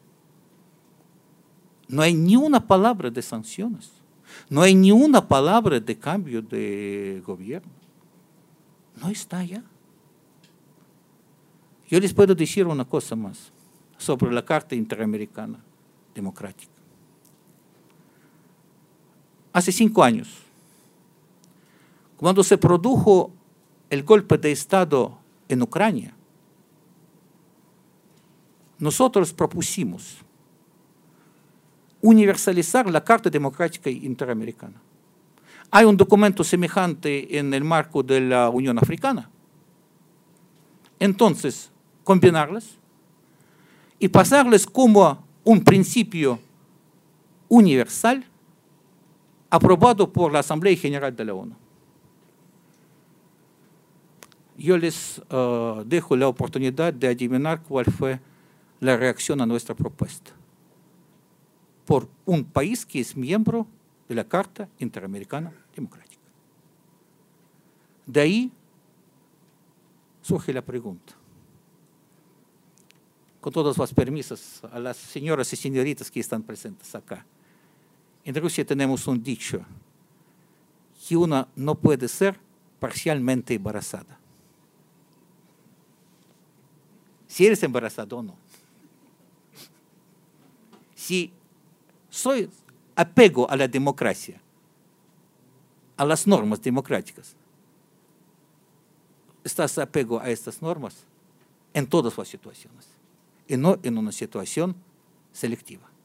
No 1.88 2.02
hay 2.02 2.14
ni 2.14 2.36
una 2.36 2.64
palabra 2.64 3.10
de 3.10 3.22
sanciones. 3.22 3.92
No 4.50 4.62
hay 4.62 4.74
ni 4.74 4.90
una 4.90 5.26
palabra 5.26 5.78
de 5.78 5.96
cambio 5.96 6.42
de 6.42 7.22
gobierno. 7.24 7.70
No 9.00 9.08
está 9.08 9.38
allá. 9.38 9.62
Yo 11.88 12.00
les 12.00 12.12
puedo 12.12 12.34
decir 12.34 12.66
una 12.66 12.84
cosa 12.84 13.14
más 13.14 13.52
sobre 13.96 14.32
la 14.32 14.44
Carta 14.44 14.74
Interamericana 14.74 15.58
Democrática. 16.14 16.75
Hace 19.57 19.72
cinco 19.72 20.04
años, 20.04 20.28
cuando 22.18 22.44
se 22.44 22.59
produjo 22.59 23.32
el 23.88 24.02
golpe 24.02 24.36
de 24.36 24.52
Estado 24.52 25.16
en 25.48 25.62
Ucrania, 25.62 26.14
nosotros 28.78 29.32
propusimos 29.32 30.18
universalizar 32.02 32.90
la 32.90 33.02
Carta 33.02 33.30
Democrática 33.30 33.88
Interamericana. 33.88 34.78
Hay 35.70 35.86
un 35.86 35.96
documento 35.96 36.44
semejante 36.44 37.38
en 37.38 37.54
el 37.54 37.64
marco 37.64 38.02
de 38.02 38.20
la 38.20 38.50
Unión 38.50 38.76
Africana. 38.76 39.30
Entonces, 41.00 41.70
combinarlas 42.04 42.76
y 43.98 44.09
pasarles 44.09 44.66
como 44.66 45.24
un 45.44 45.64
principio 45.64 46.38
universal 47.48 48.22
aprobado 49.51 50.12
por 50.12 50.32
la 50.32 50.40
Asamblea 50.40 50.76
General 50.76 51.14
de 51.14 51.24
la 51.24 51.34
ONU. 51.34 51.57
Yo 54.57 54.78
les 54.78 55.18
uh, 55.30 55.84
dejo 55.84 56.16
la 56.16 56.28
oportunidad 56.28 56.92
de 56.92 57.09
adivinar 57.09 57.62
cuál 57.62 57.84
fue 57.86 58.20
la 58.80 58.97
reacción 58.97 59.40
a 59.40 59.47
nuestra 59.47 59.74
propuesta 59.74 60.32
por 61.84 62.09
un 62.24 62.44
país 62.44 62.84
que 62.84 63.01
es 63.01 63.16
miembro 63.16 63.66
de 64.09 64.14
la 64.14 64.24
Carta 64.24 64.68
Interamericana 64.78 65.53
Democrática. 65.74 66.22
De 68.07 68.20
ahí 68.20 68.53
surge 70.20 70.53
la 70.53 70.62
pregunta. 70.62 71.14
Con 73.40 73.53
todos 73.53 73.78
los 73.78 73.94
permisos 73.94 74.62
a 74.72 74.80
las 74.80 74.97
señoras 74.97 75.53
y 75.53 75.57
señoritas 75.57 76.11
que 76.11 76.18
están 76.18 76.42
presentes 76.42 76.92
acá. 76.94 77.24
En 78.26 78.34
Rusia 78.34 78.66
tenemos 78.66 79.06
un 79.06 79.22
dicho 79.22 79.64
que 81.06 81.16
una 81.16 81.46
no 81.54 81.76
puede 81.76 82.08
ser 82.08 82.36
parcialmente 82.80 83.54
embarazada. 83.54 84.18
Si 87.28 87.46
eres 87.46 87.62
embarazado 87.62 88.18
o 88.18 88.22
no. 88.24 88.34
Si 90.96 91.32
soy 92.10 92.50
apego 92.96 93.48
a 93.48 93.54
la 93.54 93.68
democracia, 93.68 94.40
a 95.96 96.04
las 96.04 96.26
normas 96.26 96.60
democráticas. 96.60 97.36
Estás 99.44 99.78
apego 99.78 100.18
a 100.18 100.28
estas 100.30 100.60
normas 100.60 101.04
en 101.72 101.86
todas 101.86 102.18
las 102.18 102.26
situaciones 102.26 102.88
y 103.46 103.56
no 103.56 103.78
en 103.84 103.96
una 103.96 104.10
situación 104.10 104.74
selectiva. 105.30 105.95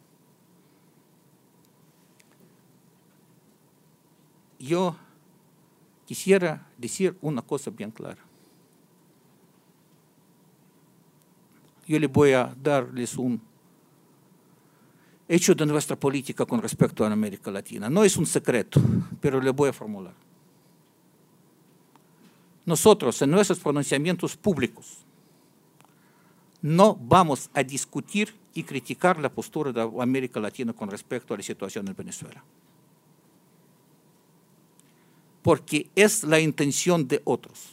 Yo 4.61 4.95
quisiera 6.05 6.67
decir 6.77 7.17
una 7.21 7.41
cosa 7.41 7.71
bien 7.71 7.89
clara. 7.89 8.21
Yo 11.87 11.99
le 11.99 12.07
voy 12.07 12.33
a 12.33 12.53
darles 12.61 13.17
un 13.17 13.41
hecho 15.27 15.55
de 15.55 15.65
nuestra 15.65 15.95
política 15.95 16.45
con 16.45 16.61
respecto 16.61 17.03
a 17.03 17.11
América 17.11 17.49
Latina. 17.49 17.89
No 17.89 18.03
es 18.03 18.15
un 18.17 18.25
secreto, 18.27 18.79
pero 19.19 19.41
le 19.41 19.49
voy 19.49 19.69
a 19.69 19.73
formular. 19.73 20.13
Nosotros, 22.65 23.19
en 23.23 23.31
nuestros 23.31 23.59
pronunciamientos 23.59 24.37
públicos, 24.37 24.99
no 26.61 26.95
vamos 26.95 27.49
a 27.55 27.63
discutir 27.63 28.35
y 28.53 28.63
criticar 28.63 29.19
la 29.19 29.29
postura 29.29 29.71
de 29.71 29.81
América 29.99 30.39
Latina 30.39 30.71
con 30.71 30.91
respecto 30.91 31.33
a 31.33 31.37
la 31.37 31.43
situación 31.43 31.87
en 31.87 31.95
Venezuela. 31.95 32.43
Porque 35.41 35.89
es 35.95 36.23
la 36.23 36.39
intención 36.39 37.07
de 37.07 37.21
otros. 37.25 37.71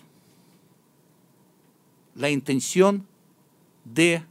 La 2.14 2.30
intención 2.30 3.06
de 3.84 4.22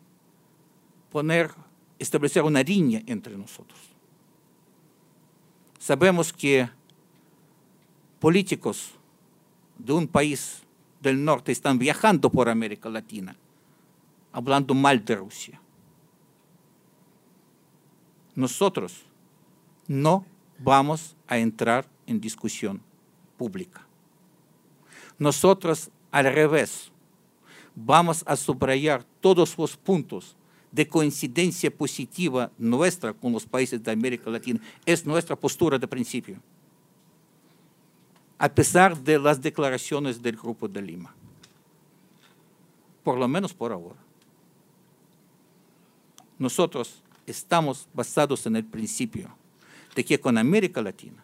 poner 1.11 1.51
establecer 1.99 2.43
una 2.43 2.61
línea 2.61 3.01
entre 3.05 3.37
nosotros. 3.37 3.79
Sabemos 5.79 6.33
que 6.33 6.69
políticos 8.19 8.91
de 9.77 9.93
un 9.93 10.07
país 10.07 10.63
del 11.01 11.23
norte 11.23 11.51
están 11.51 11.77
viajando 11.77 12.29
por 12.29 12.49
América 12.49 12.89
Latina, 12.89 13.35
hablando 14.31 14.73
mal 14.73 15.03
de 15.05 15.15
Rusia. 15.15 15.61
Nosotros 18.35 19.03
no 19.87 20.25
vamos 20.59 21.15
a 21.27 21.37
entrar 21.37 21.87
en 22.05 22.19
discusión 22.19 22.81
pública. 23.37 23.85
Nosotros, 25.17 25.89
al 26.11 26.25
revés, 26.25 26.91
vamos 27.75 28.23
a 28.25 28.35
subrayar 28.35 29.03
todos 29.21 29.57
los 29.57 29.77
puntos 29.77 30.35
de 30.71 30.87
coincidencia 30.87 31.71
positiva 31.71 32.51
nuestra 32.57 33.13
con 33.13 33.31
los 33.31 33.45
países 33.45 33.81
de 33.81 33.91
América 33.91 34.29
Latina 34.29 34.59
es 34.85 35.05
nuestra 35.05 35.35
postura 35.35 35.77
de 35.79 35.87
principio, 35.87 36.37
a 38.37 38.49
pesar 38.49 38.97
de 38.97 39.17
las 39.17 39.41
declaraciones 39.41 40.21
del 40.21 40.35
Grupo 40.35 40.67
de 40.67 40.81
Lima, 40.81 41.15
por 43.03 43.17
lo 43.17 43.27
menos 43.27 43.53
por 43.53 43.71
ahora. 43.71 43.97
Nosotros 46.37 47.01
estamos 47.25 47.87
basados 47.93 48.45
en 48.45 48.55
el 48.55 48.65
principio 48.65 49.35
de 49.95 50.05
que 50.05 50.19
con 50.19 50.37
América 50.37 50.81
Latina 50.81 51.23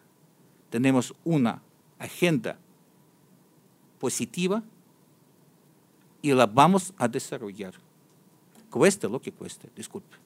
tenemos 0.70 1.14
una 1.24 1.62
agenda 1.98 2.58
positiva 3.98 4.62
y 6.22 6.32
la 6.32 6.46
vamos 6.46 6.92
a 6.98 7.08
desarrollar 7.08 7.74
cueste 8.74 9.08
lo 9.08 9.20
que 9.20 9.30
cueste, 9.30 9.70
disculpe. 9.76 10.16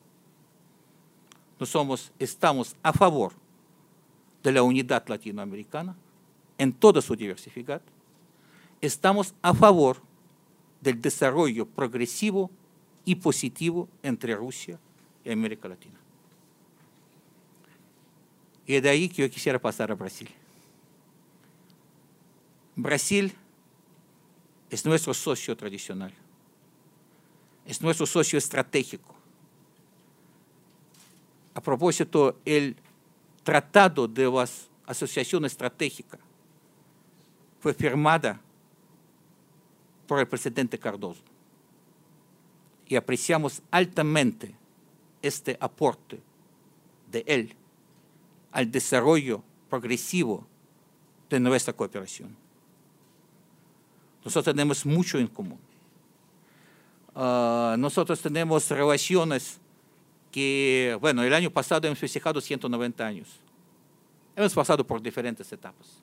Nosotros 1.60 2.10
estamos 2.18 2.74
a 2.82 2.94
favor 2.94 3.34
de 4.42 4.52
la 4.52 4.62
unidad 4.62 5.06
latinoamericana 5.06 5.94
en 6.56 6.72
toda 6.72 7.02
su 7.02 7.14
diversidad. 7.14 7.82
Estamos 8.80 9.34
a 9.42 9.52
favor 9.52 10.00
del 10.80 10.98
desarrollo 10.98 11.66
progresivo 11.66 12.50
y 13.04 13.16
positivo 13.16 13.86
entre 14.02 14.34
Rusia 14.34 14.78
y 15.22 15.30
América 15.30 15.68
Latina. 15.68 16.00
Y 18.64 18.80
de 18.80 18.88
ahí 18.88 19.10
que 19.10 19.20
yo 19.20 19.30
quisiera 19.30 19.58
pasar 19.58 19.90
a 19.90 19.94
Brasil. 19.94 20.30
Brasil 22.78 23.34
es 24.70 24.86
nuestro 24.86 25.12
socio 25.12 25.56
tradicional 25.56 26.12
es 27.68 27.82
nuestro 27.82 28.06
socio 28.06 28.38
estratégico. 28.38 29.14
A 31.52 31.60
propósito, 31.60 32.40
el 32.46 32.74
Tratado 33.42 34.08
de 34.08 34.24
la 34.24 34.48
Asociación 34.86 35.44
Estratégica 35.44 36.18
fue 37.60 37.74
firmada 37.74 38.40
por 40.06 40.18
el 40.18 40.26
presidente 40.26 40.78
Cardoso 40.78 41.22
y 42.86 42.96
apreciamos 42.96 43.62
altamente 43.70 44.54
este 45.20 45.58
aporte 45.60 46.20
de 47.10 47.22
él 47.26 47.54
al 48.50 48.70
desarrollo 48.70 49.42
progresivo 49.68 50.46
de 51.28 51.38
nuestra 51.38 51.74
cooperación. 51.74 52.34
Nosotros 54.24 54.54
tenemos 54.54 54.84
mucho 54.84 55.18
en 55.18 55.26
común. 55.26 55.58
Ah, 57.14 57.76
nosotros 57.78 58.20
tenemos 58.20 58.68
relaciones 58.70 59.58
que, 60.30 60.96
bueno, 61.00 61.22
el 61.22 61.34
año 61.34 61.50
pasado 61.50 61.86
hemos 61.86 61.98
festejado 61.98 62.40
190 62.40 63.06
años. 63.06 63.28
Hemos 64.36 64.54
pasado 64.54 64.86
por 64.86 65.02
diferentes 65.02 65.50
etapas. 65.52 66.00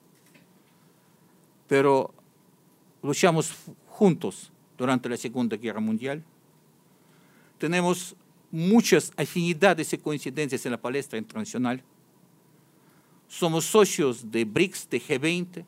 Pero 1.66 2.12
luchamos 3.02 3.52
juntos 3.88 4.50
durante 4.76 5.08
la 5.08 5.16
Segunda 5.16 5.56
Guerra 5.56 5.80
Mundial. 5.80 6.22
Tenemos 7.58 8.14
muchas 8.50 9.12
afinidades 9.16 9.92
y 9.92 9.98
coincidencias 9.98 10.66
en 10.66 10.72
la 10.72 10.80
palestra 10.80 11.18
internacional. 11.18 11.82
Somos 13.28 13.64
socios 13.64 14.30
de 14.30 14.44
BRICS, 14.44 14.90
de 14.90 15.00
G20. 15.00 15.64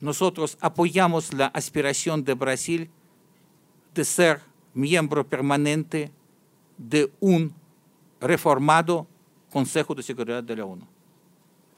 Nosotros 0.00 0.56
apoyamos 0.60 1.32
la 1.34 1.46
aspiración 1.46 2.24
de 2.24 2.34
Brasil 2.34 2.90
de 3.94 4.04
ser 4.04 4.40
miembro 4.72 5.26
permanente 5.26 6.10
de 6.78 7.12
un 7.20 7.52
reformado 8.20 9.06
Consejo 9.50 9.94
de 9.94 10.02
Seguridad 10.02 10.42
de 10.42 10.56
la 10.56 10.64
ONU. 10.64 10.86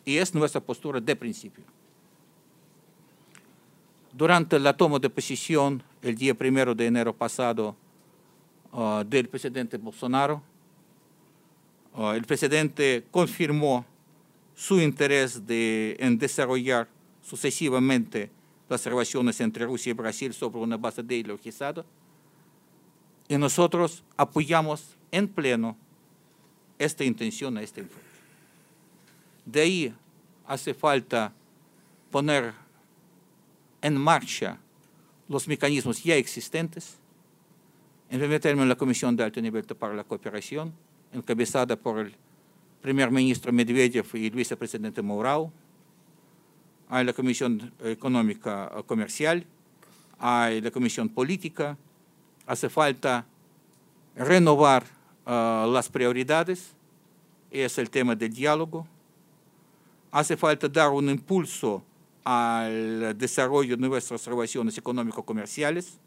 Y 0.05 0.17
es 0.19 0.35
nuestra 0.35 0.61
postura 0.61 1.01
de 1.01 1.17
principio. 1.17 1.65
Durante 4.13 4.59
la 4.59 4.77
toma 4.77 4.99
de 4.99 5.09
posición 5.09 5.83
el 6.03 6.15
día 6.17 6.35
primero 6.35 6.75
de 6.75 6.87
enero 6.87 7.15
pasado 7.15 7.75
uh, 8.73 9.03
del 9.05 9.29
presidente 9.29 9.79
Bolsonaro, 9.79 10.43
uh, 11.95 12.11
el 12.11 12.25
presidente 12.25 13.05
confirmó 13.11 13.87
su 14.55 14.81
interés 14.81 15.47
de, 15.47 15.97
en 15.99 16.19
desarrollar 16.19 16.89
sucesivamente 17.23 18.31
las 18.69 18.85
relaciones 18.87 19.41
entre 19.41 19.67
Rusia 19.67 19.91
y 19.91 19.95
Brasil 19.95 20.33
sobre 20.35 20.59
una 20.59 20.77
base 20.77 21.03
ideologizada. 21.03 21.85
Y 23.29 23.37
nosotros 23.39 24.03
apoyamos 24.17 24.97
en 25.11 25.29
pleno 25.29 25.77
esta 26.79 27.05
intención, 27.05 27.57
este 27.59 27.81
enfoque. 27.81 28.03
De 29.45 29.61
ahí 29.61 29.95
hace 30.47 30.75
falta 30.75 31.33
poner 32.11 32.53
en 33.81 33.97
marcha 33.97 34.59
los 35.29 35.49
mecanismos 35.49 36.03
ya 36.03 36.17
existentes. 36.17 36.97
En 38.11 38.19
primer 38.19 38.41
término, 38.41 38.67
la 38.67 38.77
Comisión 38.77 39.17
de 39.17 39.25
Alto 39.25 39.41
Nivel 39.41 39.65
para 39.65 39.95
la 39.95 40.05
Cooperación, 40.05 40.73
encabezada 41.13 41.77
por 41.77 41.99
el 42.01 42.15
primer 42.83 43.11
ministro 43.11 43.53
Medvedev 43.53 44.07
y 44.15 44.27
el 44.27 44.33
vicepresidente 44.33 45.01
Mourao. 45.03 45.53
Hay 46.95 47.07
la 47.07 47.15
Comisión 47.15 47.73
Económica 47.83 48.71
Comercial, 48.85 49.47
hay 50.19 50.61
la 50.61 50.71
Comisión 50.71 51.09
Política. 51.09 51.79
Hace 52.47 52.69
falta 52.69 53.25
renovar 54.15 54.85
uh, 55.25 55.73
las 55.73 55.89
prioridades, 55.89 56.75
es 57.51 57.79
el 57.79 57.89
tema 57.89 58.15
del 58.15 58.35
diálogo. 58.35 58.87
Hace 60.11 60.37
falta 60.37 60.69
dar 60.69 60.91
un 60.91 61.09
impulso 61.09 61.83
al 62.25 63.17
desarrollo 63.17 63.75
de 63.75 63.89
nuestras 63.89 64.27
relaciones 64.27 64.77
económico-comerciales. 64.77 65.99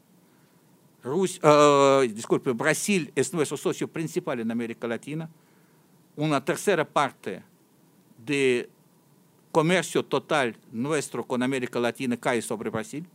Uh, 1.02 2.02
disculpe, 2.14 2.52
Brasil 2.52 3.10
es 3.16 3.32
nuestro 3.34 3.56
socio 3.56 3.88
principal 3.88 4.38
en 4.38 4.48
América 4.52 4.86
Latina. 4.86 5.28
Una 6.14 6.44
tercera 6.44 6.84
parte 6.84 7.42
de 8.24 8.70
comercio 9.56 10.04
total 10.04 10.54
nuestro 10.70 11.26
con 11.26 11.42
América 11.42 11.80
Latina 11.80 12.14
cae 12.18 12.42
sobre 12.42 12.68
Brasil. 12.68 13.06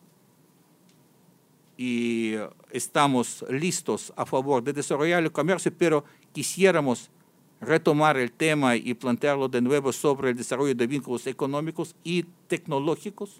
Y 1.77 2.33
estamos 2.71 3.45
listos 3.47 4.11
a 4.15 4.25
favor 4.25 4.63
de 4.63 4.73
desarrollar 4.73 5.21
el 5.21 5.31
comercio, 5.31 5.71
pero 5.77 6.03
quisiéramos 6.33 7.11
retomar 7.59 8.17
el 8.17 8.31
tema 8.31 8.75
y 8.75 8.95
plantearlo 8.95 9.47
de 9.49 9.61
nuevo 9.61 9.93
sobre 9.93 10.31
el 10.31 10.35
desarrollo 10.35 10.73
de 10.73 10.87
vínculos 10.87 11.27
económicos 11.27 11.93
y 12.03 12.23
tecnológicos 12.47 13.39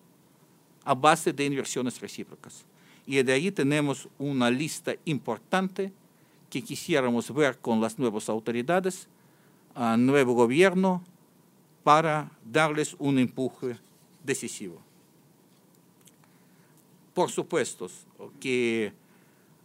a 0.86 0.94
base 0.94 1.34
de 1.34 1.46
inversiones 1.46 2.00
recíprocas. 2.00 2.66
Y 3.08 3.24
de 3.24 3.34
ahí 3.34 3.52
tenemos 3.52 4.10
una 4.20 4.52
lista 4.52 4.94
importante 5.06 5.92
que 6.52 6.62
quisiéramos 6.62 7.34
ver 7.34 7.58
con 7.58 7.82
las 7.82 7.98
nuevas 7.98 8.30
autoridades, 8.30 9.08
al 9.74 10.06
nuevo 10.06 10.34
gobierno, 10.34 11.04
para 11.84 12.32
darles 12.44 12.96
un 13.00 13.18
empuje 13.20 13.78
decisivo. 14.24 14.82
Por 17.14 17.30
supuesto 17.30 17.90
que 18.40 18.94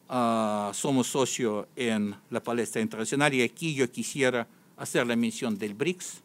Uh, 0.08 0.72
somos 0.72 1.08
socio 1.08 1.66
en 1.74 2.14
la 2.30 2.40
palestra 2.40 2.80
internacional 2.80 3.34
y 3.34 3.42
aquí 3.42 3.74
yo 3.74 3.90
quisiera 3.90 4.46
hacer 4.76 5.04
la 5.04 5.16
mención 5.16 5.58
del 5.58 5.74
BRICS. 5.74 6.22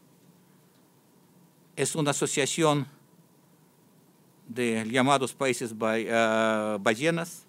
Es 1.75 1.95
una 1.95 2.11
asociación 2.11 2.85
de 4.47 4.87
llamados 4.87 5.33
países 5.33 5.71
uh, 5.71 6.77
ballenas, 6.79 7.43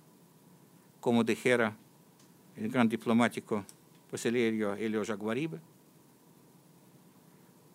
como 1.02 1.22
dijera 1.22 1.76
el 2.56 2.70
gran 2.70 2.88
diplomático 2.88 3.62
brasileño 4.08 4.72
Elio 4.76 5.04
Jaguaribe. 5.04 5.58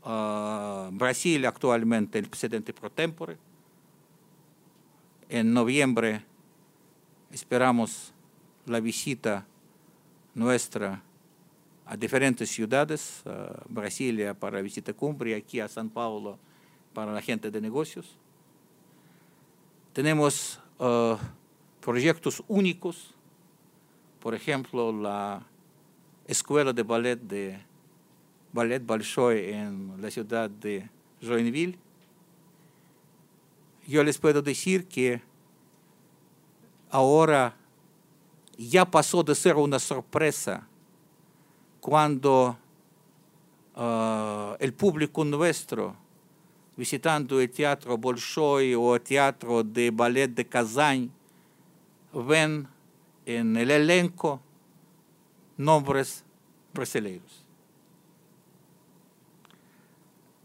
Uh, 0.07 0.89
Brasil 0.91 1.45
actualmente 1.45 2.17
el 2.17 2.29
presidente 2.29 2.71
pro 2.71 2.89
tempore. 2.89 3.35
En 5.27 5.53
noviembre 5.53 6.23
esperamos 7.29 8.13
la 8.65 8.79
visita 8.79 9.45
nuestra 10.33 11.03
a 11.85 11.97
diferentes 11.97 12.49
ciudades, 12.49 13.21
a 13.25 13.63
Brasilia 13.67 14.33
para 14.33 14.61
visita 14.61 14.93
cumbre, 14.93 15.35
aquí 15.35 15.59
a 15.59 15.67
San 15.67 15.89
Paulo 15.89 16.39
para 16.93 17.11
la 17.11 17.21
gente 17.21 17.51
de 17.51 17.59
negocios. 17.59 18.15
Tenemos 19.91 20.57
uh, 20.79 21.17
proyectos 21.81 22.41
únicos, 22.47 23.13
por 24.21 24.33
ejemplo, 24.33 24.93
la 24.93 25.45
escuela 26.27 26.71
de 26.71 26.83
ballet 26.83 27.19
de 27.19 27.59
Ballet 28.57 28.83
Bolshoi 28.83 29.51
en 29.53 30.01
la 30.01 30.09
ciudad 30.09 30.49
de 30.49 30.89
Joinville. 31.21 31.77
Yo 33.85 34.03
les 34.03 34.17
puedo 34.17 34.41
decir 34.41 34.87
que 34.87 35.21
ahora 36.89 37.55
ya 38.57 38.83
pasó 38.83 39.21
de 39.21 39.35
ser 39.35 39.57
una 39.57 39.77
sorpresa 39.77 40.67
cuando 41.79 42.57
uh, 43.75 44.55
el 44.59 44.73
público 44.73 45.23
nuestro, 45.23 45.95
visitando 46.75 47.39
el 47.39 47.51
Teatro 47.51 47.95
Bolshoi 47.95 48.73
o 48.73 48.95
el 48.95 49.01
Teatro 49.01 49.63
de 49.63 49.91
Ballet 49.91 50.29
de 50.33 50.47
Kazán, 50.47 51.11
ven 52.11 52.67
en 53.23 53.55
el 53.55 53.69
elenco 53.69 54.41
nombres 55.57 56.23
brasileños. 56.73 57.36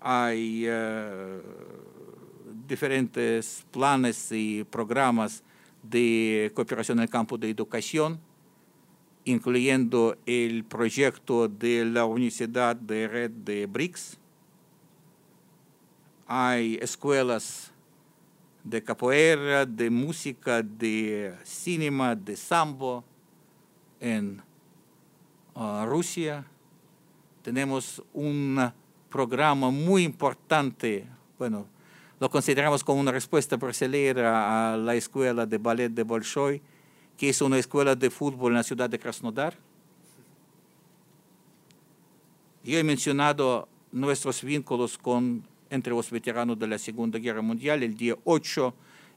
Hay 0.05 0.69
uh, 0.69 1.41
diferentes 2.67 3.65
planes 3.71 4.33
y 4.33 4.65
programas 4.65 5.45
de 5.81 6.51
cooperación 6.55 6.99
en 6.99 7.03
el 7.05 7.09
campo 7.09 7.39
de 7.39 7.49
educación, 7.51 8.19
incluyendo 9.25 10.17
el 10.27 10.65
proyecto 10.65 11.47
de 11.47 11.85
la 11.85 12.05
Universidad 12.05 12.75
de 12.75 13.07
Red 13.07 13.31
de 13.31 13.67
BRICS. 13.67 14.19
Hay 16.27 16.79
escuelas 16.83 17.73
de 18.65 18.83
capoeira, 18.83 19.67
de 19.67 19.89
música, 19.89 20.63
de 20.63 21.37
cinema, 21.45 22.17
de 22.17 22.35
sambo 22.35 23.05
en 24.01 24.43
uh, 25.55 25.85
Rusia. 25.85 26.45
Tenemos 27.43 28.03
un 28.13 28.73
programa 29.13 29.71
muy 29.71 30.03
importante, 30.03 31.07
bueno, 31.39 31.67
lo 32.19 32.31
consideramos 32.31 32.83
como 32.83 33.01
una 33.01 33.13
respuesta 33.13 33.57
brasileña 33.57 34.73
a 34.73 34.77
la 34.77 34.95
escuela 34.95 35.45
de 35.47 35.59
ballet 35.59 35.91
de 35.91 36.03
Bolshoi, 36.03 36.61
que 37.17 37.29
es 37.29 37.41
una 37.43 37.59
escuela 37.59 37.95
de 37.95 38.11
fútbol 38.11 38.53
en 38.53 38.57
la 38.57 38.63
ciudad 38.63 38.89
de 38.89 38.99
Krasnodar. 38.99 39.57
Yo 42.65 42.79
he 42.79 42.85
mencionado 42.85 43.69
nuestros 43.93 44.43
vínculos 44.43 44.97
con, 44.97 45.45
entre 45.69 45.93
los 45.93 46.11
veteranos 46.11 46.59
de 46.59 46.67
la 46.67 46.79
Segunda 46.79 47.19
Guerra 47.19 47.43
Mundial. 47.43 47.83
El 47.83 47.97
día 47.97 48.17
8 48.25 48.75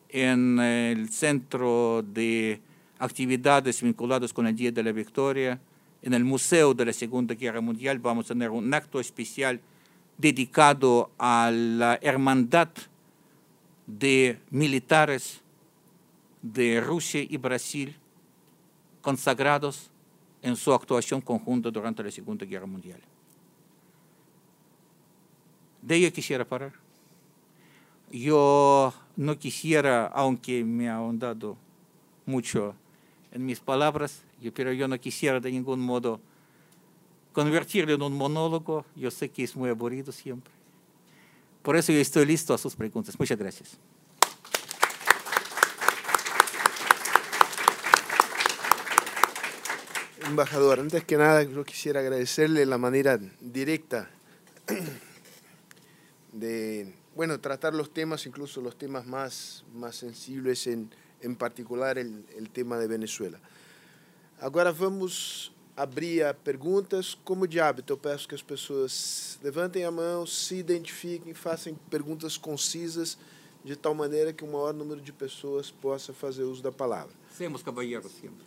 en 0.10 0.60
el 0.60 1.10
centro 1.10 2.04
de 2.04 2.60
actividades 3.00 3.82
vinculadas 3.82 4.34
con 4.34 4.48
el 4.48 4.56
Día 4.56 4.72
de 4.72 4.84
la 4.84 4.92
Victoria 4.92 5.60
en 6.02 6.14
el 6.14 6.24
Museo 6.24 6.74
de 6.74 6.86
la 6.86 6.94
Segunda 6.94 7.34
Guerra 7.34 7.62
Mundial 7.62 8.00
vamos 8.00 8.26
a 8.26 8.28
tener 8.30 8.52
un 8.52 8.72
acto 8.74 9.00
especial 9.00 9.60
dedicado 10.18 11.12
a 11.18 11.52
la 11.52 12.00
hermandad 12.02 12.70
de 13.88 14.40
militares 14.50 15.42
de 16.42 16.82
Rusia 16.82 17.26
y 17.28 17.38
Brasil 17.38 17.96
consagrados 19.02 19.92
en 20.42 20.56
su 20.56 20.74
actuación 20.74 21.22
conjunta 21.22 21.72
durante 21.72 22.04
la 22.04 22.12
Segunda 22.12 22.46
Guerra 22.46 22.66
Mundial. 22.66 23.00
De 25.82 25.96
ello 25.96 26.12
quisiera 26.12 26.46
parar. 26.46 26.74
Yo 28.12 28.94
no 29.16 29.38
quisiera, 29.38 30.08
aunque 30.08 30.64
me 30.64 30.90
ha 30.90 30.96
ahondado 30.96 31.58
mucho 32.26 32.76
en 33.32 33.46
mis 33.46 33.60
palabras, 33.60 34.24
pero 34.54 34.72
yo 34.72 34.88
no 34.88 35.00
quisiera 35.00 35.40
de 35.40 35.52
ningún 35.52 35.80
modo 35.80 36.20
convertirlo 37.36 37.94
en 37.94 38.02
un 38.02 38.14
monólogo. 38.14 38.86
Yo 38.96 39.12
sé 39.12 39.30
que 39.30 39.44
es 39.44 39.56
muy 39.56 39.70
aburrido 39.70 40.12
siempre. 40.12 40.52
Por 41.62 41.76
eso 41.76 41.92
yo 41.92 42.00
estoy 42.00 42.26
listo 42.26 42.54
a 42.54 42.58
sus 42.58 42.76
preguntas. 42.76 43.20
Muchas 43.20 43.38
gracias. 43.38 43.78
Embajador, 50.26 50.80
antes 50.80 51.04
que 51.04 51.18
nada 51.18 51.44
yo 51.44 51.64
quisiera 51.66 52.00
agradecerle 52.00 52.66
la 52.66 52.78
manera 52.78 53.20
directa 53.42 54.10
de, 56.32 56.94
bueno, 57.16 57.40
tratar 57.40 57.76
los 57.76 57.94
temas, 57.94 58.26
incluso 58.26 58.62
los 58.62 58.78
temas 58.78 59.06
más, 59.06 59.66
más 59.76 59.96
sensibles, 59.98 60.66
en, 60.68 60.90
en 61.22 61.36
particular 61.36 61.98
el, 61.98 62.26
el 62.38 62.50
tema 62.50 62.78
de 62.80 62.88
Venezuela. 62.88 63.40
Agora 64.40 64.72
vamos 64.72 65.52
abrir 65.76 66.24
a 66.24 66.34
perguntas. 66.34 67.18
Como 67.24 67.48
de 67.48 67.60
hábito, 67.60 67.94
eu 67.94 67.98
peço 67.98 68.28
que 68.28 68.36
as 68.36 68.42
pessoas 68.42 69.38
levantem 69.44 69.84
a 69.84 69.92
mão, 69.92 70.26
se 70.26 70.56
identifiquem, 70.56 71.34
façam 71.34 71.76
perguntas 71.90 72.38
concisas, 72.38 73.18
de 73.64 73.76
tal 73.76 73.96
maneira 73.96 74.32
que 74.32 74.44
o 74.44 74.48
maior 74.48 74.74
número 74.74 75.02
de 75.02 75.12
pessoas 75.12 75.72
possa 75.72 76.14
fazer 76.14 76.44
uso 76.44 76.62
da 76.62 76.72
palavra. 76.72 77.14
Semos 77.36 77.64
caballeros 77.64 78.12
sempre, 78.12 78.46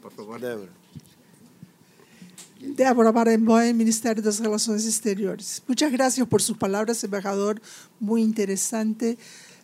por 0.00 0.12
favor. 0.12 0.38
Débora. 0.38 0.70
Débora 2.60 3.10
Barenboim, 3.10 3.72
Ministerio 3.72 4.22
de 4.22 4.28
las 4.28 4.38
Relaciones 4.38 4.86
Exteriores. 4.86 5.62
Muchas 5.66 5.90
gracias 5.90 6.28
por 6.28 6.42
sus 6.42 6.58
palabras, 6.58 7.02
embajador, 7.02 7.60
muy 7.98 8.20
interesante. 8.20 9.16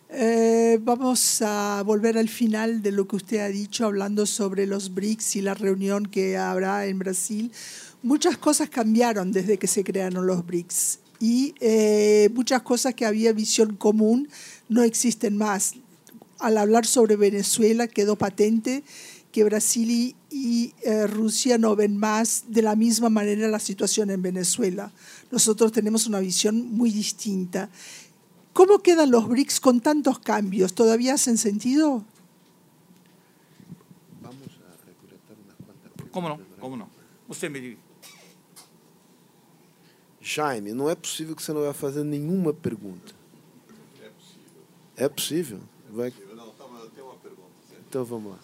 Eh, 0.09 0.79
vamos 0.81 1.41
a 1.41 1.83
volver 1.85 2.17
al 2.17 2.29
final 2.29 2.81
de 2.81 2.91
lo 2.91 3.07
que 3.07 3.17
usted 3.17 3.39
ha 3.39 3.49
dicho, 3.49 3.85
hablando 3.85 4.25
sobre 4.25 4.65
los 4.65 4.93
BRICS 4.93 5.35
y 5.35 5.41
la 5.41 5.53
reunión 5.53 6.05
que 6.05 6.37
habrá 6.37 6.85
en 6.85 6.97
Brasil. 6.97 7.51
Muchas 8.03 8.37
cosas 8.37 8.69
cambiaron 8.69 9.33
desde 9.33 9.57
que 9.57 9.67
se 9.67 9.83
crearon 9.83 10.25
los 10.25 10.45
BRICS 10.45 10.99
y 11.19 11.55
eh, 11.59 12.29
muchas 12.33 12.61
cosas 12.61 12.93
que 12.93 13.05
había 13.05 13.33
visión 13.33 13.75
común 13.75 14.29
no 14.69 14.83
existen 14.83 15.35
más. 15.35 15.73
Al 16.39 16.57
hablar 16.57 16.85
sobre 16.85 17.17
Venezuela 17.17 17.87
quedó 17.87 18.15
patente 18.15 18.83
que 19.31 19.43
Brasil 19.43 19.91
y, 19.91 20.15
y 20.29 20.73
eh, 20.83 21.05
Rusia 21.07 21.57
no 21.57 21.75
ven 21.75 21.97
más 21.97 22.45
de 22.47 22.61
la 22.61 22.75
misma 22.75 23.09
manera 23.09 23.49
la 23.49 23.59
situación 23.59 24.09
en 24.09 24.21
Venezuela. 24.21 24.91
Nosotros 25.31 25.71
tenemos 25.73 26.07
una 26.07 26.19
visión 26.19 26.71
muy 26.71 26.91
distinta. 26.91 27.69
¿Cómo 28.57 28.79
quedan 28.79 29.11
los 29.11 29.27
BRICS 29.27 29.59
con 29.59 29.81
tantos 29.81 30.17
cambios? 30.17 30.73
¿Todavía 30.73 31.13
hacen 31.13 31.37
sentido? 31.37 32.03
Vamos 34.19 34.47
a 34.65 34.83
recolectar 34.83 35.37
unas 35.45 35.55
cuantas 35.63 35.91
perguntas. 35.91 36.11
¿Cómo 36.11 36.27
no? 36.27 36.39
¿Cómo 36.59 36.75
no? 36.75 36.89
Usted 37.27 37.51
me 37.51 37.59
diga. 37.59 37.77
Jaime, 40.19 40.73
não 40.73 40.89
é 40.89 40.95
possível 40.95 41.35
que 41.35 41.43
você 41.43 41.53
não 41.53 41.61
vai 41.61 41.73
fazer 41.73 42.03
nenhuma 42.03 42.51
pergunta. 42.51 43.13
É 44.01 44.09
possível. 44.09 44.63
É 44.95 45.07
possível? 45.07 45.59
Vai... 45.91 46.11
Não, 46.35 46.49
tava, 46.49 46.89
tem 46.95 47.03
uma 47.03 47.13
pergunta. 47.13 47.51
Então 47.87 48.03
vamos 48.03 48.31
lá. 48.31 48.39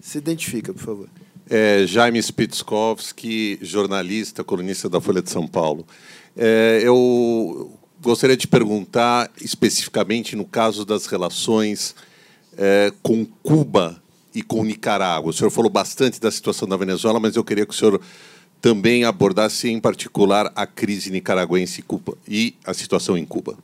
Se 0.00 0.18
identifica, 0.18 0.74
por 0.74 0.82
favor. 0.82 1.08
É, 1.48 1.86
Jaime 1.86 2.20
Spitzkowski, 2.20 3.56
jornalista, 3.62 4.42
colunista 4.42 4.88
da 4.88 5.00
Folha 5.00 5.22
de 5.22 5.30
São 5.30 5.46
Paulo. 5.46 5.86
É, 6.36 6.80
eu 6.82 7.78
gostaria 8.04 8.36
de 8.36 8.46
perguntar 8.46 9.30
especificamente 9.40 10.36
no 10.36 10.44
caso 10.44 10.84
das 10.84 11.06
relações 11.06 11.96
é, 12.56 12.92
com 13.02 13.24
Cuba 13.24 14.00
e 14.34 14.42
com 14.42 14.62
Nicarágua. 14.62 15.30
O 15.30 15.32
senhor 15.32 15.50
falou 15.50 15.70
bastante 15.70 16.20
da 16.20 16.30
situação 16.30 16.68
da 16.68 16.76
Venezuela, 16.76 17.18
mas 17.18 17.34
eu 17.34 17.42
queria 17.42 17.64
que 17.64 17.72
o 17.72 17.76
senhor 17.76 18.00
também 18.60 19.04
abordasse 19.04 19.70
em 19.70 19.80
particular 19.80 20.52
a 20.54 20.66
crise 20.66 21.10
nicaragüense 21.10 21.80
e, 21.80 21.82
Cuba, 21.82 22.16
e 22.28 22.54
a 22.64 22.74
situação 22.74 23.16
em 23.16 23.24
Cuba. 23.24 23.56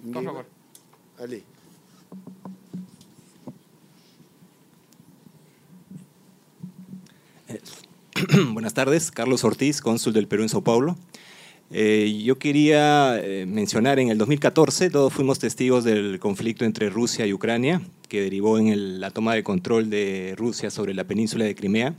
Por 0.00 0.08
Ninguém 0.08 0.24
favor. 0.24 0.46
Ali. 1.18 1.44
Buenas 8.52 8.74
tardes, 8.74 9.10
Carlos 9.10 9.42
Ortiz, 9.42 9.80
cónsul 9.80 10.12
del 10.12 10.28
Perú 10.28 10.42
en 10.42 10.48
Sao 10.48 10.62
Paulo. 10.62 10.96
Eh, 11.70 12.22
yo 12.24 12.38
quería 12.38 13.18
eh, 13.18 13.46
mencionar, 13.46 13.98
en 13.98 14.10
el 14.10 14.18
2014 14.18 14.90
todos 14.90 15.12
fuimos 15.12 15.38
testigos 15.38 15.84
del 15.84 16.18
conflicto 16.20 16.64
entre 16.64 16.90
Rusia 16.90 17.26
y 17.26 17.32
Ucrania, 17.32 17.80
que 18.08 18.20
derivó 18.20 18.58
en 18.58 19.00
la 19.00 19.10
toma 19.10 19.34
de 19.34 19.42
control 19.42 19.90
de 19.90 20.34
Rusia 20.36 20.70
sobre 20.70 20.94
la 20.94 21.04
península 21.04 21.44
de 21.44 21.54
Crimea. 21.54 21.94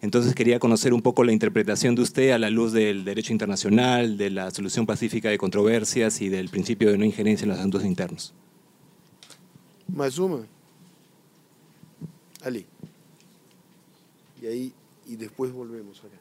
Entonces 0.00 0.34
quería 0.34 0.58
conocer 0.58 0.94
un 0.94 1.02
poco 1.02 1.24
la 1.24 1.32
interpretación 1.32 1.94
de 1.94 2.02
usted 2.02 2.30
a 2.30 2.38
la 2.38 2.50
luz 2.50 2.72
del 2.72 3.04
derecho 3.04 3.32
internacional, 3.32 4.16
de 4.16 4.30
la 4.30 4.50
solución 4.50 4.86
pacífica 4.86 5.28
de 5.28 5.38
controversias 5.38 6.20
y 6.20 6.28
del 6.28 6.48
principio 6.48 6.90
de 6.90 6.98
no 6.98 7.04
injerencia 7.04 7.44
en 7.44 7.50
los 7.50 7.58
asuntos 7.58 7.84
internos. 7.84 8.32
Mais 9.88 10.18
uma? 10.18 10.46
Ali. 12.42 12.66
E 14.42 14.46
aí, 14.46 14.72
e 15.06 15.16
depois 15.16 15.50
volvemos 15.50 15.98
acá. 15.98 16.16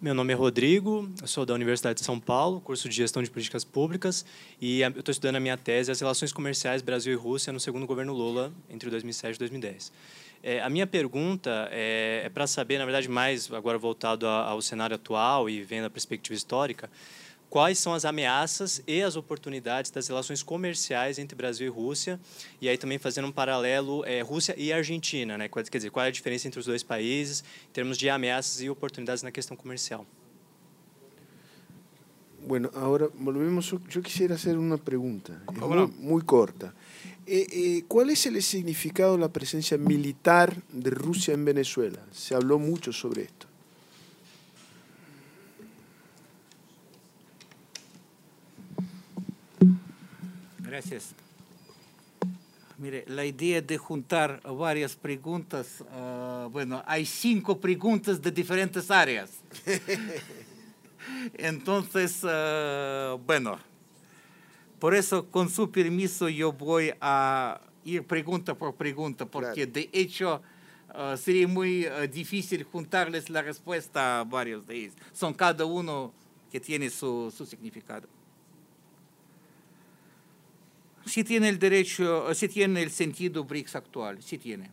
Meu 0.00 0.14
nome 0.14 0.32
é 0.32 0.36
Rodrigo, 0.36 1.08
sou 1.26 1.46
da 1.46 1.54
Universidade 1.54 2.00
de 2.00 2.04
São 2.04 2.18
Paulo, 2.18 2.60
curso 2.60 2.88
de 2.88 2.96
Gestão 2.96 3.22
de 3.22 3.30
Políticas 3.30 3.62
Públicas, 3.62 4.24
e 4.60 4.80
eu 4.80 4.88
estou 4.90 5.12
estudando 5.12 5.36
a 5.36 5.40
minha 5.40 5.56
tese, 5.56 5.92
as 5.92 6.00
relações 6.00 6.32
comerciais 6.32 6.82
Brasil 6.82 7.12
e 7.12 7.16
Rússia 7.16 7.52
no 7.52 7.60
segundo 7.60 7.86
governo 7.86 8.12
Lula, 8.12 8.52
entre 8.68 8.90
2007 8.90 9.36
e 9.36 9.38
2010. 9.38 9.92
É, 10.42 10.60
a 10.60 10.68
minha 10.68 10.88
pergunta 10.88 11.68
é, 11.70 12.22
é 12.24 12.28
para 12.28 12.48
saber, 12.48 12.78
na 12.78 12.84
verdade, 12.84 13.08
mais 13.08 13.52
agora 13.52 13.78
voltado 13.78 14.26
a- 14.26 14.46
ao 14.48 14.60
cenário 14.60 14.96
atual 14.96 15.48
e 15.48 15.62
vendo 15.62 15.84
a 15.84 15.90
perspectiva 15.90 16.34
histórica, 16.34 16.90
quais 17.52 17.78
são 17.78 17.92
as 17.92 18.06
ameaças 18.06 18.82
e 18.86 19.02
as 19.02 19.14
oportunidades 19.14 19.90
das 19.90 20.08
relações 20.08 20.42
comerciais 20.42 21.18
entre 21.18 21.36
Brasil 21.36 21.66
e 21.66 21.68
Rússia, 21.70 22.18
e 22.62 22.66
aí 22.66 22.78
também 22.78 22.96
fazendo 22.98 23.28
um 23.28 23.30
paralelo 23.30 24.02
é, 24.06 24.22
Rússia 24.22 24.54
e 24.56 24.72
Argentina, 24.72 25.36
né? 25.36 25.50
Quer 25.50 25.76
dizer, 25.76 25.90
qual 25.90 26.06
é 26.06 26.08
a 26.08 26.10
diferença 26.10 26.48
entre 26.48 26.58
os 26.58 26.64
dois 26.64 26.82
países 26.82 27.44
em 27.68 27.72
termos 27.74 27.98
de 27.98 28.08
ameaças 28.08 28.62
e 28.62 28.70
oportunidades 28.70 29.22
na 29.22 29.30
questão 29.30 29.54
comercial? 29.54 30.06
Bueno, 32.48 32.70
ahora 32.74 33.10
volvemos. 33.14 33.66
Yo, 33.66 33.78
yo 33.86 34.02
quisiera 34.02 34.34
hacer 34.34 34.56
una 34.56 34.78
pregunta, 34.78 35.34
es 35.34 35.44
¿Cómo 35.44 35.68
muy, 35.68 35.76
no? 35.76 35.88
muy 35.88 36.22
corta. 36.22 36.74
Eh, 37.26 37.46
eh, 37.52 37.84
¿Cuál 37.86 38.08
es 38.08 38.24
el 38.24 38.42
significado 38.42 39.12
de 39.12 39.20
la 39.20 39.28
presencia 39.28 39.76
militar 39.76 40.56
de 40.72 40.88
Rusia 40.88 41.34
en 41.34 41.44
Venezuela? 41.44 41.98
Se 42.12 42.34
habló 42.34 42.58
mucho 42.58 42.94
sobre 42.94 43.24
esto. 43.24 43.51
Gracias. 50.72 51.14
Mire, 52.78 53.04
la 53.06 53.26
idea 53.26 53.60
de 53.60 53.76
juntar 53.76 54.40
varias 54.42 54.96
preguntas, 54.96 55.84
ah, 55.92 56.48
bueno, 56.50 56.82
hay 56.86 57.04
cinco 57.04 57.60
preguntas 57.60 58.22
de 58.22 58.30
diferentes 58.30 58.90
áreas. 58.90 59.32
Entonces, 61.34 62.20
ah, 62.24 63.18
bueno, 63.26 63.58
por 64.78 64.94
eso, 64.94 65.26
con 65.26 65.50
su 65.50 65.70
permiso, 65.70 66.30
yo 66.30 66.54
voy 66.54 66.90
a 67.02 67.60
ir 67.84 68.06
pregunta 68.06 68.54
por 68.54 68.74
pregunta, 68.74 69.26
porque 69.26 69.66
de 69.66 69.90
hecho 69.92 70.40
ah, 70.88 71.16
sería 71.18 71.46
muy 71.46 71.86
difícil 72.10 72.64
juntarles 72.64 73.28
la 73.28 73.42
respuesta 73.42 74.20
a 74.20 74.24
varios 74.24 74.66
de 74.66 74.74
ellos. 74.74 74.94
Son 75.12 75.34
cada 75.34 75.66
uno 75.66 76.14
que 76.50 76.58
tiene 76.60 76.88
su, 76.88 77.30
su 77.36 77.44
significado. 77.44 78.08
Sí 81.04 81.24
tiene 81.24 81.48
el 81.48 81.58
derecho, 81.58 82.32
sí 82.34 82.48
tiene 82.48 82.82
el 82.82 82.90
sentido 82.90 83.44
BRICS 83.44 83.76
actual, 83.76 84.22
sí 84.22 84.38
tiene. 84.38 84.70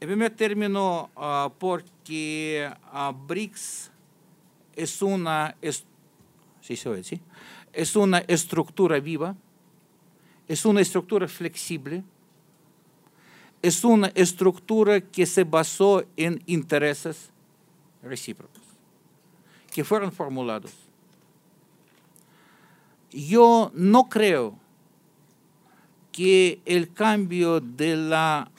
En 0.00 0.08
primer 0.08 0.34
término, 0.34 1.10
uh, 1.16 1.50
porque 1.58 2.70
uh, 2.92 3.12
BRICS 3.12 3.90
es 4.76 5.02
una, 5.02 5.56
es, 5.62 5.84
sí, 6.60 6.76
¿sí? 6.76 7.20
es 7.72 7.96
una 7.96 8.18
estructura 8.18 9.00
viva, 9.00 9.36
es 10.48 10.64
una 10.64 10.80
estructura 10.80 11.26
flexible, 11.28 12.04
es 13.62 13.82
una 13.82 14.08
estructura 14.08 15.00
que 15.00 15.24
se 15.24 15.44
basó 15.44 16.04
en 16.16 16.42
intereses 16.46 17.30
recíprocos, 18.02 18.62
que 19.72 19.84
fueron 19.84 20.12
formulados. 20.12 20.83
Yo 23.14 23.70
no 23.74 24.08
creo 24.08 24.58
que 26.10 26.60
el 26.64 26.92
cambio 26.92 27.60
de 27.60 27.96
la 27.96 28.50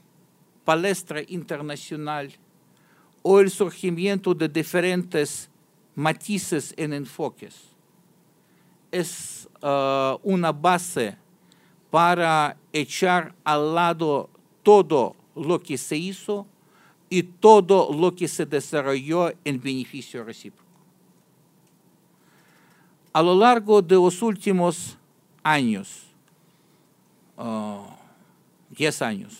palestra 0.64 1.22
internacional 1.28 2.32
o 3.22 3.42
el 3.42 3.50
surgimiento 3.50 4.34
de 4.34 4.48
diferentes 4.48 5.50
matices 5.94 6.74
en 6.78 6.94
enfoques 6.94 7.56
es 8.92 9.50
uh, 9.62 10.18
una 10.24 10.54
base 10.54 11.18
para 11.92 12.56
echar 12.72 13.36
al 13.44 13.76
lado 13.76 14.30
todo 14.64 15.18
lo 15.36 15.62
que 15.62 15.78
se 15.78 15.98
hizo 15.98 16.48
y 17.10 17.24
todo 17.24 17.94
lo 17.94 18.16
que 18.16 18.30
se 18.30 18.46
desarrolló 18.46 19.34
en 19.44 19.62
beneficio 19.62 20.24
recíproco. 20.24 20.65
A 23.16 23.24
lo 23.24 23.34
largo 23.34 23.82
de 23.82 23.96
los 23.96 24.22
últimos 24.22 24.98
años, 25.42 26.04
10 27.38 29.02
uh, 29.02 29.04
años, 29.06 29.40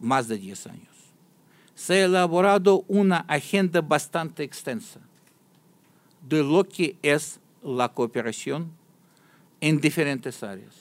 más 0.00 0.26
de 0.26 0.38
10 0.38 0.68
años, 0.68 0.88
se 1.74 2.00
ha 2.00 2.04
elaborado 2.06 2.82
una 2.88 3.26
agenda 3.28 3.82
bastante 3.82 4.42
extensa 4.42 5.00
de 6.26 6.42
lo 6.42 6.64
que 6.64 6.96
es 7.02 7.40
la 7.62 7.90
cooperación 7.90 8.70
en 9.60 9.78
diferentes 9.78 10.42
áreas. 10.42 10.74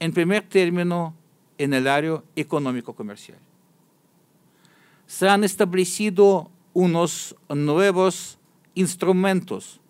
En 0.00 0.10
primer 0.10 0.48
término, 0.48 1.14
en 1.58 1.74
el 1.74 1.86
área 1.86 2.22
económico-comercial. 2.34 3.40
Se 5.06 5.28
han 5.28 5.44
establecido 5.44 6.50
unos 6.72 7.36
nuevos 7.50 8.38
instrumentos 8.74 9.82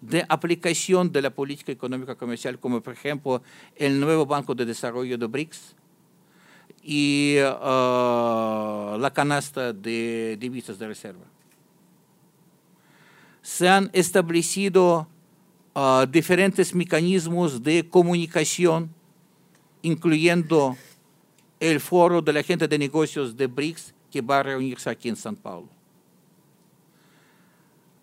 de 0.00 0.24
aplicación 0.28 1.10
de 1.10 1.22
la 1.22 1.30
política 1.30 1.72
económica 1.72 2.14
comercial, 2.14 2.58
como 2.58 2.80
por 2.80 2.92
ejemplo 2.92 3.42
el 3.76 3.98
nuevo 3.98 4.26
Banco 4.26 4.54
de 4.54 4.64
Desarrollo 4.64 5.18
de 5.18 5.26
BRICS 5.26 5.74
y 6.82 7.36
uh, 7.38 8.96
la 8.98 9.10
canasta 9.12 9.72
de 9.72 10.36
divisas 10.38 10.78
de 10.78 10.86
reserva. 10.86 11.24
Se 13.42 13.68
han 13.68 13.90
establecido 13.92 15.08
uh, 15.74 16.06
diferentes 16.06 16.74
mecanismos 16.74 17.62
de 17.62 17.88
comunicación, 17.88 18.90
incluyendo 19.82 20.76
el 21.60 21.80
foro 21.80 22.22
de 22.22 22.32
la 22.32 22.42
gente 22.42 22.68
de 22.68 22.78
negocios 22.78 23.36
de 23.36 23.46
BRICS 23.48 23.94
que 24.10 24.20
va 24.20 24.38
a 24.38 24.42
reunirse 24.44 24.88
aquí 24.88 25.08
en 25.08 25.16
San 25.16 25.34
Paulo. 25.34 25.68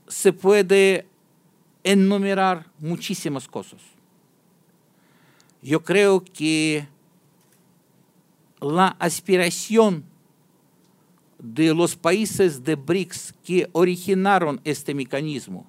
Se 0.08 0.34
puede 0.34 1.08
enumerar 1.86 2.68
muchísimas 2.80 3.48
cosas. 3.48 3.80
Yo 5.62 5.82
creo 5.84 6.24
que 6.24 6.88
la 8.60 8.88
aspiración 9.00 10.04
de 11.38 11.74
los 11.74 11.96
países 11.96 12.64
de 12.64 12.76
BRICS 12.76 13.34
que 13.44 13.70
originaron 13.72 14.60
este 14.64 14.96
mecanismo 14.96 15.66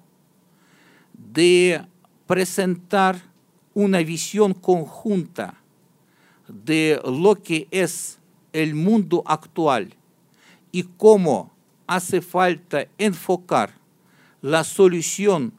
de 1.13 1.85
presentar 2.25 3.21
una 3.75 3.99
visión 3.99 4.53
conjunta 4.53 5.61
de 6.47 6.99
lo 7.05 7.35
que 7.35 7.67
es 7.69 8.17
el 8.53 8.73
mundo 8.73 9.21
actual 9.25 9.93
y 10.71 10.83
cómo 10.83 11.51
hace 11.85 12.21
falta 12.21 12.87
enfocar 12.97 13.73
la 14.41 14.63
solución 14.63 15.53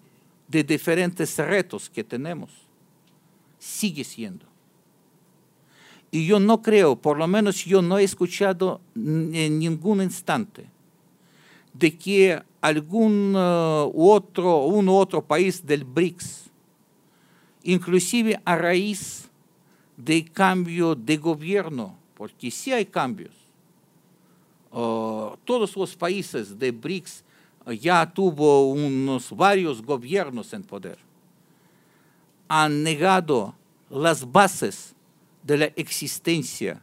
de 0.49 0.65
diferentes 0.65 1.37
retos 1.39 1.89
que 1.89 2.03
tenemos, 2.03 2.51
sigue 3.59 4.03
siendo. 4.03 4.47
Y 6.11 6.27
yo 6.27 6.41
no 6.41 6.63
creo, 6.63 6.97
por 6.97 7.19
lo 7.19 7.27
menos 7.29 7.65
yo 7.65 7.83
no 7.83 7.99
he 7.99 8.05
escuchado 8.05 8.81
en 8.95 9.59
ningún 9.59 10.03
instante 10.03 10.67
de 11.75 11.97
que 11.97 12.43
algún 12.61 13.37
uh, 13.37 13.93
otro, 13.95 14.65
otro 14.65 15.25
país 15.25 15.65
del 15.65 15.85
BRICS, 15.85 16.51
inclusive 17.63 18.41
a 18.45 18.57
raíz 18.57 19.29
de 19.97 20.25
cambio 20.25 20.95
de 20.95 21.17
gobierno, 21.19 21.97
porque 22.15 22.51
sí 22.51 22.73
hay 22.73 22.87
cambios. 22.87 23.35
Uh, 24.71 25.37
todos 25.45 25.77
los 25.77 25.95
países 25.95 26.59
de 26.59 26.73
BRICS 26.73 27.25
ya 27.73 28.11
tuvo 28.13 28.71
unos 28.71 29.35
varios 29.35 29.83
gobiernos 29.83 30.53
en 30.53 30.63
poder. 30.63 30.99
Han 32.49 32.83
negado 32.83 33.55
las 33.91 34.31
bases 34.31 34.95
de 35.43 35.59
la 35.59 35.65
existencia 35.77 36.83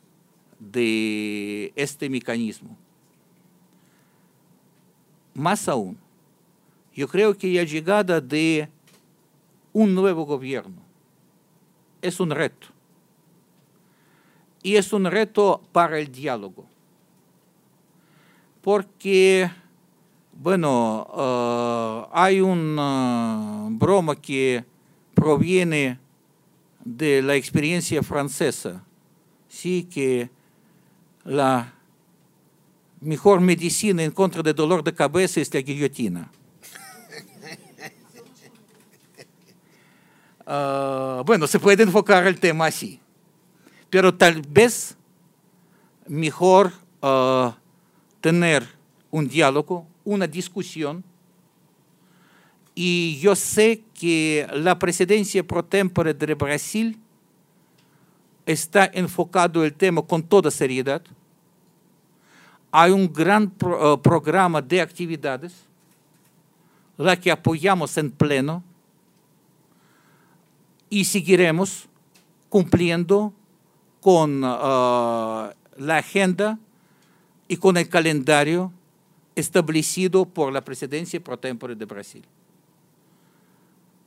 de 0.59 1.73
este 1.75 2.09
mecanismo. 2.09 2.77
Más 5.33 5.67
aún, 5.67 5.97
yo 6.93 7.07
creo 7.07 7.37
que 7.37 7.53
la 7.53 7.63
llegada 7.63 8.21
de 8.21 8.69
un 9.73 9.93
nuevo 9.93 10.25
gobierno 10.25 10.81
es 12.01 12.19
un 12.19 12.31
reto 12.31 12.67
y 14.65 14.77
es 14.77 14.91
un 14.93 15.05
reto 15.05 15.61
para 15.71 15.99
el 15.99 16.11
diálogo. 16.11 16.65
Porque, 18.63 19.51
bueno, 20.35 21.07
uh, 21.13 22.09
hay 22.13 22.41
una 22.41 23.67
broma 23.71 24.15
que 24.15 24.63
proviene 25.13 25.99
de 26.83 27.21
la 27.21 27.35
experiencia 27.35 28.03
francesa, 28.03 28.83
sí 29.47 29.87
que 29.91 30.29
la 31.23 31.73
mejor 33.01 33.41
medicina 33.41 34.03
en 34.03 34.11
contra 34.11 34.43
del 34.43 34.55
dolor 34.55 34.83
de 34.83 34.93
cabeza 34.93 35.41
es 35.41 35.53
la 35.53 35.61
guillotina. 35.61 36.31
Uh, 40.45 41.23
bueno, 41.25 41.47
se 41.47 41.59
puede 41.59 41.83
enfocar 41.83 42.27
el 42.27 42.39
tema 42.39 42.67
así 42.67 43.01
pero 43.95 44.13
tal 44.13 44.41
vez 44.41 44.97
mejor 46.05 46.73
uh, 47.01 47.51
tener 48.19 48.67
un 49.09 49.25
diálogo, 49.25 49.87
una 50.05 50.27
discusión. 50.27 51.03
Y 52.73 53.19
yo 53.19 53.35
sé 53.35 53.83
que 53.93 54.47
la 54.53 54.77
presidencia 54.79 55.43
pro 55.43 55.63
tempore 55.63 56.13
de 56.13 56.33
Brasil 56.35 56.97
está 58.45 58.89
enfocado 58.93 59.65
el 59.65 59.73
tema 59.73 60.01
con 60.01 60.21
toda 60.21 60.51
seriedad. 60.51 61.01
Hay 62.71 62.91
un 62.91 63.11
gran 63.11 63.51
uh, 63.61 63.97
programa 64.01 64.61
de 64.61 64.81
actividades, 64.81 65.53
la 66.97 67.17
que 67.17 67.31
apoyamos 67.31 67.97
en 67.97 68.11
pleno, 68.11 68.63
y 70.89 71.05
seguiremos 71.05 71.87
cumpliendo 72.49 73.33
con 74.01 74.43
uh, 74.43 75.49
la 75.77 75.97
agenda 75.97 76.59
y 77.47 77.57
con 77.57 77.77
el 77.77 77.89
calendario 77.89 78.71
establecido 79.35 80.25
por 80.25 80.51
la 80.51 80.63
presidencia 80.63 81.19
pro 81.23 81.37
tempore 81.37 81.75
de 81.75 81.85
Brasil. 81.85 82.23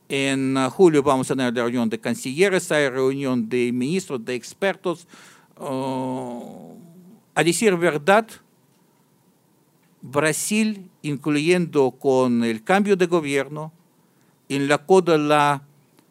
En 0.09 0.57
uh, 0.57 0.69
julio 0.71 1.03
vamos 1.03 1.29
a 1.29 1.35
tener 1.35 1.53
la 1.53 1.63
reunión 1.63 1.87
de 1.87 1.99
cancilleres, 1.99 2.71
hay 2.71 2.89
reunión 2.89 3.47
de 3.47 3.71
ministros, 3.71 4.25
de 4.25 4.33
expertos. 4.33 5.07
Uh, 5.55 6.73
a 7.35 7.43
decir 7.43 7.75
verdad, 7.77 8.27
Brasil, 10.01 10.89
incluyendo 11.03 11.91
con 11.91 12.43
el 12.43 12.63
cambio 12.63 12.95
de 12.95 13.05
gobierno, 13.05 13.71
en 14.47 14.67
la 14.67 14.79
coda 14.79 15.17
la 15.17 15.61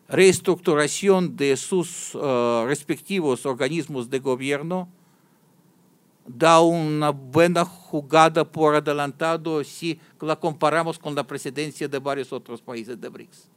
reestructuración 0.09 1.37
de 1.37 1.57
sus 1.57 2.15
uh, 2.15 2.65
respectivos 2.67 3.45
organismos 3.47 4.09
de 4.09 4.21
gobierno 4.21 4.89
da 6.29 6.61
una 6.61 7.11
buena 7.11 7.65
jugada 7.65 8.45
por 8.45 8.75
adelantado 8.75 9.65
si 9.65 9.99
la 10.21 10.37
comparamos 10.37 10.99
con 10.99 11.15
la 11.15 11.27
presidencia 11.27 11.89
de 11.89 11.99
varios 11.99 12.33
otros 12.33 12.61
países 12.61 13.01
de 13.01 13.09
BRICS. 13.09 13.49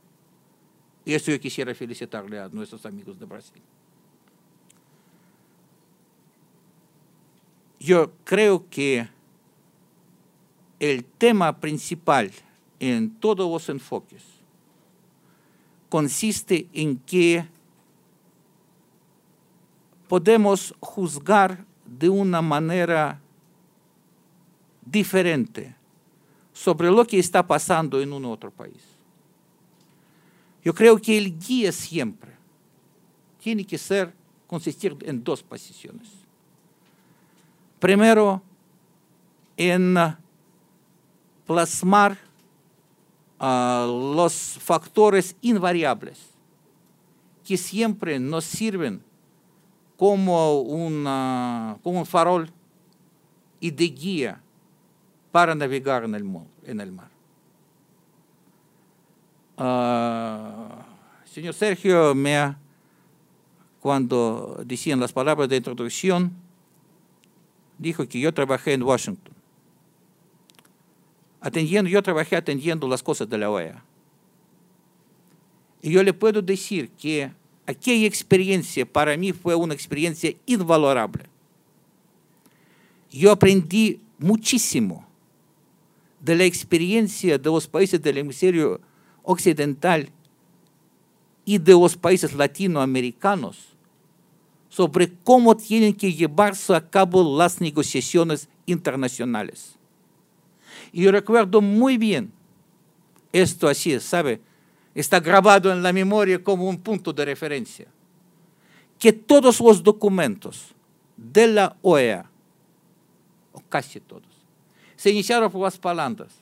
Y 1.04 1.14
eso 1.14 1.32
yo 1.32 1.40
quisiera 1.40 1.76
felicitarle 1.76 2.40
a 2.40 2.48
nuestros 2.50 2.86
amigos 2.86 3.20
de 3.20 3.26
Brasil. 3.26 3.62
yo 7.82 8.12
creo 8.24 8.70
que 8.70 9.10
el 10.80 11.04
tema 11.04 11.60
principal 11.60 12.32
en 12.80 13.10
todos 13.16 13.52
los 13.52 13.70
enfoques 13.70 14.24
consiste 15.90 16.68
en 16.74 16.98
que 16.98 17.48
podemos 20.08 20.76
juzgar 20.80 21.66
de 21.98 22.10
una 22.10 22.42
manera 22.42 23.20
diferente 24.86 25.76
sobre 26.54 26.90
lo 26.90 27.06
que 27.06 27.20
está 27.20 27.46
pasando 27.46 28.02
en 28.02 28.14
un 28.14 28.26
otro 28.26 28.52
país. 28.52 28.82
Yo 30.64 30.74
creo 30.74 30.98
que 30.98 31.18
el 31.18 31.38
guía 31.38 31.72
siempre 31.72 32.32
tiene 33.40 33.66
que 33.66 33.78
ser, 33.78 34.14
consistir 34.48 34.96
en 35.02 35.24
dos 35.24 35.42
posiciones. 35.42 36.08
Primero, 37.80 38.42
en 39.58 39.96
plasmar 41.46 42.18
uh, 43.40 44.16
los 44.16 44.34
factores 44.60 45.36
invariables 45.42 46.20
que 47.44 47.58
siempre 47.58 48.20
nos 48.20 48.46
sirven 48.46 49.04
como, 50.02 50.62
una, 50.62 51.78
como 51.84 52.00
un 52.00 52.08
farol 52.08 52.50
y 53.60 53.70
de 53.70 53.86
guía 53.86 54.42
para 55.32 55.54
navegar 55.54 56.06
en 56.06 56.16
el, 56.16 56.26
en 56.64 56.82
el 56.82 56.92
mar. 56.92 57.12
Uh, 59.60 60.74
señor 61.24 61.54
Sergio, 61.54 62.16
me, 62.16 62.56
cuando 63.80 64.64
decían 64.66 65.00
las 65.00 65.14
palabras 65.14 65.48
de 65.48 65.58
introducción, 65.58 66.32
dijo 67.78 68.08
que 68.08 68.20
yo 68.20 68.34
trabajé 68.34 68.74
en 68.74 68.82
Washington. 68.82 69.36
Atendiendo, 71.42 71.92
yo 71.92 72.02
trabajé 72.02 72.38
atendiendo 72.38 72.88
las 72.88 73.04
cosas 73.04 73.30
de 73.30 73.38
la 73.38 73.52
OEA. 73.52 73.86
Y 75.84 75.92
yo 75.92 76.02
le 76.02 76.14
puedo 76.14 76.42
decir 76.42 76.90
que 76.90 77.32
aquella 77.72 78.08
experiencia 78.08 78.86
para 78.86 79.18
mí 79.18 79.34
fue 79.34 79.56
una 79.56 79.74
experiencia 79.74 80.34
invalorable. 80.46 81.26
Yo 83.10 83.32
aprendí 83.32 84.00
muchísimo 84.18 85.06
de 86.20 86.36
la 86.36 86.46
experiencia 86.46 87.38
de 87.38 87.50
los 87.50 87.68
países 87.68 88.02
del 88.02 88.20
hemisferio 88.20 88.80
occidental 89.24 90.10
y 91.44 91.58
de 91.58 91.74
los 91.74 91.98
países 91.98 92.34
latinoamericanos 92.34 93.58
sobre 94.70 95.12
cómo 95.24 95.58
tienen 95.58 95.94
que 95.94 96.14
llevarse 96.14 96.74
a 96.74 96.90
cabo 96.90 97.38
las 97.38 97.60
negociaciones 97.60 98.48
internacionales. 98.66 99.76
Y 100.94 101.04
yo 101.04 101.12
recuerdo 101.12 101.60
muy 101.62 101.98
bien 101.98 102.32
esto 103.34 103.68
así, 103.68 104.00
¿sabe? 104.00 104.40
Está 104.94 105.20
grabado 105.20 105.72
en 105.72 105.82
la 105.82 105.94
memoria 105.94 106.44
como 106.44 106.68
un 106.68 106.78
punto 106.78 107.14
de 107.14 107.26
referencia. 107.26 107.88
Que 109.00 109.14
todos 109.14 109.60
los 109.60 109.82
documentos 109.82 110.74
de 111.16 111.48
la 111.48 111.76
OEA, 111.82 112.30
o 113.54 113.62
casi 113.70 114.00
todos, 114.00 114.24
se 114.96 115.12
iniciaron 115.12 115.52
por 115.52 115.62
las 115.62 115.78
palabras. 115.78 116.34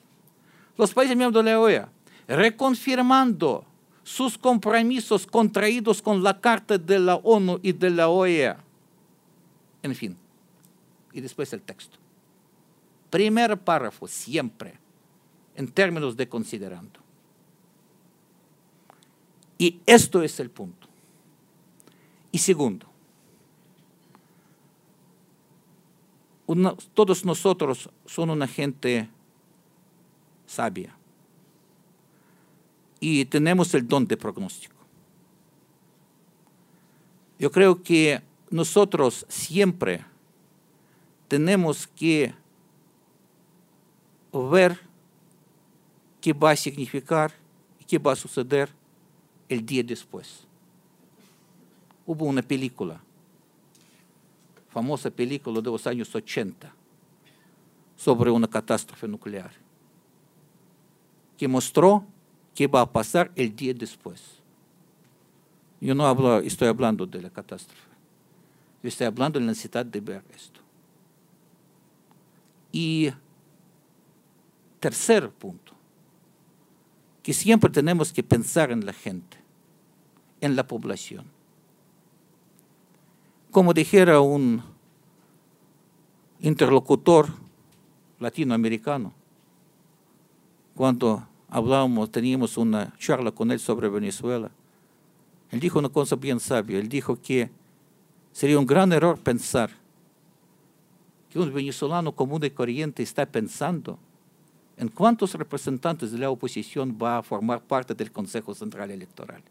Los 0.77 0.93
países 0.93 1.15
miembros 1.15 1.43
de 1.43 1.51
la 1.51 1.59
OEA, 1.59 1.89
reconfirmando 2.27 3.65
sus 4.03 4.37
compromisos 4.37 5.27
contraídos 5.27 6.01
con 6.01 6.23
la 6.23 6.39
Carta 6.39 6.77
de 6.77 6.99
la 6.99 7.15
ONU 7.15 7.59
y 7.61 7.71
de 7.73 7.89
la 7.91 8.09
OEA. 8.09 8.57
En 9.83 9.95
fin, 9.95 10.17
y 11.13 11.21
después 11.21 11.53
el 11.53 11.61
texto. 11.61 11.97
Primer 13.09 13.57
párrafo, 13.57 14.07
siempre, 14.07 14.79
en 15.55 15.67
términos 15.67 16.15
de 16.15 16.27
considerando. 16.27 16.99
Y 19.59 19.81
esto 19.85 20.23
es 20.23 20.39
el 20.39 20.49
punto. 20.49 20.87
Y 22.31 22.37
segundo, 22.37 22.87
todos 26.93 27.25
nosotros 27.25 27.89
son 28.05 28.29
una 28.31 28.47
gente 28.47 29.09
sabia 30.47 30.95
y 32.99 33.25
tenemos 33.25 33.73
el 33.73 33.87
don 33.87 34.07
de 34.07 34.17
pronóstico. 34.17 34.75
Yo 37.37 37.51
creo 37.51 37.83
que 37.83 38.21
nosotros 38.49 39.25
siempre 39.29 40.03
tenemos 41.27 41.87
que 41.87 42.33
ver 44.33 44.79
qué 46.21 46.33
va 46.33 46.51
a 46.51 46.55
significar 46.55 47.33
y 47.79 47.85
qué 47.85 47.97
va 47.97 48.13
a 48.13 48.15
suceder 48.15 48.78
el 49.49 49.65
día 49.65 49.83
después. 49.83 50.45
Hubo 52.05 52.25
una 52.25 52.41
película, 52.41 53.01
famosa 54.69 55.09
película 55.09 55.59
de 55.59 55.69
los 55.69 55.85
años 55.85 56.13
80, 56.15 56.73
sobre 57.95 58.31
una 58.31 58.47
catástrofe 58.47 59.07
nuclear, 59.07 59.51
que 61.37 61.47
mostró 61.47 62.05
qué 62.55 62.67
va 62.67 62.81
a 62.81 62.91
pasar 62.91 63.31
el 63.35 63.53
día 63.55 63.73
después. 63.73 64.39
Yo 65.81 65.95
no 65.95 66.05
hablo, 66.07 66.39
estoy 66.39 66.67
hablando 66.67 67.05
de 67.05 67.21
la 67.21 67.29
catástrofe. 67.29 67.89
Yo 68.81 68.87
estoy 68.87 69.07
hablando 69.07 69.39
de 69.39 69.45
la 69.45 69.51
necesidad 69.51 69.85
de 69.85 69.99
ver 69.99 70.23
esto. 70.33 70.59
Y 72.71 73.11
tercer 74.79 75.29
punto, 75.31 75.73
que 77.21 77.33
siempre 77.33 77.69
tenemos 77.69 78.13
que 78.13 78.23
pensar 78.23 78.71
en 78.71 78.85
la 78.85 78.93
gente, 78.93 79.37
en 80.41 80.55
la 80.55 80.65
población. 80.67 81.25
Como 83.51 83.73
dijera 83.73 84.19
un 84.21 84.61
interlocutor 86.39 87.27
latinoamericano, 88.19 89.13
cuando 90.75 91.27
hablábamos, 91.49 92.11
teníamos 92.11 92.57
una 92.57 92.93
charla 92.97 93.31
con 93.31 93.51
él 93.51 93.59
sobre 93.59 93.89
Venezuela. 93.89 94.51
Él 95.51 95.59
dijo 95.59 95.79
una 95.79 95.89
cosa 95.89 96.15
bien 96.15 96.39
sabia. 96.39 96.79
Él 96.79 96.87
dijo 96.87 97.19
que 97.19 97.49
sería 98.31 98.59
un 98.59 98.65
gran 98.65 98.93
error 98.93 99.19
pensar 99.19 99.71
que 101.29 101.39
un 101.39 101.53
venezolano 101.53 102.11
común 102.11 102.43
y 102.43 102.49
corriente 102.49 103.03
está 103.03 103.25
pensando 103.25 103.99
en 104.77 104.87
cuántos 104.87 105.33
representantes 105.33 106.11
de 106.11 106.17
la 106.17 106.29
oposición 106.29 106.97
va 107.01 107.17
a 107.17 107.23
formar 107.23 107.61
parte 107.61 107.93
del 107.93 108.11
Consejo 108.11 108.55
Central 108.55 108.91
Electoral. 108.91 109.43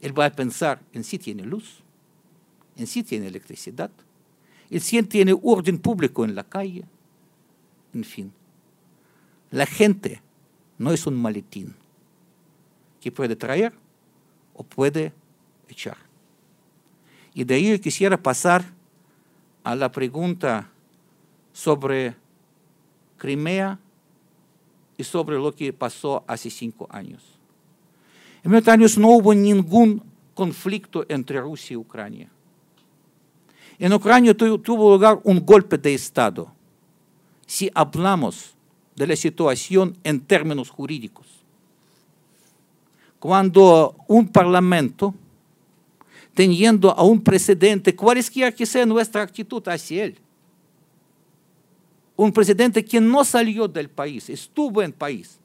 Él 0.00 0.18
va 0.18 0.26
a 0.26 0.30
pensar 0.30 0.80
en 0.92 1.04
si 1.04 1.18
tiene 1.18 1.44
luz, 1.44 1.82
en 2.76 2.86
si 2.86 3.02
tiene 3.02 3.26
electricidad, 3.26 3.90
en 4.70 4.80
si 4.80 5.02
tiene 5.02 5.36
orden 5.42 5.78
público 5.78 6.24
en 6.24 6.34
la 6.34 6.44
calle, 6.44 6.84
en 7.92 8.04
fin. 8.04 8.32
La 9.50 9.66
gente 9.66 10.22
no 10.78 10.92
es 10.92 11.06
un 11.06 11.20
maletín 11.20 11.74
que 13.00 13.10
puede 13.10 13.36
traer 13.36 13.72
o 14.54 14.62
puede 14.62 15.12
echar. 15.68 15.96
Y 17.34 17.44
de 17.44 17.54
ahí 17.54 17.78
quisiera 17.78 18.20
pasar 18.20 18.64
a 19.64 19.74
la 19.74 19.90
pregunta 19.90 20.70
sobre 21.52 22.16
Crimea 23.18 23.78
y 24.96 25.04
sobre 25.04 25.36
lo 25.36 25.54
que 25.54 25.72
pasó 25.72 26.24
hace 26.26 26.50
cinco 26.50 26.86
años. 26.90 27.39
En 28.42 28.54
estos 28.54 28.72
años 28.72 28.98
no 28.98 29.08
hubo 29.08 29.34
ningún 29.34 30.02
conflicto 30.34 31.04
entre 31.08 31.40
Rusia 31.40 31.74
y 31.74 31.76
Ucrania. 31.76 32.30
En 33.78 33.92
Ucrania 33.92 34.36
tuvo 34.36 34.92
lugar 34.92 35.20
un 35.24 35.44
golpe 35.44 35.78
de 35.78 35.94
Estado. 35.94 36.52
Si 37.46 37.70
hablamos 37.74 38.54
de 39.00 39.06
la 39.06 39.16
situación 39.16 39.96
en 40.04 40.20
términos 40.20 40.68
jurídicos. 40.68 41.26
Cuando 43.18 43.96
un 44.06 44.28
parlamento, 44.28 45.14
teniendo 46.34 46.90
a 46.90 47.02
un 47.02 47.22
presidente, 47.22 47.96
cualesquiera 47.96 48.52
que 48.52 48.66
sea 48.66 48.84
nuestra 48.84 49.22
actitud 49.22 49.66
hacia 49.68 50.04
él, 50.04 50.18
un 52.14 52.30
presidente 52.30 52.84
que 52.84 53.00
no 53.00 53.24
salió 53.24 53.66
del 53.66 53.88
país, 53.88 54.28
estuvo 54.28 54.82
en 54.82 54.92
país, 54.92 55.39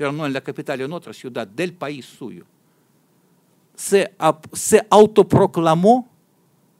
pero 0.00 0.12
no 0.12 0.24
en 0.24 0.32
la 0.32 0.40
capital, 0.40 0.80
en 0.80 0.90
otra 0.94 1.12
ciudad 1.12 1.46
del 1.46 1.74
país 1.74 2.06
suyo, 2.06 2.46
se, 3.74 4.10
se 4.54 4.86
autoproclamó 4.88 6.08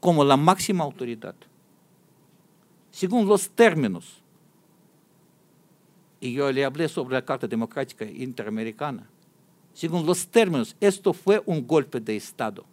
como 0.00 0.24
la 0.24 0.38
máxima 0.38 0.84
autoridad, 0.84 1.34
según 2.90 3.28
los 3.28 3.50
términos 3.50 4.22
y 6.18 6.32
yo 6.32 6.50
le 6.50 6.64
hablé 6.64 6.88
sobre 6.88 7.12
la 7.12 7.22
Carta 7.22 7.46
Democrática 7.46 8.06
Interamericana. 8.06 9.06
Según 9.74 10.06
los 10.06 10.26
términos, 10.26 10.74
esto 10.80 11.12
fue 11.12 11.42
un 11.44 11.66
golpe 11.66 12.00
de 12.00 12.16
Estado. 12.16 12.64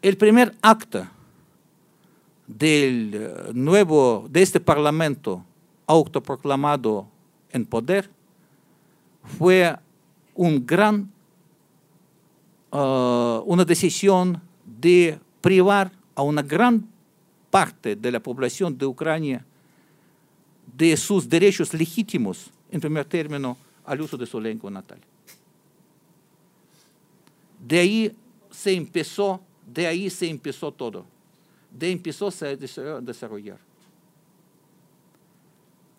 el 0.00 0.16
primer 0.16 0.54
acta 0.62 1.12
del 2.46 3.10
eh, 3.12 3.50
nuevo, 3.52 4.26
de 4.30 4.40
este 4.40 4.58
parlamento 4.58 5.44
autoproclamado 5.92 7.06
en 7.50 7.66
poder 7.66 8.08
fue 9.38 9.76
un 10.34 10.64
gran, 10.66 11.12
uh, 12.72 13.42
una 13.44 13.64
decisión 13.64 14.40
de 14.64 15.18
privar 15.40 15.92
a 16.14 16.22
una 16.22 16.42
gran 16.42 16.88
parte 17.50 17.94
de 17.94 18.10
la 18.10 18.20
población 18.20 18.76
de 18.76 18.86
Ucrania 18.86 19.44
de 20.76 20.96
sus 20.96 21.28
derechos 21.28 21.74
legítimos, 21.74 22.50
en 22.70 22.80
primer 22.80 23.04
término, 23.04 23.56
al 23.84 24.00
uso 24.00 24.16
de 24.16 24.26
su 24.26 24.40
lengua 24.40 24.70
natal. 24.70 24.98
De 27.60 27.78
ahí 27.78 28.16
se 28.50 28.72
empezó, 28.72 29.40
de 29.66 29.86
ahí 29.86 30.08
se 30.08 30.28
empezó 30.28 30.72
todo, 30.72 31.04
de 31.70 31.86
ahí 31.86 31.92
empezó 31.92 32.28
a 32.28 33.00
desarrollar. 33.00 33.58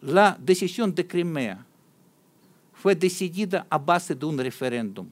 La 0.05 0.37
decisión 0.39 0.93
de 0.93 1.07
Crimea 1.07 1.65
fue 2.73 2.93
decidida 2.95 3.65
a 3.69 3.77
base 3.77 4.13
de 4.13 4.25
un 4.25 4.37
referéndum 4.37 5.07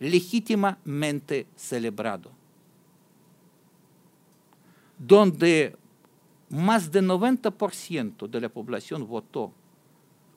legítimamente 0.00 1.46
celebrado, 1.54 2.30
donde 4.98 5.76
más 6.48 6.90
del 6.90 7.06
90% 7.06 8.28
de 8.28 8.40
la 8.40 8.48
población 8.48 9.06
votó 9.06 9.52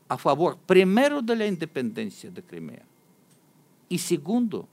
a 0.08 0.18
favor, 0.18 0.58
primero, 0.66 1.22
de 1.22 1.36
la 1.36 1.46
independencia 1.46 2.32
de 2.32 2.42
Crimea 2.42 2.84
y 3.88 3.98
segundo, 3.98 4.68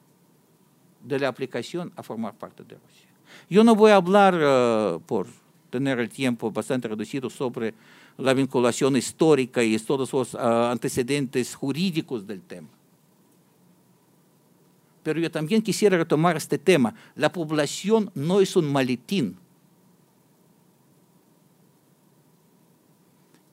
de 1.03 1.19
la 1.21 1.29
aplicación 1.29 1.93
a 1.95 2.03
formar 2.03 2.35
parte 2.35 2.65
de 2.65 2.75
Rusia. 2.75 3.09
Yo 3.49 3.63
no 3.63 3.77
voy 3.77 3.91
a 3.91 3.97
hablar, 3.97 4.35
uh, 4.35 5.01
por 5.01 5.29
tener 5.71 6.01
el 6.01 6.09
tiempo 6.09 6.51
bastante 6.51 6.89
reducido, 6.89 7.29
sobre 7.29 7.75
la 8.19 8.35
vinculación 8.35 8.97
histórica 8.97 9.63
y 9.63 9.79
todos 9.79 10.13
los 10.13 10.35
uh, 10.35 10.39
antecedentes 10.39 11.55
jurídicos 11.55 12.27
del 12.27 12.41
tema. 12.41 12.69
Pero 15.03 15.21
yo 15.21 15.31
también 15.31 15.63
quisiera 15.63 15.97
retomar 15.97 16.37
este 16.37 16.59
tema. 16.59 16.95
La 17.15 17.31
población 17.31 18.11
no 18.15 18.41
es 18.41 18.57
un 18.57 18.73
maletín 18.73 19.37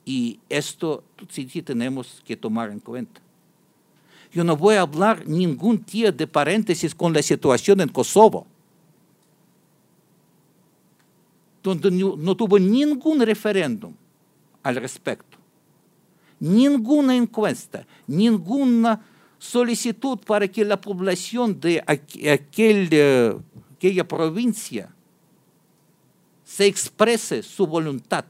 Y 0.04 0.38
esto 0.48 1.02
sí, 1.28 1.48
sí, 1.48 1.62
tenemos 1.62 2.20
que 2.24 2.36
tomar 2.36 2.70
en 2.70 2.80
cuenta. 2.80 3.20
Yo 4.32 4.44
no 4.44 4.56
voy 4.56 4.74
a 4.74 4.82
hablar 4.82 5.26
ningún 5.26 5.84
día 5.84 6.12
de 6.12 6.26
paréntesis 6.26 6.94
con 6.94 7.12
la 7.12 7.22
situación 7.22 7.80
en 7.80 7.88
Kosovo, 7.88 8.46
donde 11.62 11.90
no, 11.90 12.16
no 12.16 12.36
tuvo 12.36 12.58
ningún 12.58 13.20
referéndum 13.20 13.94
al 14.64 14.76
respecto, 14.76 15.38
ninguna 16.40 17.14
encuesta, 17.14 17.86
ninguna 18.08 19.00
solicitud 19.38 20.18
para 20.18 20.48
que 20.48 20.64
la 20.64 20.80
población 20.80 21.60
de 21.60 21.80
uh, 21.86 23.40
aquella 23.72 24.08
provincia 24.08 24.92
se 26.42 26.66
exprese 26.66 27.44
su 27.44 27.66
voluntad 27.66 28.24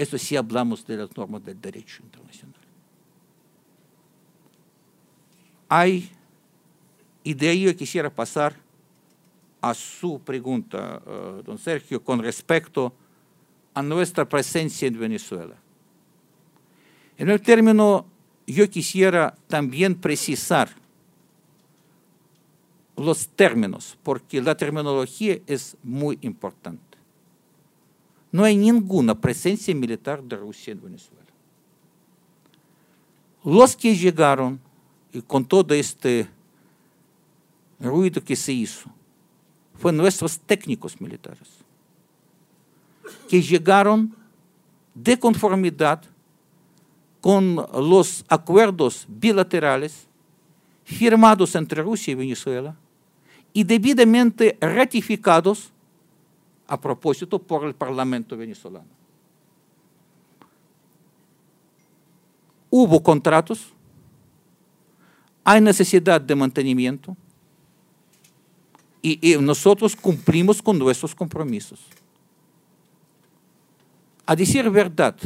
eso 0.00 0.16
sí 0.16 0.34
hablamos 0.34 0.86
de 0.86 0.96
las 0.96 1.14
normas 1.14 1.44
del 1.44 1.60
derecho 1.60 2.02
internacional. 2.02 2.58
Hay, 5.68 6.10
y 7.22 7.34
de 7.34 7.48
ahí 7.50 7.64
yo 7.64 7.76
quisiera 7.76 8.08
pasar 8.08 8.56
a 9.60 9.74
su 9.74 10.18
pregunta, 10.20 11.02
uh, 11.04 11.42
don 11.42 11.58
Sergio, 11.58 12.02
con 12.02 12.22
respecto 12.22 12.94
a 13.80 13.82
nuestra 13.82 14.28
presencia 14.28 14.86
en 14.88 14.98
Venezuela. 14.98 15.56
En 17.18 17.28
el 17.28 17.40
término, 17.40 18.06
yo 18.46 18.68
quisiera 18.70 19.34
también 19.48 19.94
precisar 19.94 20.70
los 22.96 23.28
términos, 23.28 23.98
porque 24.02 24.40
la 24.40 24.56
terminología 24.56 25.38
es 25.46 25.76
muy 25.82 26.18
importante 26.22 26.90
no 28.32 28.44
hay 28.44 28.56
ninguna 28.56 29.14
presencia 29.14 29.74
militar 29.74 30.22
de 30.22 30.36
Rusia 30.36 30.72
en 30.72 30.80
Venezuela. 30.80 31.20
Los 33.44 33.74
que 33.74 33.96
llegaron, 33.96 34.60
y 35.12 35.22
con 35.22 35.44
todo 35.44 35.74
este 35.74 36.28
ruido 37.80 38.22
que 38.22 38.36
se 38.36 38.52
hizo, 38.52 38.88
fueron 39.74 39.98
nuestros 39.98 40.38
técnicos 40.38 41.00
militares, 41.00 41.48
que 43.28 43.42
llegaron 43.42 44.14
de 44.94 45.18
conformidad 45.18 46.02
con 47.20 47.56
los 47.74 48.24
acuerdos 48.28 49.06
bilaterales 49.08 50.06
firmados 50.84 51.54
entre 51.54 51.82
Rusia 51.82 52.12
y 52.12 52.14
Venezuela 52.14 52.74
y 53.52 53.64
debidamente 53.64 54.56
ratificados 54.60 55.72
a 56.66 56.80
propósito 56.80 57.38
por 57.38 57.64
el 57.64 57.74
Parlamento 57.74 58.36
venezolano. 58.36 58.88
Hubo 62.70 63.02
contratos, 63.02 63.72
hay 65.42 65.60
necesidad 65.60 66.20
de 66.20 66.36
mantenimiento 66.36 67.16
y, 69.02 69.36
nosotros 69.40 69.96
cumplimos 69.96 70.62
con 70.62 70.78
nuestros 70.78 71.14
compromisos. 71.14 71.80
A 74.30 74.36
decir 74.36 74.70
verdad, 74.70 75.16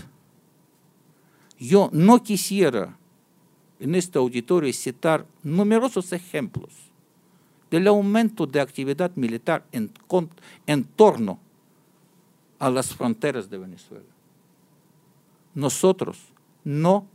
yo 1.59 1.91
no 1.93 2.23
quisiera 2.23 2.97
en 3.79 3.95
este 3.97 4.19
auditorio 4.19 4.73
citar 4.73 5.27
numerosos 5.43 6.11
ejemplos 6.15 6.73
del 7.71 7.87
aumento 7.87 8.47
de 8.47 8.63
actividad 8.63 9.15
militar 9.15 9.67
en, 9.73 9.93
en 10.67 10.85
torno 10.85 11.39
a 12.59 12.71
las 12.71 12.95
fronteras 12.95 13.51
de 13.51 13.59
Venezuela. 13.59 14.09
Nosotros 15.55 16.25
no 16.65 17.07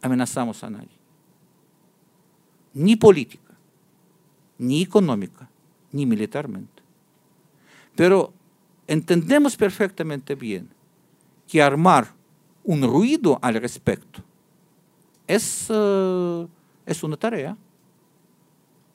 amenazamos 0.00 0.64
a 0.64 0.70
nadie, 0.70 0.96
ni 2.72 2.96
política, 2.96 3.52
ni 4.56 4.80
económica, 4.80 5.46
ni 5.92 6.06
militarmente. 6.06 6.82
Pero 7.94 8.32
entendemos 8.86 9.56
perfectamente 9.56 10.34
bien 10.34 10.68
que 11.48 11.62
armar 11.62 12.12
un 12.64 12.82
ruido 12.82 13.38
al 13.42 13.54
respecto 13.54 14.22
es, 15.26 15.68
uh, 15.70 16.48
es 16.84 17.02
una 17.02 17.16
tarea 17.16 17.56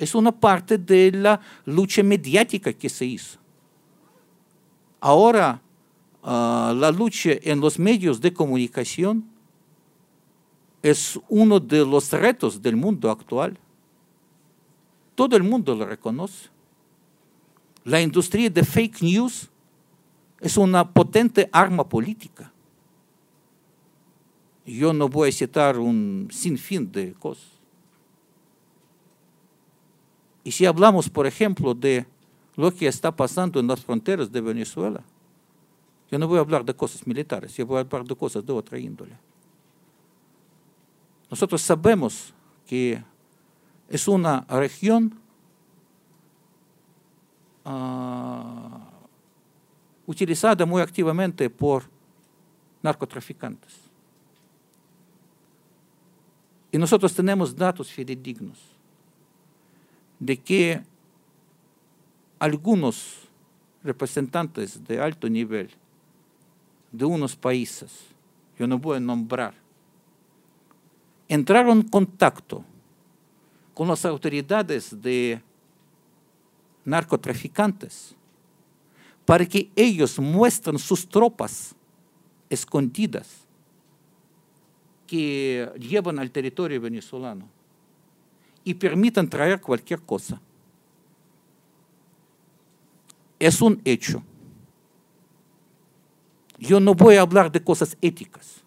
es 0.02 0.16
una 0.16 0.32
parte 0.32 0.80
de 0.80 1.12
la 1.12 1.40
lucha 1.66 2.02
mediática 2.02 2.74
que 2.74 2.90
se 2.90 3.06
hizo. 3.06 3.38
Ahora, 5.00 5.62
uh, 6.24 6.74
la 6.74 6.92
lucha 6.92 7.32
en 7.42 7.60
los 7.60 7.78
medios 7.78 8.20
de 8.20 8.34
comunicación 8.34 9.24
es 10.82 11.20
uno 11.30 11.60
de 11.60 11.86
los 11.86 12.12
retos 12.12 12.60
del 12.60 12.76
mundo 12.76 13.12
actual. 13.12 13.60
Todo 15.14 15.36
el 15.36 15.44
mundo 15.44 15.76
lo 15.76 15.86
reconoce. 15.86 16.50
La 17.84 18.02
industria 18.02 18.50
de 18.50 18.64
fake 18.64 19.04
news 19.04 19.52
es 20.42 20.58
una 20.58 20.92
potente 20.92 21.50
arma 21.54 21.88
política. 21.88 22.52
Yo 24.66 24.92
no 24.92 25.08
voy 25.08 25.30
a 25.30 25.32
citar 25.32 25.78
un 25.78 26.28
sinfín 26.32 26.92
de 26.92 27.14
cosas. 27.14 27.48
Y 30.44 30.52
si 30.52 30.66
hablamos, 30.66 31.10
por 31.10 31.28
ejemplo, 31.28 31.76
de 31.76 32.08
lo 32.56 32.74
que 32.74 32.88
está 32.88 33.16
pasando 33.16 33.60
en 33.60 33.68
las 33.68 33.82
fronteras 33.82 34.32
de 34.32 34.42
Venezuela, 34.42 35.04
yo 36.10 36.18
no 36.18 36.28
voy 36.28 36.40
a 36.40 36.42
hablar 36.42 36.66
de 36.66 36.76
cosas 36.76 37.06
militares, 37.06 37.56
yo 37.56 37.66
voy 37.66 37.78
a 37.78 37.82
hablar 37.82 38.04
de 38.04 38.16
cosas 38.16 38.46
de 38.46 38.52
otra 38.52 38.80
índole. 38.80 39.18
Nosotros 41.30 41.62
sabemos 41.62 42.34
que 42.66 43.02
es 43.88 44.08
una 44.08 44.42
región 44.50 45.20
uh, 47.64 48.71
utilizada 50.12 50.66
muy 50.66 50.82
activamente 50.82 51.50
por 51.50 51.84
narcotraficantes. 52.84 53.80
Y 56.72 56.78
nosotros 56.78 57.14
tenemos 57.14 57.56
datos 57.56 57.92
fidedignos 57.92 58.60
de 60.20 60.38
que 60.38 60.82
algunos 62.40 63.28
representantes 63.84 64.84
de 64.84 65.02
alto 65.02 65.28
nivel 65.28 65.70
de 66.92 67.06
unos 67.06 67.36
países, 67.36 67.92
yo 68.58 68.68
no 68.68 68.78
voy 68.78 68.98
a 68.98 69.00
nombrar, 69.00 69.54
entraron 71.28 71.80
en 71.80 71.88
contacto 71.88 72.64
con 73.74 73.88
las 73.88 74.06
autoridades 74.06 75.02
de 75.02 75.42
narcotraficantes 76.86 78.16
para 79.26 79.46
que 79.46 79.72
ellos 79.76 80.20
muestren 80.20 80.78
sus 80.78 81.08
tropas 81.08 81.76
escondidas 82.50 83.48
que 85.08 85.70
llevan 85.78 86.20
al 86.20 86.32
territorio 86.32 86.80
venezolano 86.80 87.48
y 88.64 88.74
permitan 88.74 89.30
traer 89.30 89.60
cualquier 89.60 90.02
cosa. 90.02 90.40
Es 93.40 93.62
un 93.62 93.82
hecho. 93.84 94.24
Yo 96.58 96.80
no 96.80 96.94
voy 96.94 97.16
a 97.16 97.22
hablar 97.22 97.52
de 97.52 97.64
cosas 97.64 97.98
éticas. 98.02 98.62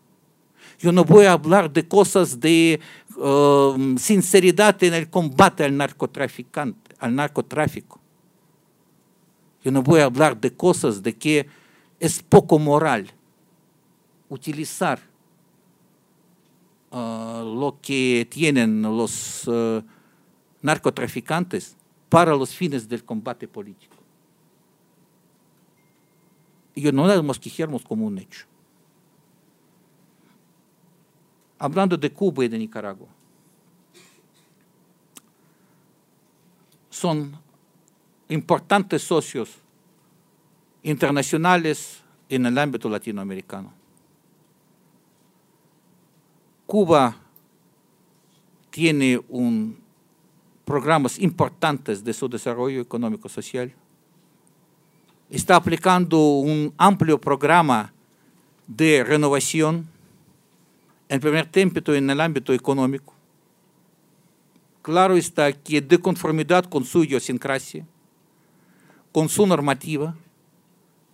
Yo 0.78 0.90
no 0.92 1.04
voy 1.04 1.26
a 1.26 1.32
hablar 1.32 1.72
de 1.72 1.86
cosas 1.86 2.40
de 2.40 2.80
um, 3.16 3.96
sinceridad 3.96 4.82
en 4.82 4.94
el 4.94 5.08
combate 5.08 5.64
al 5.64 5.76
narcotraficante, 5.76 6.94
al 6.98 7.14
narcotráfico. 7.14 8.00
Yo 9.64 9.72
no 9.72 9.82
voy 9.82 10.00
a 10.00 10.04
hablar 10.04 10.38
de 10.38 10.54
cosas 10.54 11.02
de 11.02 11.16
que 11.16 11.48
es 11.98 12.22
poco 12.22 12.58
moral 12.58 13.10
utilizar 14.28 15.00
uh, 16.90 17.42
lo 17.42 17.78
que 17.80 18.28
tienen 18.30 18.82
los 18.82 19.48
uh, 19.48 19.82
narcotraficantes 20.60 21.76
para 22.10 22.36
los 22.36 22.54
fines 22.54 22.86
del 22.86 23.02
combate 23.02 23.48
político. 23.48 23.96
Y 26.74 26.82
no 26.92 27.06
las 27.06 27.22
mosquijemos 27.22 27.84
como 27.84 28.04
un 28.04 28.18
hecho. 28.18 28.44
Hablando 31.58 31.96
de 31.96 32.12
Cuba 32.12 32.44
y 32.44 32.48
de 32.48 32.58
Nicaragua, 32.58 33.08
son 36.90 37.43
importantes 38.28 39.02
socios 39.02 39.56
internacionales 40.82 42.02
en 42.28 42.46
el 42.46 42.58
ámbito 42.58 42.88
latinoamericano. 42.88 43.72
Cuba 46.66 47.16
tiene 48.70 49.20
un, 49.28 49.78
programas 50.64 51.18
importantes 51.18 52.02
de 52.02 52.12
su 52.12 52.28
desarrollo 52.28 52.80
económico-social. 52.80 53.72
Está 55.30 55.56
aplicando 55.56 56.18
un 56.38 56.72
amplio 56.76 57.20
programa 57.20 57.92
de 58.66 59.04
renovación, 59.04 59.86
en 61.08 61.20
primer 61.20 61.46
tiempo 61.46 61.92
en 61.92 62.10
el 62.10 62.20
ámbito 62.20 62.52
económico. 62.52 63.14
Claro 64.82 65.16
está 65.16 65.52
que 65.52 65.80
de 65.80 65.98
conformidad 65.98 66.64
con 66.64 66.84
su 66.84 67.04
idiosincrasia, 67.04 67.86
con 69.14 69.28
su 69.28 69.46
normativa, 69.46 70.12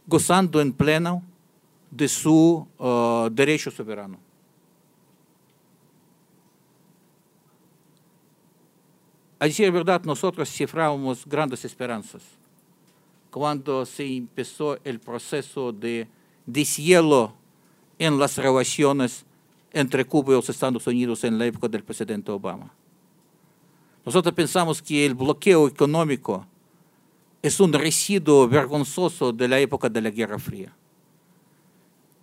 gozando 0.06 0.58
en 0.62 0.72
pleno 0.72 1.22
de 1.90 2.08
su 2.08 2.66
uh, 2.78 3.28
derecho 3.30 3.70
soberano. 3.70 4.18
A 9.38 9.44
decir 9.44 9.70
verdad, 9.70 10.02
nosotros 10.04 10.48
cifrábamos 10.48 11.26
grandes 11.26 11.62
esperanzas 11.66 12.22
cuando 13.30 13.84
se 13.84 14.06
empezó 14.06 14.78
el 14.82 14.98
proceso 14.98 15.70
de 15.70 16.08
deshielo 16.46 17.34
en 17.98 18.18
las 18.18 18.38
relaciones 18.38 19.26
entre 19.72 20.06
Cuba 20.06 20.32
y 20.32 20.36
los 20.36 20.48
Estados 20.48 20.86
Unidos 20.86 21.22
en 21.24 21.38
la 21.38 21.44
época 21.44 21.68
del 21.68 21.84
presidente 21.84 22.30
Obama. 22.30 22.72
Nosotros 24.06 24.34
pensamos 24.34 24.80
que 24.80 25.04
el 25.04 25.14
bloqueo 25.14 25.68
económico 25.68 26.46
es 27.42 27.58
un 27.60 27.72
residuo 27.72 28.46
vergonzoso 28.48 29.32
de 29.32 29.48
la 29.48 29.58
época 29.58 29.88
de 29.88 30.00
la 30.00 30.10
Guerra 30.10 30.38
Fría, 30.38 30.74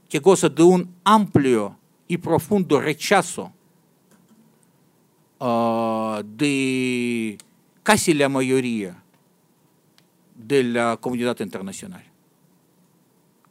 que 0.09 0.19
goza 0.19 0.49
de 0.49 0.63
un 0.63 0.95
amplio 1.03 1.77
y 2.07 2.17
profundo 2.17 2.79
rechazo 2.79 3.51
uh, 5.39 6.21
de 6.23 7.37
casi 7.83 8.13
la 8.13 8.29
mayoría 8.29 9.03
de 10.35 10.63
la 10.63 10.97
comunidad 10.97 11.39
internacional, 11.39 12.03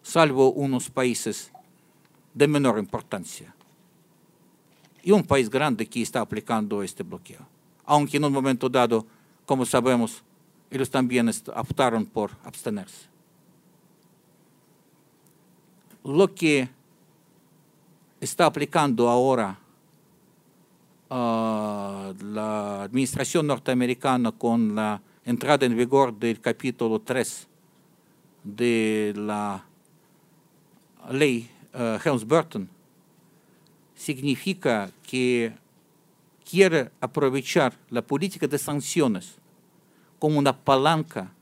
salvo 0.03 0.53
unos 0.53 0.89
países 0.89 1.51
de 2.33 2.47
menor 2.47 2.79
importancia 2.79 3.55
y 5.03 5.11
un 5.11 5.25
país 5.25 5.51
grande 5.51 5.87
que 5.87 6.03
está 6.03 6.21
aplicando 6.21 6.83
este 6.83 7.03
bloqueo. 7.03 7.41
Aunque 7.85 8.17
en 8.17 8.25
un 8.25 8.33
momento 8.33 8.69
dado, 8.69 9.07
como 9.45 9.65
sabemos, 9.65 10.23
ellos 10.71 10.91
también 10.91 11.31
optaron 11.55 12.07
por 12.07 12.33
abstenerse. 12.45 13.07
Lo 16.05 16.33
que 16.35 16.69
está 18.21 18.47
aplicando 18.47 19.09
ahora 19.09 19.59
uh, 21.11 22.15
la 22.25 22.83
administración 22.83 23.47
norteamericana 23.47 24.33
con 24.33 24.75
la 24.75 25.01
entrada 25.25 25.67
en 25.67 25.77
vigor 25.77 26.15
del 26.15 26.41
capítulo 26.41 27.01
3 27.01 27.49
de 28.45 29.13
la 29.17 29.65
ley 31.11 31.51
uh, 31.75 31.99
Helms-Burton 32.03 32.69
significa 33.95 34.91
que 35.03 35.53
quiere 36.49 36.91
aprovechar 37.01 37.77
la 37.91 38.03
política 38.03 38.47
de 38.47 38.59
sanciones 38.59 39.37
como 40.27 40.41
una 40.41 40.53
palanca 40.53 41.33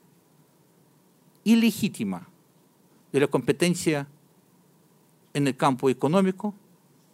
ilegítima 1.42 2.28
de 3.10 3.20
la 3.20 3.26
competencia 3.26 4.06
en 5.32 5.46
el 5.46 5.56
campo 5.56 5.88
económico 5.88 6.52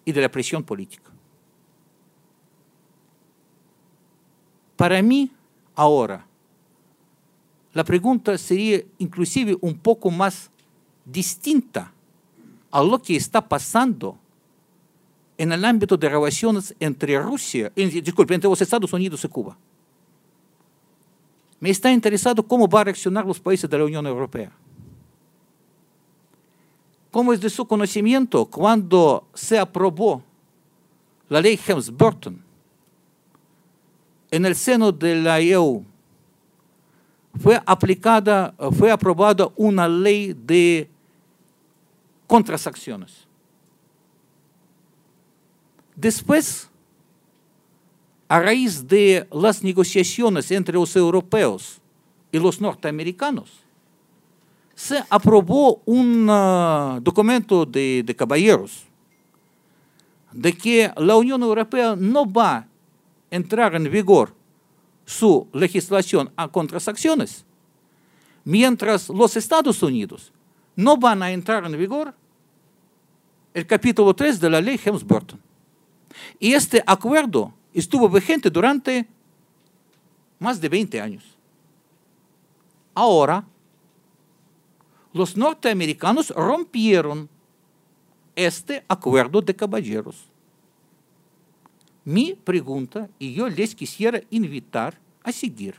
y 0.05 0.11
de 0.11 0.21
la 0.21 0.29
presión 0.29 0.65
política. 0.65 1.13
Para 4.75 5.01
mí, 5.01 5.31
ahora, 5.77 6.27
la 7.73 7.85
pregunta 7.85 8.37
sería 8.37 8.83
inclusive 8.99 9.57
un 9.61 9.79
poco 9.79 10.11
más 10.11 10.51
distinta 11.05 11.93
a 12.73 12.83
lo 12.83 13.01
que 13.01 13.15
está 13.15 13.49
pasando 13.49 14.19
en 15.39 15.53
el 15.53 15.65
ámbito 15.65 15.97
de 15.97 16.09
relaciones 16.09 16.75
entre 16.81 17.17
Rusia, 17.21 17.71
disculpe, 17.77 18.35
entre 18.35 18.51
los 18.51 18.61
Estados 18.61 18.93
Unidos 18.93 19.25
y 19.25 19.29
Cuba. 19.29 19.57
Me 21.61 21.71
está 21.71 21.93
interesado 21.93 22.43
cómo 22.43 22.67
van 22.67 22.81
a 22.81 22.85
reaccionar 22.85 23.27
los 23.27 23.39
países 23.39 23.69
de 23.69 23.79
la 23.79 23.85
Unión 23.85 24.07
Europea. 24.07 24.51
¿Cómo 27.11 27.33
es 27.33 27.41
de 27.41 27.51
su 27.51 27.67
conocimiento 27.67 28.47
cuando 28.47 29.29
se 29.35 29.59
aprobó 29.59 30.23
la 31.29 31.41
ley 31.41 31.59
Helms-Burton? 31.59 32.43
En 34.31 34.47
el 34.47 34.55
seno 34.55 34.91
de 34.91 35.17
la 35.17 35.41
EU 35.41 35.85
fue 37.39 37.61
aplicada, 37.67 38.55
fue 38.73 38.91
aprobada 38.91 39.51
una 39.57 39.89
ley 39.89 40.33
de 40.33 40.89
contrasacciones. 42.27 43.27
Después, 45.97 46.70
a 48.31 48.39
raíz 48.39 48.87
de 48.87 49.27
las 49.33 49.65
negociaciones 49.65 50.53
entre 50.53 50.75
los 50.75 50.95
europeos 50.95 51.81
y 52.31 52.39
los 52.39 52.61
norteamericanos, 52.61 53.51
se 54.73 55.03
aprobó 55.11 55.83
un 55.85 56.31
uh, 56.31 57.01
documento 57.01 57.67
de, 57.67 58.05
de, 58.07 58.15
caballeros 58.15 58.85
de 60.31 60.53
que 60.53 60.93
la 60.97 61.17
Unión 61.17 61.43
Europea 61.43 61.97
no 61.97 62.25
va 62.25 62.55
a 62.59 62.69
entrar 63.33 63.75
en 63.75 63.91
vigor 63.91 64.33
su 65.05 65.49
legislación 65.53 66.31
a 66.37 66.47
contrasacciones, 66.47 67.45
mientras 68.45 69.09
los 69.09 69.37
Estados 69.37 69.83
Unidos 69.83 70.33
no 70.77 70.97
van 70.97 71.25
a 71.25 71.33
entrar 71.33 71.65
en 71.65 71.77
vigor 71.77 72.15
el 73.55 73.67
capítulo 73.67 74.15
3 74.15 74.39
de 74.39 74.51
la 74.51 74.61
ley 74.61 74.79
Helms-Burton. 74.79 75.41
Y 76.39 76.53
este 76.53 76.81
acuerdo 76.87 77.55
estuvo 77.75 78.09
vigente 78.09 78.51
durante 78.51 79.07
más 80.39 80.61
de 80.61 80.69
20 80.69 81.01
años. 81.01 81.37
Ahora, 82.95 83.45
los 85.13 85.37
norteamericanos 85.37 86.31
rompieron 86.31 87.29
este 88.35 88.85
acuerdo 88.89 89.41
de 89.43 89.55
caballeros. 89.55 90.25
Mi 92.05 92.35
pregunta, 92.35 93.09
y 93.19 93.35
yo 93.35 93.49
les 93.49 93.75
quisiera 93.75 94.21
invitar 94.31 94.99
a 95.23 95.33
seguir, 95.33 95.77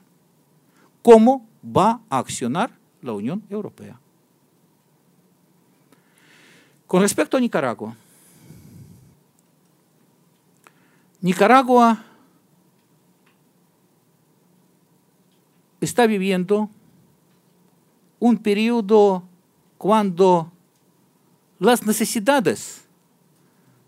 ¿cómo 1.02 1.48
va 1.66 2.02
a 2.10 2.20
accionar 2.20 2.78
la 3.02 3.14
Unión 3.14 3.44
Europea? 3.50 4.00
Con 6.86 7.02
respecto 7.02 7.38
a 7.38 7.40
Nicaragua, 7.40 7.96
Nicaragua 11.22 12.04
está 15.80 16.08
viviendo 16.08 16.70
un 18.20 18.38
periodo 18.38 19.24
cuando 19.78 20.52
las 21.60 21.86
necesidades 21.86 22.86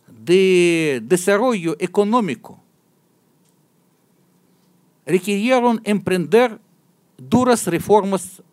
de 0.07 1.01
desarrollo 1.03 1.75
económico 1.79 2.59
requirieron 5.05 5.81
emprender 5.83 6.59
duras 7.17 7.65
reformas 7.65 8.43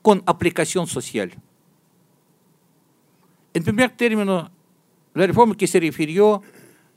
con 0.00 0.22
aplicación 0.26 0.86
social. 0.86 1.32
En 3.54 3.62
primer 3.62 3.90
término, 3.90 4.50
la 5.14 5.26
reforma 5.26 5.54
que 5.54 5.66
se 5.66 5.78
refirió 5.78 6.42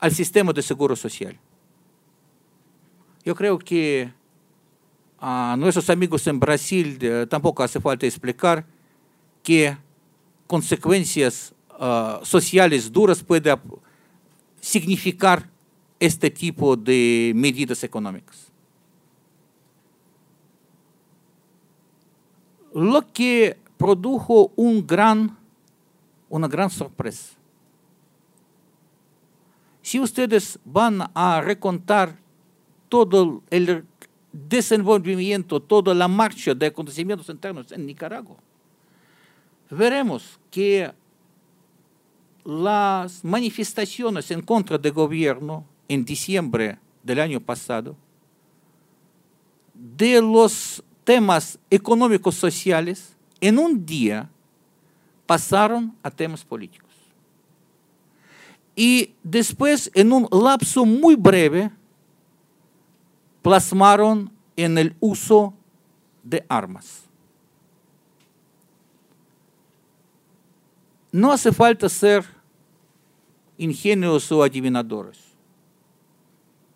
al 0.06 0.12
sistema 0.12 0.52
de 0.52 0.62
seguro 0.62 0.94
social. 0.94 1.38
Yo 3.24 3.34
creo 3.34 3.58
que 3.58 4.12
a 5.18 5.56
nuestros 5.58 5.90
amigos 5.90 6.26
en 6.28 6.38
Brasil 6.38 6.98
tampoco 7.28 7.62
hace 7.62 7.80
falta 7.80 8.06
explicar 8.06 8.64
qué 9.42 9.76
consecuencias 10.46 11.52
uh, 11.78 12.24
sociales 12.24 12.92
duras 12.92 13.22
puede 13.22 13.56
significar 14.60 15.50
este 15.98 16.30
tipo 16.30 16.76
de 16.76 17.32
medidas 17.34 17.82
económicas. 17.82 18.52
Lo 22.72 23.12
que 23.12 23.58
produjo 23.76 24.52
una 24.56 24.86
gran 26.46 26.70
sorpresa. 26.70 27.35
Si 29.86 30.00
ustedes 30.00 30.58
van 30.64 31.12
a 31.14 31.40
recontar 31.40 32.18
todo 32.88 33.44
el 33.50 33.84
desenvolvimiento, 34.32 35.60
toda 35.60 35.94
la 35.94 36.08
marcha 36.08 36.56
de 36.56 36.66
acontecimientos 36.66 37.28
internos 37.28 37.70
en 37.70 37.86
Nicaragua, 37.86 38.34
veremos 39.70 40.40
que 40.50 40.90
las 42.44 43.24
manifestaciones 43.24 44.28
en 44.32 44.42
contra 44.42 44.76
del 44.76 44.90
gobierno 44.90 45.64
en 45.86 46.04
diciembre 46.04 46.80
del 47.04 47.20
año 47.20 47.38
pasado, 47.38 47.94
de 49.72 50.20
los 50.20 50.82
temas 51.04 51.60
económicos 51.70 52.34
sociales, 52.34 53.16
en 53.40 53.56
un 53.56 53.86
día 53.86 54.28
pasaron 55.26 55.94
a 56.02 56.10
temas 56.10 56.44
políticos. 56.44 56.85
Y 58.76 59.14
después, 59.22 59.90
en 59.94 60.12
un 60.12 60.28
lapso 60.30 60.84
muy 60.84 61.16
breve, 61.16 61.70
plasmaron 63.40 64.30
en 64.54 64.76
el 64.76 64.94
uso 65.00 65.54
de 66.22 66.44
armas. 66.48 67.04
No 71.10 71.32
hace 71.32 71.50
falta 71.50 71.88
ser 71.88 72.26
ingenios 73.56 74.30
o 74.30 74.42
adivinadores 74.42 75.18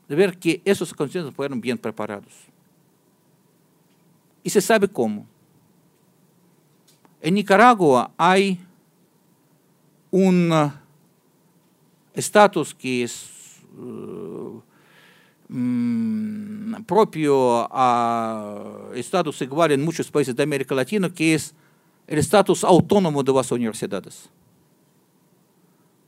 de 0.09 0.17
ver 0.17 0.39
que 0.39 0.63
esos 0.65 0.93
acontecimientos 0.93 1.37
fueron 1.37 1.61
bien 1.61 1.77
preparados. 1.77 2.33
Y 4.43 4.49
se 4.49 4.61
sabe 4.61 4.89
cómo. 4.89 5.27
En 7.21 7.35
Nicaragua 7.35 8.11
hay 8.17 8.59
un 10.11 10.51
estatus 12.21 12.75
que 12.75 13.03
es 13.03 13.29
uh, 13.77 14.61
mm, 15.49 16.85
propio 16.87 17.67
a 17.71 18.91
estatus 18.95 19.43
igual 19.43 19.73
en 19.73 19.83
muchos 19.83 20.11
países 20.11 20.35
de 20.35 20.43
América 20.43 20.75
Latina, 20.75 21.13
que 21.13 21.35
es 21.35 21.55
el 22.07 22.19
estatus 22.19 22.65
autónomo 22.65 23.23
de 23.23 23.33
las 23.33 23.51
universidades. 23.51 24.31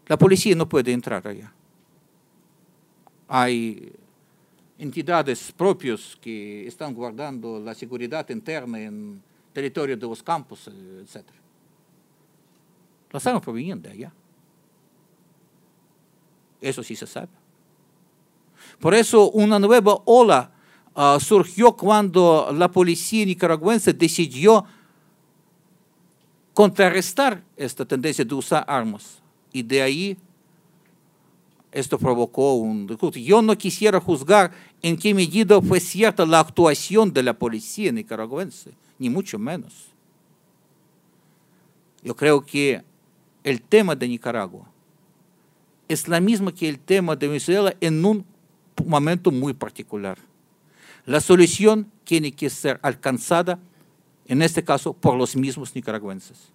La 0.07 0.17
policía 0.19 0.55
no 0.55 0.69
puede 0.69 0.93
entrar 0.93 1.27
allá. 1.27 1.53
Hay 3.29 3.93
entidades 4.79 5.53
propias 5.53 6.19
que 6.21 6.67
están 6.67 6.93
guardando 6.93 7.61
la 7.61 7.75
seguridad 7.75 8.29
interna 8.31 8.81
en 8.81 9.23
territorio 9.53 9.97
de 9.97 10.07
los 10.07 10.23
campos, 10.23 10.69
etc. 10.69 11.25
Las 13.11 13.27
armas 13.27 13.43
provenían 13.43 13.81
de 13.81 13.91
allá. 13.91 14.13
Eso 16.63 16.83
sí 16.83 16.97
se 16.97 17.07
sabe. 17.07 17.29
Por 18.79 18.95
eso 18.95 19.31
una 19.33 19.59
nueva 19.59 20.01
ola 20.07 20.53
uh, 20.95 21.21
surgió 21.21 21.73
cuando 21.77 22.51
la 22.57 22.71
policía 22.71 23.27
nicaragüense 23.27 23.93
decidió 23.93 24.65
contrarrestar 26.55 27.43
esta 27.57 27.85
tendencia 27.85 28.25
de 28.25 28.35
usar 28.35 28.65
armas. 28.67 29.21
Y 29.53 29.63
de 29.63 29.83
ahí 29.83 30.17
esto 31.73 31.99
provocó 31.99 32.55
un. 32.55 32.87
Yo 33.15 33.43
no 33.43 33.57
quisiera 33.59 34.01
juzgar 34.01 34.53
en 34.83 34.97
qué 34.97 35.13
medida 35.15 35.61
fue 35.61 35.81
cierta 35.81 36.25
la 36.25 36.41
actuación 36.41 37.13
de 37.13 37.23
la 37.23 37.33
policía 37.33 37.91
nicaragüense, 37.91 38.73
ni 38.99 39.11
mucho 39.11 39.39
menos. 39.39 39.89
Yo 42.03 42.15
creo 42.15 42.45
que 42.45 42.83
el 43.43 43.63
tema 43.63 43.95
de 43.95 44.09
Nicaragua 44.09 44.72
es 45.93 46.09
la 46.09 46.21
misma 46.21 46.53
que 46.53 46.69
el 46.69 46.79
tema 46.79 47.17
de 47.17 47.29
Venezuela 47.29 47.75
en 47.81 48.05
un 48.05 48.25
momento 48.85 49.31
muy 49.31 49.53
particular. 49.53 50.19
La 51.05 51.21
solución 51.21 51.91
tiene 52.05 52.33
que 52.33 52.49
ser 52.49 52.79
alcanzada, 52.83 53.59
en 54.27 54.43
este 54.43 54.65
caso, 54.65 54.93
por 54.93 55.17
los 55.17 55.37
mismos 55.37 55.75
nicaragüenses. 55.75 56.53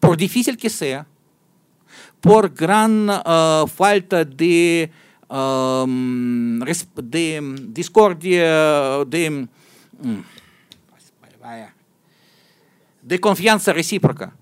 Por 0.00 0.16
difícil 0.16 0.56
que 0.56 0.70
sea, 0.70 1.06
por 2.20 2.52
gran 2.52 3.08
uh, 3.08 3.66
falta 3.66 4.24
de, 4.24 4.90
discordia, 7.68 8.98
um, 9.02 9.48
de 13.02 13.20
confianza 13.20 13.72
recíproca 13.72 14.36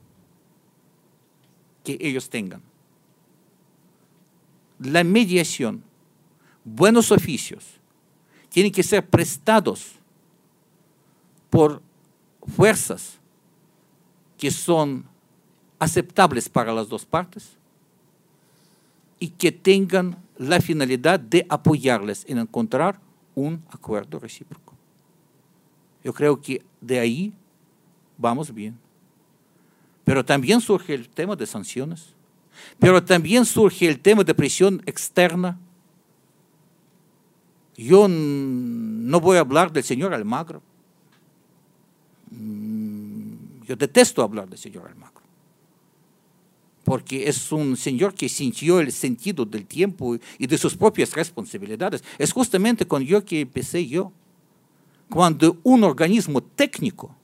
que 1.84 1.98
ellos 2.00 2.30
tengan. 2.30 2.62
La 4.84 5.02
mediación, 5.02 5.82
buenos 6.64 7.10
oficios, 7.10 7.64
tienen 8.50 8.70
que 8.70 8.82
ser 8.82 9.04
prestados 9.04 9.92
por 11.50 11.82
fuerzas 12.46 13.18
que 14.38 14.50
son 14.50 15.06
aceptables 15.78 16.48
para 16.48 16.72
las 16.72 16.88
dos 16.88 17.04
partes 17.04 17.56
y 19.18 19.28
que 19.28 19.50
tengan 19.50 20.22
la 20.36 20.60
finalidad 20.60 21.18
de 21.18 21.46
apoyarles 21.48 22.24
en 22.28 22.38
encontrar 22.38 23.00
un 23.34 23.64
acuerdo 23.70 24.18
recíproco. 24.18 24.74
Yo 26.02 26.12
creo 26.12 26.40
que 26.40 26.62
de 26.80 26.98
ahí 26.98 27.32
vamos 28.18 28.52
bien. 28.52 28.78
Pero 30.04 30.24
también 30.24 30.60
surge 30.60 30.94
el 30.94 31.08
tema 31.08 31.34
de 31.34 31.46
sanciones, 31.46 32.13
pero 32.78 33.02
también 33.04 33.44
surge 33.44 33.86
el 33.88 34.00
tema 34.00 34.24
de 34.24 34.34
presión 34.34 34.82
externa. 34.86 35.58
Yo 37.76 38.06
no 38.08 39.20
voy 39.20 39.36
a 39.36 39.40
hablar 39.40 39.72
del 39.72 39.84
señor 39.84 40.14
Almagro. 40.14 40.62
Mm, 42.30 43.64
yo 43.66 43.76
detesto 43.76 44.22
hablar 44.22 44.48
del 44.48 44.58
señor 44.58 44.88
Almagro 44.88 45.24
porque 46.84 47.28
es 47.28 47.50
un 47.50 47.76
señor 47.76 48.14
que 48.14 48.28
sintió 48.28 48.78
el 48.78 48.92
sentido 48.92 49.44
del 49.44 49.66
tiempo 49.66 50.16
y 50.38 50.46
de 50.46 50.58
sus 50.58 50.76
propias 50.76 51.12
responsabilidades. 51.12 52.04
Es 52.18 52.32
justamente 52.32 52.86
con 52.86 53.02
yo 53.02 53.24
que 53.24 53.40
empecé 53.40 53.86
yo. 53.86 54.12
Cuando 55.08 55.58
un 55.62 55.82
organismo 55.82 56.42
técnico 56.42 57.16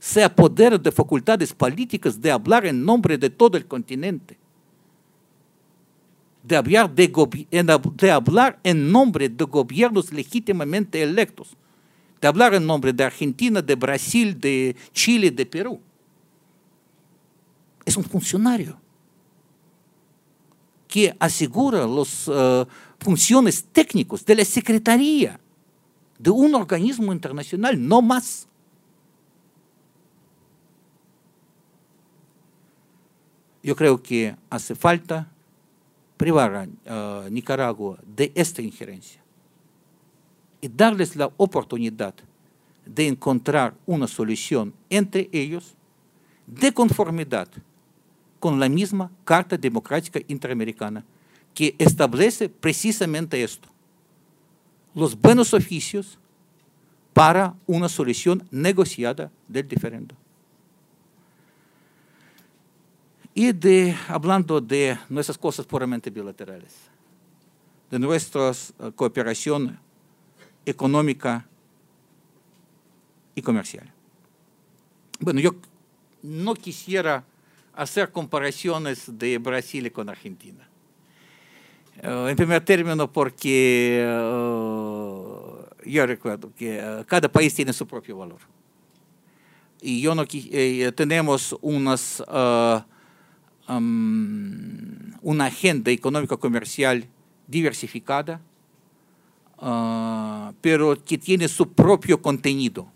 se 0.00 0.24
apodera 0.24 0.78
de 0.78 0.90
facultades 0.90 1.52
políticas 1.52 2.18
de 2.18 2.30
hablar 2.30 2.64
en 2.64 2.82
nombre 2.82 3.18
de 3.18 3.28
todo 3.28 3.58
el 3.58 3.66
continente, 3.66 4.38
de 6.42 6.56
hablar, 6.56 6.90
de, 6.90 8.10
hablar 8.10 8.58
en 8.64 8.90
nombre 8.90 9.28
de 9.28 9.44
gobiernos 9.44 10.10
legítimamente 10.10 11.02
electos, 11.02 11.54
de 12.18 12.26
hablar 12.26 12.54
en 12.54 12.66
nombre 12.66 12.94
de 12.94 13.04
Argentina, 13.04 13.60
de 13.60 13.74
Brasil, 13.74 14.40
de 14.40 14.74
Chile, 14.94 15.30
de 15.30 15.44
Perú. 15.44 15.78
Es 17.84 17.94
un 17.98 18.04
funcionario 18.04 18.80
que 20.88 21.14
asegura 21.20 21.86
las 21.86 22.26
uh, 22.26 22.66
funciones 22.98 23.64
técnicas 23.64 24.24
de 24.24 24.34
la 24.34 24.44
Secretaría 24.46 25.38
de 26.18 26.30
un 26.30 26.54
organismo 26.54 27.12
internacional, 27.12 27.86
no 27.86 28.00
más. 28.00 28.49
Yo 33.62 33.76
creo 33.76 34.02
que 34.02 34.36
hace 34.48 34.74
falta 34.74 35.28
privar 36.16 36.68
a 36.86 37.28
Nicaragua 37.30 37.98
de 38.06 38.32
esta 38.34 38.62
injerencia 38.62 39.22
y 40.60 40.68
darles 40.68 41.16
la 41.16 41.30
oportunidad 41.36 42.14
de 42.84 43.06
encontrar 43.06 43.74
una 43.86 44.06
solución 44.06 44.74
entre 44.88 45.28
ellos 45.32 45.74
de 46.46 46.72
conformidad 46.72 47.48
con 48.38 48.58
la 48.58 48.68
misma 48.68 49.10
Carta 49.24 49.56
Democrática 49.56 50.20
Interamericana 50.28 51.04
que 51.54 51.74
establece 51.78 52.48
precisamente 52.48 53.42
esto, 53.42 53.68
los 54.94 55.18
buenos 55.20 55.52
oficios 55.52 56.18
para 57.12 57.54
una 57.66 57.88
solución 57.88 58.46
negociada 58.50 59.30
del 59.48 59.68
diferendo. 59.68 60.14
Y 63.34 63.52
de, 63.52 63.96
hablando 64.08 64.60
de 64.60 64.98
nuestras 65.08 65.38
cosas 65.38 65.64
puramente 65.66 66.10
bilaterales, 66.10 66.74
de 67.90 67.98
nuestra 67.98 68.50
uh, 68.50 68.92
cooperación 68.92 69.78
económica 70.66 71.46
y 73.34 73.42
comercial. 73.42 73.90
Bueno, 75.20 75.40
yo 75.40 75.54
no 76.22 76.54
quisiera 76.54 77.24
hacer 77.74 78.10
comparaciones 78.10 79.04
de 79.06 79.38
Brasil 79.38 79.90
con 79.92 80.08
Argentina. 80.08 80.68
Uh, 82.02 82.28
en 82.28 82.36
primer 82.36 82.64
término, 82.64 83.12
porque 83.12 84.02
uh, 84.06 85.88
yo 85.88 86.06
recuerdo 86.06 86.50
que 86.56 87.04
cada 87.06 87.30
país 87.30 87.54
tiene 87.54 87.72
su 87.72 87.86
propio 87.86 88.16
valor. 88.16 88.38
Y 89.82 90.00
yo 90.00 90.14
no 90.14 90.24
eh, 90.30 90.92
tenemos 90.94 91.56
unas, 91.60 92.22
una 93.68 95.46
agenda 95.46 95.90
económica 95.90 96.36
comercial 96.36 97.06
diversificada, 97.46 98.40
pero 100.60 101.02
que 101.04 101.18
tiene 101.18 101.48
su 101.48 101.72
propio 101.72 102.20
contenido, 102.20 102.90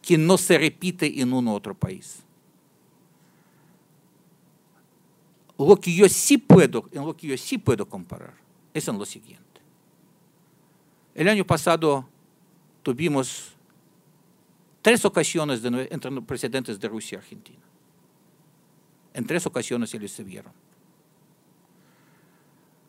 que 0.00 0.16
no 0.16 0.38
se 0.38 0.58
repite 0.58 1.20
en 1.20 1.32
un 1.32 1.48
otro 1.48 1.74
país. 1.74 2.22
Lo 5.58 5.76
que 5.76 5.94
yo 5.94 6.08
sí 6.08 6.38
puedo, 6.38 6.88
en 6.92 7.04
lo 7.04 7.16
que 7.16 7.28
yo 7.28 7.36
sí 7.36 7.58
puedo 7.58 7.88
comparar 7.88 8.34
es 8.74 8.88
en 8.88 8.98
lo 8.98 9.04
siguiente. 9.04 9.42
El 11.14 11.28
año 11.28 11.46
pasado 11.46 12.08
tuvimos 12.82 13.52
tres 14.80 15.04
ocasiones 15.04 15.62
de, 15.62 15.88
entre 15.90 16.10
los 16.10 16.24
presidentes 16.24 16.80
de 16.80 16.88
Rusia 16.88 17.16
y 17.16 17.18
Argentina. 17.18 17.61
En 19.14 19.26
tres 19.26 19.46
ocasiones 19.46 19.90
se 19.90 20.24
vieron. 20.24 20.52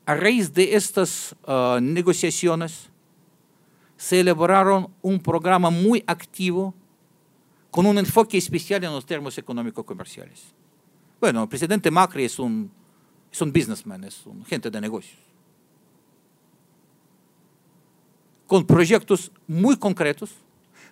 A 0.06 0.16
raíz 0.16 0.54
de 0.54 0.76
estas 0.76 1.36
uh, 1.48 1.80
negociaciones 1.80 2.90
se 3.96 4.20
elaboraron 4.20 4.90
un 5.02 5.20
programa 5.20 5.70
muy 5.70 6.04
activo 6.08 6.74
con 7.72 7.86
un 7.86 7.98
enfoque 7.98 8.38
especial 8.38 8.84
en 8.84 8.92
los 8.92 9.06
términos 9.06 9.38
económico-comerciales. 9.38 10.54
Bueno, 11.22 11.44
el 11.44 11.50
presidente 11.50 11.90
Macri 11.90 12.26
es 12.26 12.38
un, 12.38 12.70
es 13.32 13.42
un 13.42 13.54
businessman, 13.54 14.04
es 14.04 14.26
un 14.26 14.44
gente 14.46 14.70
de 14.70 14.82
negocios. 14.82 15.18
Con 18.46 18.66
proyectos 18.66 19.32
muy 19.48 19.78
concretos, 19.78 20.32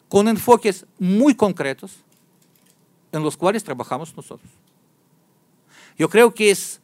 con 0.08 0.28
enfoques 0.30 0.86
muy 0.98 1.36
concretos, 1.36 1.98
en 3.12 3.22
los 3.22 3.36
cuales 3.36 3.64
trabajamos 3.64 4.16
nosotros. 4.16 4.50
Yo 6.02 6.10
creo 6.10 6.34
que 6.34 6.50
es, 6.50 6.82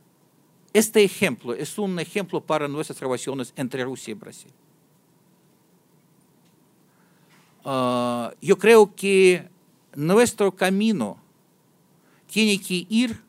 este 0.73 1.03
ejemplo 1.03 1.55
es 1.55 1.79
un 1.79 1.99
ejemplo 1.99 2.39
para 2.39 2.67
nuestras 2.67 2.99
relaciones 2.99 3.51
entre 3.55 3.83
Rusia 3.83 4.11
y 4.11 4.13
Brasil. 4.13 4.51
Uh, 7.65 8.29
yo 8.39 8.59
creo 8.59 8.93
que 8.95 9.49
nuestro 9.95 10.55
camino 10.55 11.17
tiene 12.31 12.61
que 12.61 12.85
ir 12.89 13.19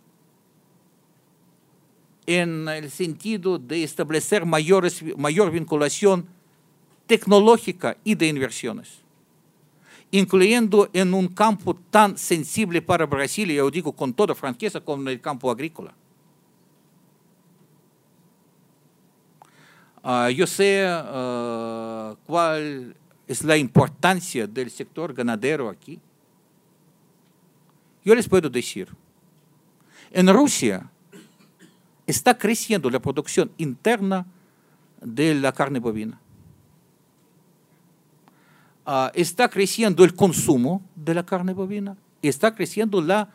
en 2.27 2.69
el 2.69 2.91
sentido 2.91 3.59
de 3.59 3.83
establecer 3.83 4.45
mayores, 4.45 5.03
mayor 5.17 5.51
vinculación 5.51 6.27
tecnológica 7.07 7.97
y 8.05 8.15
de 8.15 8.27
inversiones, 8.27 8.99
incluyendo 10.11 10.89
en 10.93 11.13
un 11.13 11.29
campo 11.29 11.75
tan 11.75 12.17
sensible 12.17 12.81
para 12.81 13.07
Brasil, 13.07 13.51
y 13.51 13.57
yo 13.57 13.71
digo 13.71 13.93
con 13.93 14.13
toda 14.13 14.35
franqueza, 14.35 14.81
como 14.81 15.09
el 15.09 15.21
campo 15.21 15.51
agrícola. 15.51 15.95
Uh, 20.03 20.31
yo 20.31 20.47
sé 20.47 20.87
uh, 20.87 22.17
cuál 22.25 22.97
es 23.27 23.45
la 23.45 23.57
importancia 23.57 24.47
del 24.47 24.71
sector 24.71 25.13
ganadero 25.13 25.69
aquí. 25.69 26.01
Yo 28.05 28.15
les 28.15 28.27
puedo 28.27 28.49
decir, 28.49 28.89
en 30.11 30.33
Rusia, 30.33 30.91
está 32.07 32.39
creciendo 32.39 32.89
la 32.89 33.01
producción 33.01 33.51
interna 33.59 34.25
de 35.03 35.35
la 35.35 35.53
carne 35.53 35.79
bovina. 35.79 36.19
Uh, 38.89 39.11
está 39.13 39.51
creciendo 39.51 40.03
el 40.03 40.15
consumo 40.15 40.83
de 40.97 41.13
la 41.13 41.23
carne 41.23 41.53
bovina. 41.53 41.95
Está 42.23 42.55
creciendo 42.55 43.03
la 43.03 43.29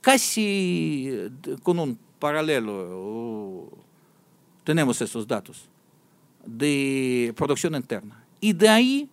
casi 0.00 1.30
con 1.62 1.78
un 1.78 1.96
paralelo, 2.18 3.70
tenemos 4.64 5.00
esos 5.00 5.24
datos, 5.24 5.68
de 6.44 7.32
producción 7.36 7.76
interna. 7.76 8.20
Y 8.40 8.52
de 8.52 8.68
ahí 8.68 9.08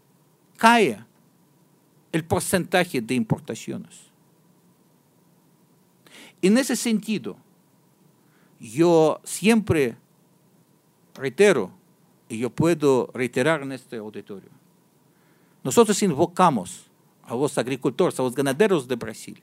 cae 0.58 0.98
el 2.12 2.24
porcentaje 2.26 3.00
de 3.00 3.14
importaciones. 3.14 4.02
En 6.42 6.58
ese 6.58 6.76
sentido, 6.76 7.38
yo 8.60 9.22
siempre 9.24 9.96
reitero, 11.14 11.70
y 12.30 12.40
yo 12.40 12.50
puedo 12.50 13.12
reiterar 13.14 13.62
en 13.62 13.74
este 13.74 13.98
auditorio, 13.98 14.50
nosotros 15.64 16.02
invocamos 16.04 16.86
a 17.24 17.36
los 17.36 17.58
agricultores, 17.58 18.20
a 18.20 18.24
los 18.24 18.36
ganaderos 18.36 18.88
de 18.88 18.96
Brasil, 18.96 19.42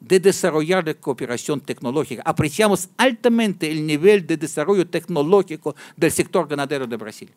de 0.00 0.20
desarrollar 0.20 0.86
la 0.86 0.94
cooperación 0.94 1.60
tecnológica. 1.60 2.22
Apreciamos 2.24 2.88
altamente 2.96 3.70
el 3.70 3.86
nivel 3.86 4.26
de 4.26 4.36
desarrollo 4.36 4.86
tecnológico 4.86 5.74
del 5.96 6.12
sector 6.12 6.46
ganadero 6.46 6.86
de 6.86 6.96
Brasil. 6.96 7.32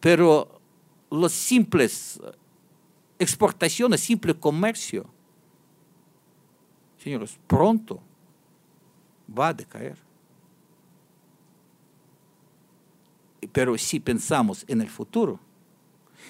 Pero 0.00 0.60
las 1.10 1.32
simples 1.32 2.20
exportaciones, 3.18 4.00
simple 4.00 4.34
comercio, 4.34 5.06
señores, 7.02 7.38
pronto 7.46 8.00
va 9.36 9.48
a 9.48 9.54
decaer. 9.54 10.07
Pero 13.52 13.76
si 13.78 14.00
pensamos 14.00 14.64
en 14.68 14.80
el 14.80 14.88
futuro, 14.88 15.38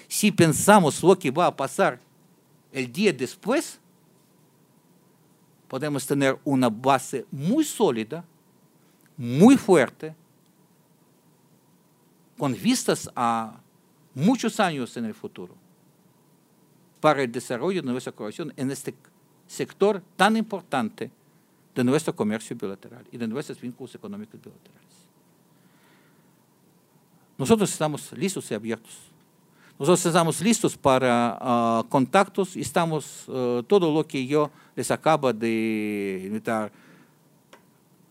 si 0.07 0.31
pensamos 0.31 1.01
lo 1.03 1.17
que 1.17 1.31
va 1.31 1.47
a 1.47 1.55
pasar 1.55 1.99
el 2.71 2.91
día 2.91 3.13
después, 3.13 3.79
podemos 5.67 6.05
tener 6.05 6.37
una 6.43 6.69
base 6.69 7.25
muy 7.31 7.63
sólida, 7.63 8.23
muy 9.17 9.57
fuerte, 9.57 10.15
con 12.37 12.53
vistas 12.53 13.09
a 13.15 13.59
muchos 14.15 14.59
años 14.59 14.95
en 14.97 15.05
el 15.05 15.13
futuro, 15.13 15.55
para 16.99 17.21
el 17.21 17.31
desarrollo 17.31 17.81
de 17.81 17.91
nuestra 17.91 18.11
cooperación 18.11 18.53
en 18.55 18.71
este 18.71 18.95
sector 19.47 20.01
tan 20.15 20.37
importante 20.37 21.11
de 21.75 21.83
nuestro 21.83 22.15
comercio 22.15 22.55
bilateral 22.55 23.05
y 23.11 23.17
de 23.17 23.27
nuestros 23.27 23.59
vínculos 23.59 23.93
económicos 23.95 24.39
bilaterales. 24.41 24.88
Nosotros 27.39 27.71
estamos 27.71 28.11
listos 28.11 28.51
y 28.51 28.53
abiertos. 28.53 28.91
Nosotros 29.79 30.05
estamos 30.05 30.41
listos 30.41 30.75
para 30.75 31.39
uh, 31.39 31.87
contactos 31.87 32.57
y 32.57 32.59
estamos, 32.59 33.29
uh, 33.29 33.63
todo 33.63 33.93
lo 33.93 34.05
que 34.05 34.27
yo 34.27 34.51
les 34.75 34.91
acabo 34.91 35.31
de 35.31 36.23
invitar 36.25 36.69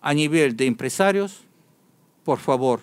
a 0.01 0.15
nivel 0.15 0.57
de 0.57 0.65
empresarios, 0.65 1.41
por 2.25 2.39
favor, 2.39 2.81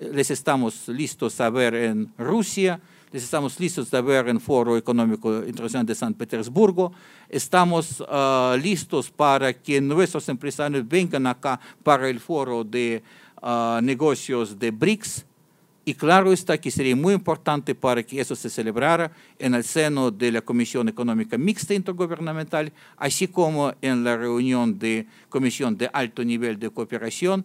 les 0.00 0.32
estamos 0.32 0.88
listos 0.88 1.40
a 1.40 1.48
ver 1.48 1.76
en 1.76 2.12
Rusia, 2.18 2.80
estamos 3.12 3.60
listos 3.60 3.88
de 3.88 4.02
ver 4.02 4.28
en 4.28 4.40
Foro 4.40 4.76
Económico 4.76 5.44
Internacional 5.46 5.86
de 5.86 5.94
San 5.94 6.12
Petersburgo, 6.12 6.90
estamos 7.28 8.00
uh, 8.00 8.56
listos 8.60 9.12
para 9.12 9.52
que 9.52 9.80
nuestros 9.80 10.28
empresarios 10.28 10.88
vengan 10.88 11.28
acá 11.28 11.60
para 11.84 12.08
el 12.08 12.18
Foro 12.18 12.64
de 12.64 13.00
Negocios 13.80 14.58
de 14.58 14.72
BRICS. 14.72 15.27
Y 15.88 15.94
claro 15.94 16.34
está 16.34 16.58
que 16.58 16.70
sería 16.70 16.94
muy 16.94 17.14
importante 17.14 17.74
para 17.74 18.02
que 18.02 18.20
eso 18.20 18.36
se 18.36 18.50
celebrara 18.50 19.10
en 19.38 19.54
el 19.54 19.64
seno 19.64 20.10
de 20.10 20.30
la 20.30 20.42
Comisión 20.42 20.86
Económica 20.86 21.38
Mixta 21.38 21.72
Intergubernamental, 21.72 22.74
así 22.98 23.26
como 23.26 23.72
en 23.80 24.04
la 24.04 24.18
reunión 24.18 24.78
de 24.78 25.06
Comisión 25.30 25.78
de 25.78 25.88
Alto 25.90 26.22
Nivel 26.22 26.58
de 26.58 26.68
Cooperación 26.68 27.42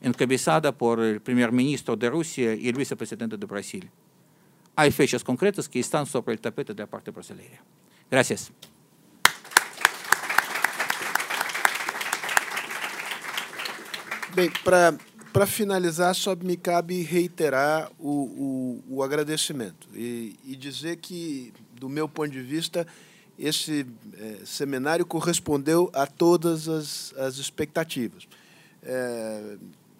encabezada 0.00 0.72
por 0.72 0.98
el 0.98 1.20
primer 1.20 1.52
ministro 1.52 1.94
de 1.94 2.10
Rusia 2.10 2.56
y 2.56 2.68
el 2.68 2.74
vicepresidente 2.74 3.36
de 3.36 3.46
Brasil. 3.46 3.88
Hay 4.74 4.90
fechas 4.90 5.22
concretas 5.22 5.68
que 5.68 5.78
están 5.78 6.06
sobre 6.06 6.32
el 6.34 6.40
tapete 6.40 6.74
de 6.74 6.82
la 6.82 6.88
parte 6.88 7.12
brasileña. 7.12 7.62
Gracias. 8.10 8.50
Bem, 14.34 14.50
para 14.64 14.98
finalizar, 15.44 16.14
só 16.14 16.36
me 16.36 16.56
cabe 16.56 17.02
reiterar 17.02 17.90
o, 17.98 18.82
o, 18.88 18.96
o 18.96 19.02
agradecimento 19.02 19.88
e, 19.92 20.36
e, 20.46 20.54
dizer 20.54 20.96
que, 20.98 21.52
do 21.72 21.88
meu 21.88 22.08
ponto 22.08 22.30
de 22.30 22.40
vista, 22.40 22.86
esse 23.38 23.86
é, 24.18 24.36
seminário 24.46 25.04
correspondeu 25.04 25.90
a 25.92 26.06
todas 26.06 26.68
as, 26.68 27.12
as 27.18 27.38
expectativas. 27.38 28.28
É, 28.82 29.56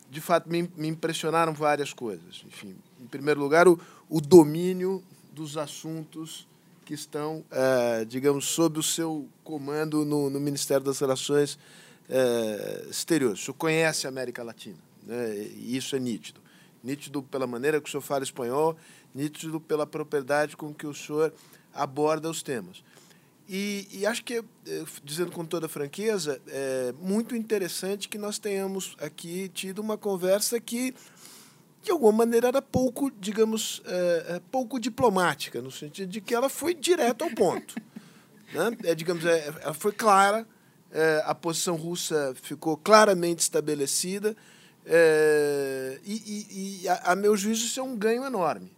de 0.08 0.20
fato, 0.20 0.48
me, 0.48 0.70
me, 0.76 0.88
impressionaram 0.88 1.52
várias 1.52 1.92
coisas. 1.92 2.44
Enfim, 2.46 2.76
em 3.00 3.06
primeiro 3.06 3.40
lugar, 3.40 3.68
o, 3.68 3.78
o 4.08 4.20
domínio 4.20 5.02
dos 5.32 5.58
assuntos 5.58 6.46
que 6.84 6.94
estão, 6.94 7.44
é, 7.50 8.04
digamos, 8.04 8.46
sob 8.46 8.78
o 8.78 8.82
seu 8.82 9.28
comando 9.42 10.04
no, 10.04 10.30
no 10.30 10.40
Ministério 10.40 10.84
das 10.84 11.00
Relações 11.00 11.58
Exteriores. 12.88 13.40
O 13.40 13.44
senhor 13.46 13.54
conhece 13.54 14.06
a 14.06 14.08
América 14.10 14.42
Latina, 14.44 14.78
né? 15.06 15.34
e 15.56 15.76
isso 15.76 15.94
é 15.94 15.98
nítido. 15.98 16.40
Nítido 16.82 17.22
pela 17.22 17.46
maneira 17.46 17.80
que 17.80 17.88
o 17.88 17.90
senhor 17.90 18.02
fala 18.02 18.22
espanhol, 18.22 18.76
nítido 19.14 19.60
pela 19.60 19.86
propriedade 19.86 20.56
com 20.56 20.74
que 20.74 20.86
o 20.86 20.94
senhor 20.94 21.32
aborda 21.72 22.28
os 22.28 22.42
temas. 22.42 22.82
E, 23.48 23.86
e, 23.92 24.04
acho 24.04 24.24
que, 24.24 24.34
é, 24.34 24.42
dizendo 25.04 25.30
com 25.30 25.44
toda 25.44 25.68
franqueza, 25.68 26.40
é 26.48 26.92
muito 27.00 27.36
interessante 27.36 28.08
que 28.08 28.18
nós 28.18 28.38
tenhamos 28.38 28.96
aqui 29.00 29.48
tido 29.48 29.78
uma 29.78 29.96
conversa 29.96 30.58
que, 30.58 30.92
de 31.80 31.92
alguma 31.92 32.12
maneira, 32.12 32.48
era 32.48 32.60
pouco, 32.60 33.08
digamos, 33.20 33.82
é, 33.86 34.26
é 34.36 34.42
pouco 34.50 34.80
diplomática, 34.80 35.62
no 35.62 35.70
sentido 35.70 36.10
de 36.10 36.20
que 36.20 36.34
ela 36.34 36.48
foi 36.48 36.74
direto 36.74 37.22
ao 37.22 37.30
ponto. 37.30 37.76
né? 38.52 38.76
é, 38.82 38.94
digamos, 38.96 39.24
é, 39.24 39.46
ela 39.62 39.74
foi 39.74 39.92
clara, 39.92 40.44
é, 40.90 41.22
a 41.24 41.34
posição 41.34 41.76
russa 41.76 42.34
ficou 42.42 42.76
claramente 42.76 43.40
estabelecida, 43.40 44.36
é, 44.86 46.00
e, 46.04 46.12
e, 46.14 46.82
e 46.82 46.88
a, 46.88 47.12
a, 47.12 47.16
meu 47.16 47.36
juízo, 47.36 47.66
isso 47.66 47.80
é 47.80 47.82
um 47.82 47.96
ganho 47.96 48.24
enorme 48.24 48.70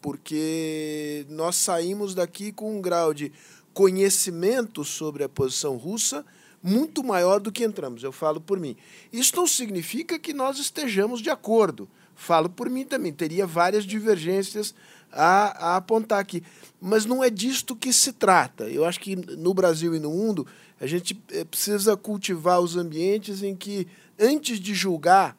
porque 0.00 1.26
nós 1.28 1.56
saímos 1.56 2.14
daqui 2.14 2.52
com 2.52 2.78
um 2.78 2.80
grau 2.80 3.12
de 3.12 3.32
conhecimento 3.74 4.84
sobre 4.84 5.24
a 5.24 5.28
posição 5.28 5.76
russa 5.76 6.24
muito 6.62 7.04
maior 7.04 7.38
do 7.38 7.52
que 7.52 7.64
entramos. 7.64 8.02
Eu 8.02 8.10
falo 8.10 8.40
por 8.40 8.58
mim. 8.58 8.76
Isso 9.12 9.36
não 9.36 9.46
significa 9.46 10.18
que 10.18 10.32
nós 10.32 10.58
estejamos 10.58 11.20
de 11.20 11.30
acordo. 11.30 11.88
Falo 12.14 12.48
por 12.48 12.68
mim 12.68 12.84
também. 12.84 13.12
Teria 13.12 13.46
várias 13.46 13.84
divergências 13.84 14.74
a, 15.12 15.72
a 15.72 15.76
apontar 15.76 16.18
aqui. 16.18 16.42
Mas 16.80 17.04
não 17.04 17.22
é 17.22 17.30
disto 17.30 17.76
que 17.76 17.92
se 17.92 18.12
trata. 18.12 18.64
Eu 18.64 18.84
acho 18.84 18.98
que 18.98 19.14
no 19.14 19.54
Brasil 19.54 19.94
e 19.94 20.00
no 20.00 20.10
mundo 20.10 20.46
a 20.80 20.86
gente 20.86 21.20
eh, 21.32 21.44
precisa 21.44 21.96
cultivar 21.96 22.60
os 22.60 22.76
ambientes 22.76 23.42
em 23.42 23.54
que, 23.54 23.86
antes 24.18 24.60
de 24.60 24.74
julgar, 24.74 25.36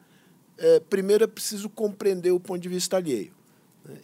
é, 0.60 0.78
primeiro 0.78 1.24
é 1.24 1.26
preciso 1.26 1.68
compreender 1.68 2.30
o 2.32 2.38
ponto 2.38 2.60
de 2.60 2.68
vista 2.68 2.96
alheio. 2.96 3.32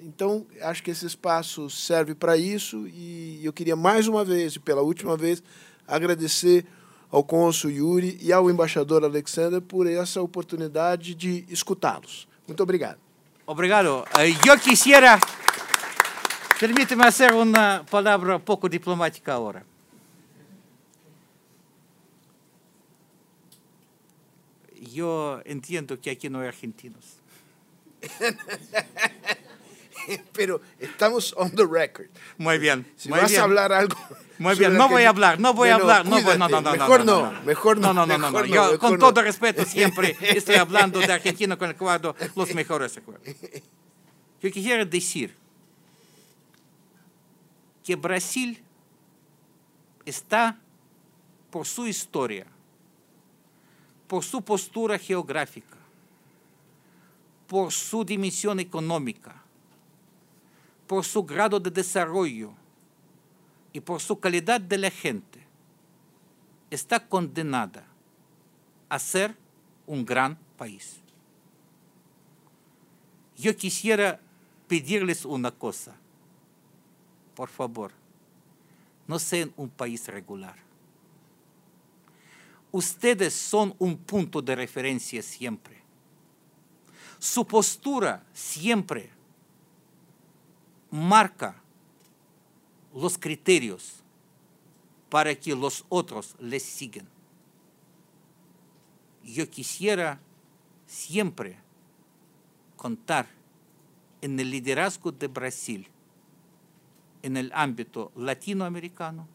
Então, 0.00 0.46
acho 0.62 0.82
que 0.82 0.90
esse 0.90 1.06
espaço 1.06 1.68
serve 1.68 2.14
para 2.14 2.36
isso 2.36 2.88
e 2.88 3.40
eu 3.44 3.52
queria 3.52 3.76
mais 3.76 4.08
uma 4.08 4.24
vez, 4.24 4.54
e 4.54 4.58
pela 4.58 4.80
última 4.80 5.16
vez, 5.16 5.42
agradecer 5.86 6.64
ao 7.10 7.22
cônsul 7.22 7.70
Yuri 7.70 8.18
e 8.20 8.32
ao 8.32 8.50
embaixador 8.50 9.04
Alexander 9.04 9.60
por 9.60 9.86
essa 9.86 10.20
oportunidade 10.20 11.14
de 11.14 11.44
escutá-los. 11.48 12.26
Muito 12.48 12.62
obrigado. 12.62 12.98
Obrigado. 13.46 14.04
Eu 14.44 14.58
quisiera, 14.58 15.20
permíteme 16.58 17.04
hacer 17.04 17.32
uma 17.32 17.84
palavra 17.88 18.40
pouco 18.40 18.68
diplomática 18.68 19.34
agora. 19.34 19.75
Eu 24.94 25.40
entendo 25.44 25.96
que 25.96 26.10
aqui 26.10 26.28
não 26.28 26.42
é 26.42 26.48
argentinos. 26.48 27.16
pero 30.32 30.60
estamos 30.78 31.34
on 31.36 31.50
the 31.50 31.64
record. 31.64 32.08
Muy 32.38 32.58
bien. 32.58 32.86
Si 32.96 33.08
muy 33.08 33.20
vas 33.20 33.30
bien. 33.30 33.40
a 33.40 33.44
hablar 33.44 33.72
algo. 33.72 33.96
Muy 34.38 34.54
bien, 34.54 34.76
no 34.76 34.86
voy 34.90 35.04
a 35.04 35.08
hablar, 35.08 35.40
no 35.40 35.54
voy 35.54 35.70
a 35.70 35.76
hablar. 35.76 36.04
No, 36.04 36.20
no, 36.20 36.36
no, 36.36 36.60
no, 36.60 36.72
mejor 36.72 37.06
no, 37.06 37.32
no, 37.32 37.42
mejor 37.42 37.78
no. 37.78 37.94
No, 37.94 38.04
no, 38.04 38.18
no, 38.18 38.30
no. 38.30 38.44
Yo, 38.44 38.78
con 38.78 38.98
todo 38.98 39.22
respeto, 39.22 39.64
siempre 39.64 40.14
estoy 40.20 40.56
hablando 40.56 41.00
de 41.00 41.10
Argentina 41.10 41.56
con 41.56 41.70
el 41.70 41.76
cuadro 41.76 42.14
los 42.34 42.54
mejores 42.54 42.94
acuerdos. 42.98 43.34
Yo 44.42 44.50
quisiera 44.50 44.84
decir 44.84 45.34
que 47.82 47.96
Brasil 47.96 48.62
está, 50.04 50.58
por 51.50 51.66
su 51.66 51.86
historia, 51.86 52.44
por 54.06 54.24
su 54.24 54.42
postura 54.42 54.98
geográfica, 54.98 55.76
por 57.46 57.72
su 57.72 58.04
dimensión 58.04 58.60
económica, 58.60 59.42
por 60.86 61.04
su 61.04 61.24
grado 61.24 61.58
de 61.58 61.70
desarrollo 61.70 62.52
y 63.72 63.80
por 63.80 64.00
su 64.00 64.18
calidad 64.18 64.60
de 64.60 64.78
la 64.78 64.90
gente, 64.90 65.40
está 66.70 67.08
condenada 67.08 67.84
a 68.88 68.98
ser 68.98 69.36
un 69.86 70.04
gran 70.04 70.38
país. 70.56 70.96
Yo 73.36 73.54
quisiera 73.56 74.20
pedirles 74.66 75.24
una 75.24 75.50
cosa. 75.50 75.94
Por 77.34 77.48
favor, 77.48 77.92
no 79.06 79.18
sean 79.18 79.52
un 79.56 79.68
país 79.68 80.08
regular. 80.08 80.65
Ustedes 82.76 83.32
son 83.32 83.74
un 83.78 83.96
punto 83.96 84.42
de 84.42 84.54
referencia 84.54 85.22
siempre. 85.22 85.80
Su 87.18 87.46
postura 87.46 88.22
siempre 88.34 89.08
marca 90.90 91.56
los 92.94 93.16
criterios 93.16 94.02
para 95.08 95.34
que 95.34 95.56
los 95.56 95.86
otros 95.88 96.36
les 96.38 96.64
sigan. 96.64 97.08
Yo 99.24 99.48
quisiera 99.48 100.20
siempre 100.86 101.58
contar 102.76 103.26
en 104.20 104.38
el 104.38 104.50
liderazgo 104.50 105.10
de 105.12 105.28
Brasil 105.28 105.88
en 107.22 107.38
el 107.38 107.50
ámbito 107.54 108.12
latinoamericano 108.16 109.26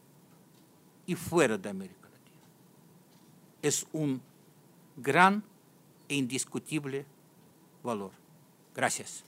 y 1.06 1.16
fuera 1.16 1.58
de 1.58 1.68
América. 1.68 2.01
Es 3.62 3.86
un 3.92 4.20
gran 4.96 5.42
e 6.08 6.16
indiscutible 6.16 7.06
valor. 7.82 8.10
Gracias. 8.74 9.24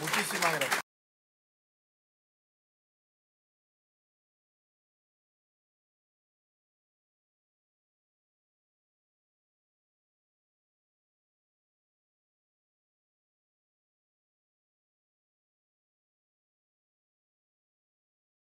Muchísimas 0.00 0.54
gracias. 0.54 0.83